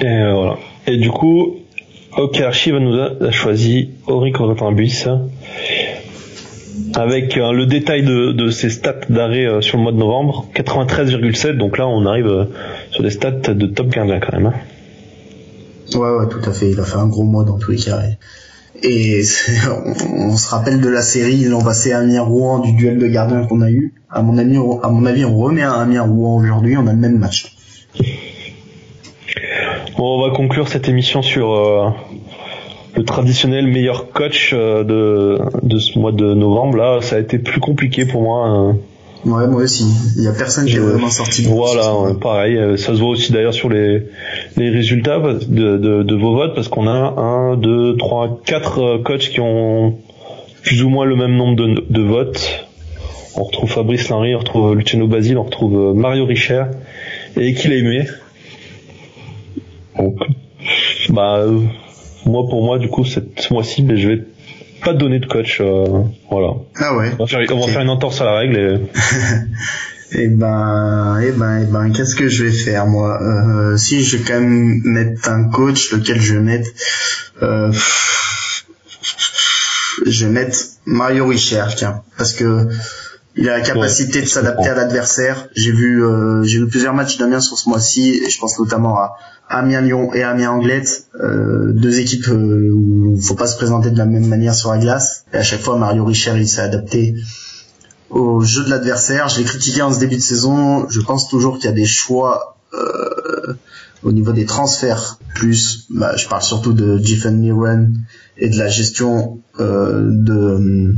Et 0.00 0.06
euh, 0.06 0.34
voilà. 0.34 0.58
Et 0.86 0.96
du 0.98 1.10
coup, 1.10 1.56
OK 2.16 2.40
Archive 2.40 2.76
nous 2.76 2.94
a 2.94 3.30
choisi 3.30 3.90
Henri 4.06 4.32
Corentabus. 4.32 5.06
avec 6.94 7.36
euh, 7.36 7.52
le 7.52 7.66
détail 7.66 8.02
de, 8.02 8.50
ses 8.50 8.70
stats 8.70 9.00
d'arrêt 9.08 9.62
sur 9.62 9.78
le 9.78 9.82
mois 9.82 9.92
de 9.92 9.98
novembre, 9.98 10.46
93,7. 10.54 11.56
Donc 11.56 11.76
là, 11.78 11.88
on 11.88 12.06
arrive 12.06 12.46
sur 12.90 13.02
des 13.02 13.10
stats 13.10 13.30
de 13.30 13.66
top 13.66 13.88
gardien 13.88 14.20
quand 14.20 14.36
même. 14.36 14.46
hein. 14.46 14.54
Ouais, 15.94 16.10
ouais, 16.10 16.28
tout 16.28 16.40
à 16.48 16.52
fait. 16.52 16.70
Il 16.70 16.80
a 16.80 16.84
fait 16.84 16.96
un 16.96 17.06
gros 17.06 17.24
mois 17.24 17.44
dans 17.44 17.58
tous 17.58 17.70
les 17.72 17.78
cas. 17.78 18.00
Et, 18.82 19.22
on, 20.16 20.36
se 20.36 20.48
rappelle 20.50 20.80
de 20.80 20.88
la 20.88 21.02
série 21.02 21.44
l'an 21.44 21.62
passé 21.62 21.92
à 21.92 21.98
Amiens 21.98 22.22
Rouen 22.22 22.60
du 22.60 22.72
duel 22.72 22.98
de 22.98 23.06
gardiens 23.06 23.46
qu'on 23.46 23.60
a 23.62 23.70
eu. 23.70 23.94
À 24.10 24.22
mon 24.22 24.38
avis, 24.38 24.58
on, 24.58 24.80
à 24.82 24.88
mon 24.88 25.06
avis, 25.06 25.24
on 25.24 25.36
remet 25.36 25.62
un 25.62 25.72
Amiens 25.72 26.02
Rouen 26.02 26.36
aujourd'hui. 26.36 26.76
On 26.76 26.86
a 26.86 26.92
le 26.92 26.98
même 26.98 27.18
match. 27.18 27.54
Bon, 29.96 30.18
on 30.18 30.28
va 30.28 30.34
conclure 30.34 30.68
cette 30.68 30.88
émission 30.88 31.22
sur 31.22 31.52
euh, 31.52 31.90
le 32.94 33.04
traditionnel 33.04 33.66
meilleur 33.66 34.10
coach 34.10 34.52
euh, 34.52 34.84
de, 34.84 35.38
de 35.62 35.78
ce 35.78 35.98
mois 35.98 36.12
de 36.12 36.34
novembre. 36.34 36.76
Là, 36.76 37.00
ça 37.00 37.16
a 37.16 37.18
été 37.18 37.38
plus 37.38 37.60
compliqué 37.60 38.04
pour 38.06 38.22
moi. 38.22 38.68
euh. 38.68 38.72
Ouais, 39.24 39.46
moi 39.48 39.62
aussi. 39.62 39.84
Il 40.16 40.22
y 40.22 40.28
a 40.28 40.32
personne 40.32 40.64
qui 40.66 40.72
est 40.72 40.76
Je- 40.76 40.80
vraiment 40.80 41.10
sorti. 41.10 41.42
Voilà, 41.42 41.94
ouais, 41.96 42.14
pareil. 42.14 42.56
euh, 42.56 42.76
Ça 42.76 42.94
se 42.94 43.00
voit 43.00 43.10
aussi 43.10 43.32
d'ailleurs 43.32 43.52
sur 43.54 43.68
les, 43.68 44.04
les 44.56 44.70
résultats 44.70 45.18
de, 45.18 45.76
de, 45.76 46.02
de 46.02 46.14
vos 46.14 46.34
votes 46.34 46.54
parce 46.54 46.68
qu'on 46.68 46.86
a 46.86 46.92
un, 47.20 47.56
deux, 47.56 47.96
trois, 47.96 48.40
quatre 48.44 48.78
euh, 48.80 48.98
coachs 49.02 49.28
qui 49.30 49.40
ont 49.40 49.98
plus 50.62 50.82
ou 50.82 50.88
moins 50.88 51.04
le 51.04 51.16
même 51.16 51.34
nombre 51.34 51.56
de, 51.56 51.84
de 51.90 52.00
votes. 52.02 52.64
On 53.36 53.44
retrouve 53.44 53.70
Fabrice 53.70 54.08
Larry, 54.08 54.34
on 54.34 54.38
retrouve 54.38 54.74
Luciano 54.76 55.06
Basile, 55.08 55.38
on 55.38 55.42
retrouve 55.44 55.76
euh, 55.76 55.94
Mario 55.94 56.24
Richer 56.24 56.64
et 57.36 57.54
qui 57.54 57.68
l'a 57.68 57.76
aimé. 57.76 58.04
Donc, 59.98 60.16
bah, 61.10 61.38
euh, 61.38 61.60
moi 62.24 62.46
pour 62.48 62.64
moi 62.64 62.78
du 62.78 62.88
coup 62.88 63.04
cette 63.04 63.40
ce 63.40 63.52
mois-ci, 63.52 63.82
ben, 63.82 63.96
je 63.96 64.08
vais 64.08 64.22
pas 64.84 64.92
donner 64.94 65.18
de 65.18 65.26
coach. 65.26 65.60
euh, 65.60 65.84
voilà. 66.30 66.52
Ah 66.76 66.96
ouais. 66.96 67.10
On 67.18 67.24
va 67.24 67.26
faire, 67.26 67.40
on 67.50 67.58
va 67.58 67.64
Ok. 67.64 67.70
faire 67.70 67.82
une 67.82 67.90
entorse 67.90 68.20
à 68.20 68.24
la 68.24 68.34
règle. 68.38 68.58
Et... 68.58 68.78
Eh 70.10 70.26
ben, 70.28 71.20
eh 71.22 71.32
ben, 71.32 71.60
eh 71.62 71.66
ben, 71.66 71.92
qu'est-ce 71.92 72.14
que 72.14 72.28
je 72.28 72.44
vais 72.44 72.50
faire 72.50 72.86
moi? 72.86 73.20
Euh, 73.22 73.76
Si 73.76 74.02
je 74.02 74.16
vais 74.16 74.24
quand 74.24 74.40
même 74.40 74.80
mettre 74.84 75.28
un 75.28 75.50
coach, 75.50 75.92
lequel 75.92 76.18
je 76.18 76.32
vais 76.32 76.40
mettre 76.40 76.70
euh, 77.42 77.70
Je 80.06 80.24
vais 80.26 80.32
mettre 80.32 80.56
Mario 80.86 81.26
Richer, 81.26 81.64
tiens, 81.76 82.02
parce 82.16 82.32
que 82.32 82.68
il 83.36 83.48
a 83.48 83.58
la 83.58 83.60
capacité 83.64 84.18
Ouais, 84.20 84.24
de 84.24 84.28
s'adapter 84.28 84.68
à 84.70 84.74
l'adversaire. 84.74 85.48
J'ai 85.54 85.72
vu, 85.72 86.02
euh, 86.02 86.42
j'ai 86.42 86.58
vu 86.58 86.68
plusieurs 86.68 86.94
matchs 86.94 87.18
d'Amiens 87.18 87.40
sur 87.40 87.58
ce 87.58 87.68
mois-ci, 87.68 88.20
et 88.24 88.30
je 88.30 88.38
pense 88.38 88.58
notamment 88.58 88.96
à 88.96 89.16
Amiens-Lyon 89.48 90.12
et 90.14 90.22
Amiens-Anglette, 90.22 91.06
euh, 91.20 91.72
deux 91.72 92.00
équipes 92.00 92.28
euh, 92.28 92.70
où 92.72 93.16
il 93.16 93.22
faut 93.22 93.34
pas 93.34 93.46
se 93.46 93.56
présenter 93.56 93.90
de 93.90 93.98
la 93.98 94.04
même 94.04 94.26
manière 94.26 94.54
sur 94.54 94.70
la 94.70 94.78
glace. 94.78 95.24
Et 95.32 95.36
à 95.36 95.42
chaque 95.42 95.60
fois, 95.60 95.78
Mario 95.78 96.04
Richer, 96.04 96.32
il 96.36 96.48
s'est 96.48 96.60
adapté 96.60 97.14
au 98.10 98.40
jeu 98.40 98.64
de 98.64 98.70
l'adversaire. 98.70 99.28
Je 99.28 99.38
l'ai 99.38 99.44
critiqué 99.44 99.82
en 99.82 99.92
ce 99.92 99.98
début 99.98 100.16
de 100.16 100.22
saison. 100.22 100.88
Je 100.88 101.00
pense 101.00 101.28
toujours 101.28 101.56
qu'il 101.56 101.66
y 101.66 101.72
a 101.72 101.76
des 101.76 101.86
choix 101.86 102.56
euh, 102.74 103.54
au 104.02 104.12
niveau 104.12 104.32
des 104.32 104.44
transferts. 104.44 105.18
Plus, 105.34 105.86
bah, 105.90 106.16
je 106.16 106.28
parle 106.28 106.42
surtout 106.42 106.72
de 106.72 106.98
Jiffen 106.98 107.38
Miran 107.38 107.86
et 108.36 108.48
de 108.48 108.58
la 108.58 108.68
gestion 108.68 109.40
de 109.58 110.94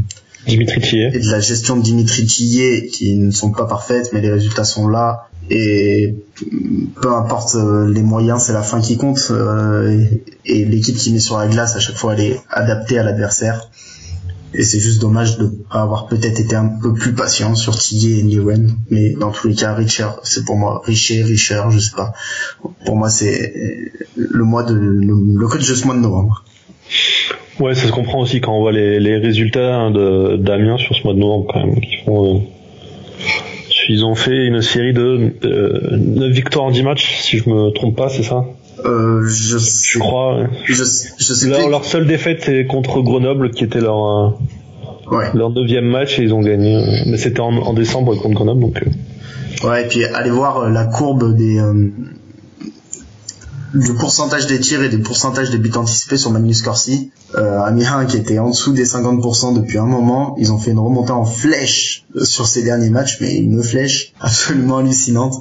Dimitri 0.47 0.81
Thier. 0.81 1.11
et 1.13 1.19
de 1.19 1.31
la 1.31 1.41
gestion 1.41 1.77
de 1.77 1.83
Dimitri 1.83 2.25
Tillier 2.27 2.87
qui 2.87 3.17
ne 3.17 3.31
sont 3.31 3.51
pas 3.53 3.67
parfaites, 3.67 4.11
mais 4.13 4.21
les 4.21 4.31
résultats 4.31 4.65
sont 4.65 4.89
là. 4.89 5.29
Et 5.51 6.15
peu 7.01 7.13
importe 7.13 7.57
euh, 7.57 7.89
les 7.93 8.03
moyens, 8.03 8.43
c'est 8.45 8.53
la 8.53 8.63
fin 8.63 8.81
qui 8.81 8.97
compte. 8.97 9.29
euh, 9.31 10.05
et 10.45 10.65
l'équipe 10.65 10.97
qui 10.97 11.13
met 11.13 11.19
sur 11.19 11.39
la 11.39 11.49
glace, 11.49 11.75
à 11.77 11.81
chaque 11.81 11.97
fois, 11.97 12.15
elle 12.15 12.21
est 12.21 12.41
adaptée 12.51 12.99
à 12.99 13.03
l'adversaire. 13.03 13.69
Et 14.53 14.65
c'est 14.65 14.81
juste 14.81 15.01
dommage 15.01 15.39
de 15.39 15.47
pas 15.47 15.83
avoir 15.83 16.07
peut-être 16.07 16.41
été 16.41 16.57
un 16.57 16.67
peu 16.67 16.93
plus 16.93 17.13
patient 17.15 17.55
sur 17.55 17.77
Tillier 17.79 18.19
et 18.19 18.23
Niwen. 18.25 18.77
Mais 18.91 19.11
dans 19.11 19.31
tous 19.31 19.47
les 19.49 19.55
cas, 19.55 19.75
Richer, 19.75 20.09
c'est 20.25 20.45
pour 20.45 20.57
moi, 20.57 20.83
Richer, 20.85 21.23
Richer, 21.23 21.63
je 21.71 21.79
sais 21.79 21.95
pas. 21.97 22.13
Pour 22.85 22.97
moi, 22.97 23.11
c'est 23.11 23.53
le 24.17 24.45
mois 24.45 24.63
de, 24.65 24.75
le, 24.75 25.15
le 25.37 25.49
coach 25.49 25.69
de 25.69 25.75
ce 25.75 25.85
mois 25.85 25.95
de 25.95 26.01
novembre. 26.01 26.45
Ouais, 27.61 27.75
ça 27.75 27.87
se 27.87 27.93
comprend 27.93 28.21
aussi 28.21 28.41
quand 28.41 28.53
on 28.57 28.61
voit 28.61 28.73
les, 28.73 28.99
les 29.01 29.19
résultats 29.19 29.77
hein, 29.77 29.91
de 29.91 30.37
d'Amiens 30.37 30.79
sur 30.79 30.95
ce 30.97 31.03
mois 31.05 31.13
de 31.15 31.19
novembre 31.19 31.47
quand 31.53 31.61
même. 31.67 31.77
Font, 32.07 32.37
euh, 32.37 32.41
ils 33.89 34.05
ont 34.05 34.15
fait 34.15 34.47
une 34.47 34.63
série 34.63 34.93
de 34.93 35.33
euh, 35.45 35.97
9 35.97 36.31
victoires 36.33 36.65
en 36.67 36.71
10 36.71 36.83
matchs, 36.83 37.19
si 37.21 37.39
je 37.39 37.49
me 37.51 37.71
trompe 37.71 37.97
pas, 37.97 38.09
c'est 38.09 38.23
ça? 38.23 38.45
Euh, 38.85 39.27
je 39.27 39.59
Je 39.59 39.99
crois. 39.99 40.47
je, 40.65 40.73
je 40.75 40.83
sais 41.35 41.69
Leur, 41.69 41.85
seule 41.85 42.07
défaite 42.07 42.43
c'est 42.45 42.65
contre 42.67 43.01
Grenoble, 43.03 43.51
qui 43.51 43.65
était 43.65 43.81
leur 43.81 43.99
euh, 44.05 44.31
Ouais. 45.11 45.27
leur 45.35 45.51
neuvième 45.51 45.87
match 45.87 46.19
et 46.21 46.23
ils 46.23 46.33
ont 46.33 46.41
gagné. 46.41 46.77
euh, 46.77 46.87
Mais 47.07 47.17
c'était 47.19 47.41
en, 47.41 47.53
en 47.57 47.75
décembre 47.75 48.15
contre 48.15 48.35
Grenoble, 48.37 48.61
donc. 48.61 48.83
euh, 48.83 49.67
Ouais, 49.69 49.85
et 49.85 49.89
puis 49.89 50.05
allez 50.05 50.31
voir 50.31 50.59
euh, 50.59 50.71
la 50.71 50.85
courbe 50.87 51.37
des 51.37 51.59
euh, 51.59 51.91
du 53.75 53.93
pourcentage 53.95 54.47
des 54.47 54.59
tirs 54.61 54.83
et 54.83 54.89
des 54.89 54.99
pourcentages 54.99 55.51
des 55.51 55.59
buts 55.59 55.73
anticipés 55.77 56.17
sur 56.17 56.31
Magnus 56.31 56.63
Corsi. 56.63 57.11
Euh, 57.37 58.05
qui 58.09 58.17
était 58.17 58.39
en 58.39 58.51
dessous 58.51 58.73
des 58.73 58.85
50% 58.85 59.55
depuis 59.55 59.79
un 59.79 59.87
moment, 59.87 60.35
ils 60.39 60.53
ont 60.53 60.59
fait 60.59 60.73
une 60.73 60.81
remontée 60.81 61.13
en 61.13 61.25
flèche 61.25 62.05
sur 62.23 62.47
ces 62.47 62.63
derniers 62.63 62.91
matchs, 62.91 63.19
mais 63.21 63.37
une 63.37 63.63
flèche 63.63 64.13
absolument 64.21 64.79
hallucinante. 64.79 65.35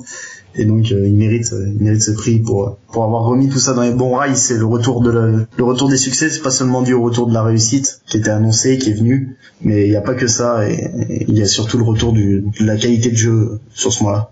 Et 0.55 0.65
donc 0.65 0.91
euh, 0.91 1.07
il 1.07 1.13
mérite, 1.13 1.53
euh, 1.53 1.99
ce 1.99 2.11
prix 2.11 2.39
pour 2.39 2.77
pour 2.91 3.03
avoir 3.03 3.23
remis 3.23 3.49
tout 3.49 3.59
ça 3.59 3.73
dans 3.73 3.83
les 3.83 3.91
bons 3.91 4.15
rails. 4.15 4.35
C'est 4.35 4.57
le 4.57 4.65
retour 4.65 5.01
de 5.01 5.11
le, 5.11 5.63
retour 5.63 5.89
des 5.89 5.97
succès. 5.97 6.29
C'est 6.29 6.41
pas 6.41 6.51
seulement 6.51 6.81
dû 6.81 6.93
au 6.93 7.03
retour 7.03 7.27
de 7.27 7.33
la 7.33 7.43
réussite 7.43 8.01
qui 8.07 8.17
était 8.17 8.31
annoncé, 8.31 8.77
qui 8.77 8.89
est 8.89 8.95
venu, 8.95 9.37
mais 9.61 9.85
il 9.85 9.89
n'y 9.89 9.95
a 9.95 10.01
pas 10.01 10.15
que 10.15 10.27
ça. 10.27 10.67
Et 10.67 11.25
il 11.27 11.37
y 11.37 11.41
a 11.41 11.45
surtout 11.45 11.77
le 11.77 11.83
retour 11.83 12.13
du, 12.13 12.43
de 12.59 12.65
la 12.65 12.77
qualité 12.77 13.11
de 13.11 13.15
jeu 13.15 13.59
sur 13.73 13.93
ce 13.93 14.03
mois-là. 14.03 14.31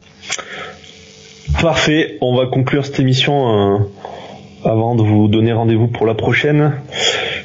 Parfait, 1.61 2.17
on 2.21 2.35
va 2.35 2.47
conclure 2.47 2.85
cette 2.85 2.99
émission 2.99 3.77
euh, 3.77 3.77
avant 4.63 4.95
de 4.95 5.03
vous 5.03 5.27
donner 5.27 5.53
rendez-vous 5.53 5.87
pour 5.87 6.05
la 6.05 6.15
prochaine 6.15 6.73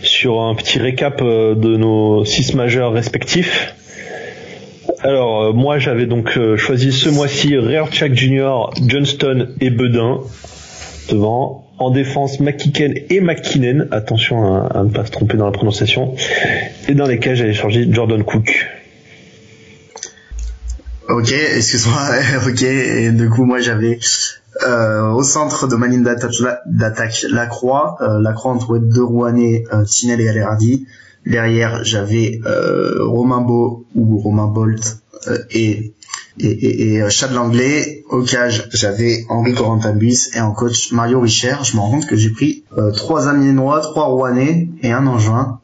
sur 0.02 0.40
un 0.40 0.54
petit 0.54 0.78
récap 0.78 1.20
euh, 1.22 1.54
de 1.54 1.76
nos 1.76 2.24
six 2.24 2.54
majeurs 2.54 2.92
respectifs. 2.92 3.74
Alors 5.00 5.42
euh, 5.42 5.52
moi 5.52 5.78
j'avais 5.78 6.06
donc 6.06 6.36
euh, 6.36 6.56
choisi 6.56 6.92
ce 6.92 7.08
mois-ci 7.08 7.56
Rearchak 7.56 8.14
Jr, 8.14 8.70
Johnston 8.86 9.48
et 9.60 9.70
Bedin 9.70 10.20
devant. 11.10 11.60
En 11.78 11.90
défense 11.90 12.38
McKicken 12.38 12.94
et 13.10 13.20
McKinnon, 13.20 13.88
attention 13.90 14.66
à, 14.66 14.84
ne 14.84 14.90
pas 14.90 15.04
se 15.04 15.10
tromper 15.10 15.36
dans 15.36 15.46
la 15.46 15.52
prononciation. 15.52 16.14
Et 16.86 16.94
dans 16.94 17.06
les 17.06 17.18
cas 17.18 17.34
j'avais 17.34 17.54
changé 17.54 17.88
Jordan 17.90 18.22
Cook. 18.22 18.68
Ok, 21.08 21.32
excuse-moi. 21.32 22.08
ok, 22.46 22.62
et 22.62 23.10
du 23.10 23.28
coup 23.30 23.44
moi 23.44 23.60
j'avais 23.60 23.98
euh, 24.66 25.10
au 25.10 25.22
centre 25.22 25.66
de 25.66 25.76
ma 25.76 25.86
ligne 25.88 26.02
d'attaque 26.02 26.38
la- 26.40 26.60
d'attaque 26.66 27.24
Lacroix, 27.30 27.96
euh, 28.00 28.20
Lacroix 28.20 28.52
entouré 28.52 28.80
de 28.80 28.86
deux 28.86 29.04
Rouennais, 29.04 29.64
euh, 29.72 29.84
Tinel 29.84 30.20
et 30.20 30.28
Alerdi. 30.28 30.86
Derrière 31.26 31.84
j'avais 31.84 32.40
euh, 32.46 32.98
Romain 33.04 33.40
Beau 33.40 33.86
ou 33.94 34.18
Romain 34.18 34.46
Bolt 34.48 34.98
euh, 35.28 35.38
et 35.52 35.94
et, 36.38 36.46
et, 36.48 36.94
et 36.94 37.02
euh, 37.02 37.10
Chad 37.10 37.32
Langlais. 37.32 38.02
Au 38.10 38.22
cage 38.22 38.68
j'avais 38.72 39.24
Henri 39.28 39.54
Corentin-Buis 39.54 40.30
et 40.34 40.40
en 40.40 40.52
coach 40.52 40.90
Mario 40.92 41.20
Richer. 41.20 41.54
Je 41.62 41.76
me 41.76 41.80
rends 41.80 41.90
compte 41.92 42.06
que 42.06 42.16
j'ai 42.16 42.30
pris 42.30 42.64
trois 42.96 43.28
Amiénois, 43.28 43.80
trois 43.80 44.06
Rouennais 44.06 44.68
et 44.82 44.90
un 44.92 45.06
Angevin. 45.06 45.60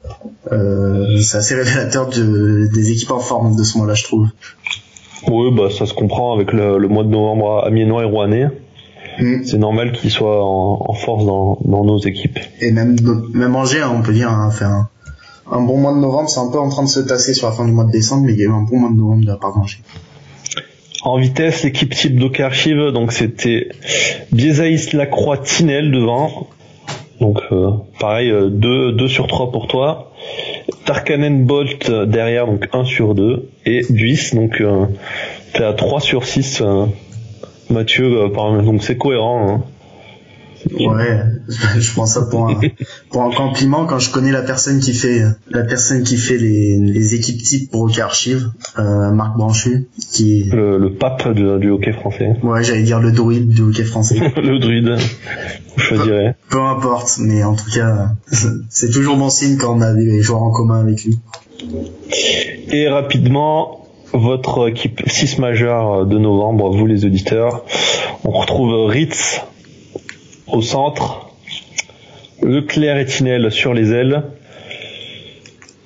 Euh, 0.52 1.18
c'est 1.20 1.38
assez 1.38 1.54
révélateur 1.56 2.08
de- 2.08 2.68
des 2.72 2.90
équipes 2.92 3.10
en 3.10 3.18
forme 3.20 3.56
de 3.56 3.64
ce 3.64 3.76
mois-là 3.78 3.94
je 3.94 4.04
trouve. 4.04 4.28
Oui, 5.26 5.50
bah 5.54 5.68
ça 5.76 5.84
se 5.86 5.92
comprend 5.94 6.34
avec 6.34 6.52
le, 6.52 6.78
le 6.78 6.88
mois 6.88 7.02
de 7.02 7.08
novembre 7.10 7.64
amiénois 7.66 8.02
et 8.02 8.06
rouennais. 8.06 8.46
Mm. 9.20 9.44
C'est 9.44 9.58
normal 9.58 9.92
qu'ils 9.92 10.10
soient 10.10 10.44
en, 10.44 10.84
en 10.88 10.92
force 10.94 11.24
dans, 11.26 11.58
dans 11.64 11.84
nos 11.84 11.98
équipes. 11.98 12.38
et 12.60 12.70
même 12.72 12.96
même 13.34 13.56
Angers 13.56 13.80
hein, 13.82 13.92
on 13.94 14.02
peut 14.02 14.12
dire 14.12 14.30
hein, 14.30 14.50
fait 14.50 14.64
un, 14.64 14.88
un 15.50 15.60
bon 15.62 15.76
mois 15.78 15.92
de 15.92 15.98
novembre 15.98 16.28
c'est 16.28 16.40
un 16.40 16.50
peu 16.50 16.58
en 16.58 16.68
train 16.68 16.84
de 16.84 16.88
se 16.88 17.00
tasser 17.00 17.34
sur 17.34 17.46
la 17.48 17.52
fin 17.52 17.64
du 17.64 17.72
mois 17.72 17.84
de 17.84 17.90
décembre 17.90 18.24
mais 18.26 18.32
il 18.34 18.38
y 18.38 18.42
a 18.42 18.46
eu 18.46 18.52
un 18.52 18.62
bon 18.62 18.78
mois 18.78 18.90
de 18.90 18.96
novembre 18.96 19.22
de 19.22 19.26
la 19.28 19.36
part 19.36 19.54
d'Angers 19.54 19.78
En 21.02 21.18
vitesse, 21.18 21.62
l'équipe 21.64 21.94
type 21.94 22.16
d'Ok 22.18 22.40
Archive, 22.40 22.90
donc 22.92 23.12
c'était 23.12 23.68
Biesaïs 24.32 24.92
Lacroix 24.92 25.38
Tinel 25.38 25.90
devant. 25.92 26.48
Donc 27.20 27.40
euh, 27.50 27.70
pareil, 27.98 28.30
2 28.30 29.08
sur 29.08 29.26
3 29.26 29.50
pour 29.50 29.66
toi. 29.68 30.12
Tarkanen 30.84 31.44
Bolt 31.44 31.88
euh, 31.90 32.06
derrière, 32.06 32.46
donc 32.46 32.68
1 32.72 32.84
sur 32.84 33.14
2. 33.14 33.48
Et 33.66 33.82
Buis, 33.90 34.30
donc 34.34 34.60
euh, 34.60 34.86
t'es 35.54 35.64
à 35.64 35.72
3 35.72 36.00
sur 36.00 36.24
6. 36.26 36.60
euh, 36.62 36.86
Mathieu, 37.70 38.06
euh, 38.22 38.62
donc 38.62 38.82
c'est 38.82 38.96
cohérent. 38.96 39.48
hein. 39.50 39.62
ouais 40.80 41.22
je 41.78 41.92
prends 41.92 42.06
ça 42.06 42.22
pour 42.22 42.48
un 42.48 42.60
pour 43.10 43.22
un 43.22 43.30
compliment 43.30 43.86
quand 43.86 43.98
je 44.00 44.10
connais 44.10 44.32
la 44.32 44.42
personne 44.42 44.80
qui 44.80 44.92
fait 44.92 45.22
la 45.50 45.62
personne 45.62 46.02
qui 46.02 46.16
fait 46.16 46.36
les, 46.36 46.76
les 46.78 47.14
équipes 47.14 47.40
types 47.42 47.70
pour 47.70 47.82
Hockey 47.82 48.00
Archive 48.00 48.50
euh, 48.78 49.10
Marc 49.12 49.36
Branchu 49.36 49.88
qui 50.12 50.50
Le, 50.52 50.78
le 50.78 50.92
pape 50.94 51.28
de- 51.32 51.58
du 51.58 51.70
hockey 51.70 51.92
français. 51.92 52.30
ouais 52.42 52.64
j'allais 52.64 52.82
dire 52.82 52.98
le 53.00 53.12
druide 53.12 53.48
du 53.48 53.62
hockey 53.62 53.84
français 53.84 54.16
le 54.36 54.58
druide, 54.58 54.96
je 55.76 55.82
choisirais. 55.82 56.34
peu 56.50 56.60
importe 56.60 57.18
mais 57.20 57.44
en 57.44 57.54
tout 57.54 57.70
cas 57.72 58.10
c'est 58.68 58.90
toujours 58.90 59.16
bon 59.16 59.30
signe 59.30 59.56
quand 59.58 59.76
on 59.76 59.80
a 59.80 59.92
des 59.94 60.20
joueurs 60.22 60.42
en 60.42 60.50
commun 60.50 60.80
avec 60.80 61.04
lui 61.04 61.18
Et 62.70 62.88
rapidement, 62.88 63.87
votre 64.18 64.68
équipe 64.68 65.02
6 65.06 65.38
majeure 65.38 66.06
de 66.06 66.18
novembre, 66.18 66.70
vous 66.70 66.86
les 66.86 67.04
auditeurs, 67.04 67.64
on 68.24 68.30
retrouve 68.30 68.86
Ritz 68.86 69.42
au 70.46 70.62
centre, 70.62 71.30
Leclerc 72.42 72.98
et 72.98 73.06
Tinel 73.06 73.50
sur 73.50 73.74
les 73.74 73.92
ailes, 73.92 74.22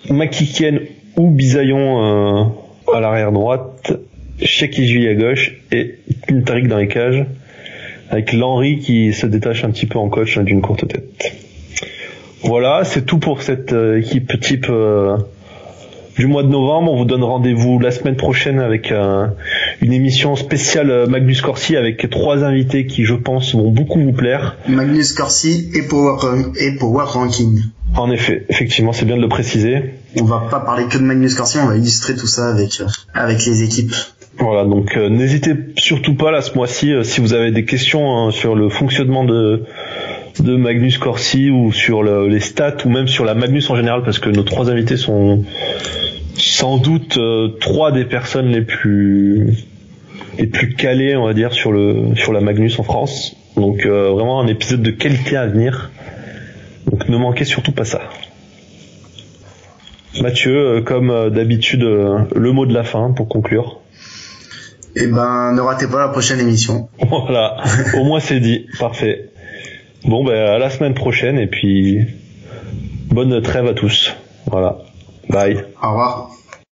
Makiken 0.08 0.80
ou 1.16 1.30
Bisaillon 1.30 2.04
euh, 2.04 2.44
à 2.92 3.00
l'arrière 3.00 3.32
droite, 3.32 3.92
Shekijui 4.40 5.08
à 5.08 5.14
gauche 5.14 5.54
et 5.70 5.98
Tarik 6.44 6.68
dans 6.68 6.78
les 6.78 6.88
cages, 6.88 7.24
avec 8.10 8.32
L'Henri 8.32 8.78
qui 8.78 9.12
se 9.12 9.26
détache 9.26 9.64
un 9.64 9.70
petit 9.70 9.86
peu 9.86 9.98
en 9.98 10.08
coach 10.08 10.38
d'une 10.38 10.60
courte 10.60 10.86
tête. 10.88 11.32
Voilà, 12.42 12.84
c'est 12.84 13.06
tout 13.06 13.18
pour 13.18 13.42
cette 13.42 13.72
euh, 13.72 14.00
équipe 14.00 14.38
type 14.40 14.66
euh, 14.68 15.16
du 16.16 16.26
mois 16.26 16.42
de 16.42 16.48
novembre. 16.48 16.92
On 16.92 16.98
vous 16.98 17.04
donne 17.04 17.24
rendez-vous 17.24 17.78
la 17.78 17.90
semaine 17.90 18.16
prochaine 18.16 18.60
avec 18.60 18.92
une 19.80 19.92
émission 19.92 20.36
spéciale 20.36 21.06
Magnus 21.08 21.40
Corsi 21.40 21.76
avec 21.76 22.08
trois 22.10 22.44
invités 22.44 22.86
qui, 22.86 23.04
je 23.04 23.14
pense, 23.14 23.54
vont 23.54 23.70
beaucoup 23.70 24.00
vous 24.00 24.12
plaire. 24.12 24.56
Magnus 24.68 25.12
Corsi 25.12 25.70
et 25.74 25.82
Power, 25.82 26.16
et 26.58 26.72
Power 26.72 27.04
Ranking. 27.06 27.62
En 27.94 28.10
effet, 28.10 28.46
effectivement, 28.48 28.92
c'est 28.92 29.04
bien 29.04 29.16
de 29.16 29.22
le 29.22 29.28
préciser. 29.28 29.94
On 30.18 30.24
va 30.24 30.46
pas 30.50 30.60
parler 30.60 30.86
que 30.86 30.98
de 30.98 31.02
Magnus 31.02 31.34
Corsi, 31.34 31.58
on 31.58 31.66
va 31.66 31.76
illustrer 31.76 32.14
tout 32.14 32.26
ça 32.26 32.48
avec 32.48 32.80
euh, 32.80 32.86
avec 33.12 33.44
les 33.44 33.62
équipes. 33.62 33.94
Voilà, 34.38 34.64
donc 34.64 34.96
euh, 34.96 35.10
n'hésitez 35.10 35.54
surtout 35.76 36.14
pas 36.14 36.30
là 36.30 36.40
ce 36.40 36.54
mois-ci 36.54 36.92
euh, 36.92 37.02
si 37.02 37.20
vous 37.20 37.34
avez 37.34 37.50
des 37.50 37.66
questions 37.66 38.16
hein, 38.16 38.30
sur 38.30 38.54
le 38.54 38.70
fonctionnement 38.70 39.24
de 39.24 39.64
de 40.40 40.56
Magnus 40.56 40.96
Corsi 40.96 41.50
ou 41.50 41.72
sur 41.72 42.02
les 42.02 42.40
stats 42.40 42.78
ou 42.86 42.88
même 42.88 43.06
sur 43.06 43.26
la 43.26 43.34
Magnus 43.34 43.68
en 43.68 43.76
général 43.76 44.02
parce 44.02 44.18
que 44.18 44.30
nos 44.30 44.42
trois 44.42 44.70
invités 44.70 44.96
sont 44.96 45.44
sans 46.36 46.78
doute 46.78 47.18
trois 47.60 47.92
des 47.92 48.04
personnes 48.04 48.46
les 48.46 48.62
plus 48.62 49.54
les 50.38 50.46
plus 50.46 50.74
calées 50.74 51.16
on 51.16 51.26
va 51.26 51.34
dire 51.34 51.52
sur 51.52 51.72
le 51.72 52.14
sur 52.14 52.32
la 52.32 52.40
Magnus 52.40 52.78
en 52.78 52.82
France. 52.82 53.36
Donc 53.56 53.86
vraiment 53.86 54.40
un 54.40 54.46
épisode 54.46 54.82
de 54.82 54.90
qualité 54.90 55.36
à 55.36 55.46
venir. 55.46 55.90
Donc 56.90 57.08
ne 57.08 57.16
manquez 57.16 57.44
surtout 57.44 57.72
pas 57.72 57.84
ça. 57.84 58.00
Mathieu, 60.20 60.56
euh, 60.56 60.80
comme 60.82 61.10
euh, 61.10 61.30
d'habitude, 61.30 61.84
euh, 61.84 62.18
le 62.34 62.52
mot 62.52 62.66
de 62.66 62.74
la 62.74 62.84
fin 62.84 63.12
pour 63.12 63.28
conclure. 63.28 63.80
Eh 64.94 65.06
ben, 65.06 65.52
ne 65.52 65.60
ratez 65.60 65.86
pas 65.88 66.00
la 66.00 66.08
prochaine 66.08 66.40
émission. 66.40 66.88
Voilà, 67.08 67.56
au 67.94 68.04
moins 68.04 68.20
c'est 68.20 68.40
dit, 68.40 68.66
parfait. 68.78 69.30
Bon, 70.04 70.24
ben 70.24 70.34
à 70.34 70.58
la 70.58 70.68
semaine 70.68 70.94
prochaine 70.94 71.38
et 71.38 71.46
puis 71.46 72.00
bonne 73.10 73.40
trêve 73.40 73.66
à 73.66 73.74
tous. 73.74 74.14
Voilà, 74.46 74.78
bye. 75.28 75.64
Au 75.82 75.88
revoir. 75.90 76.30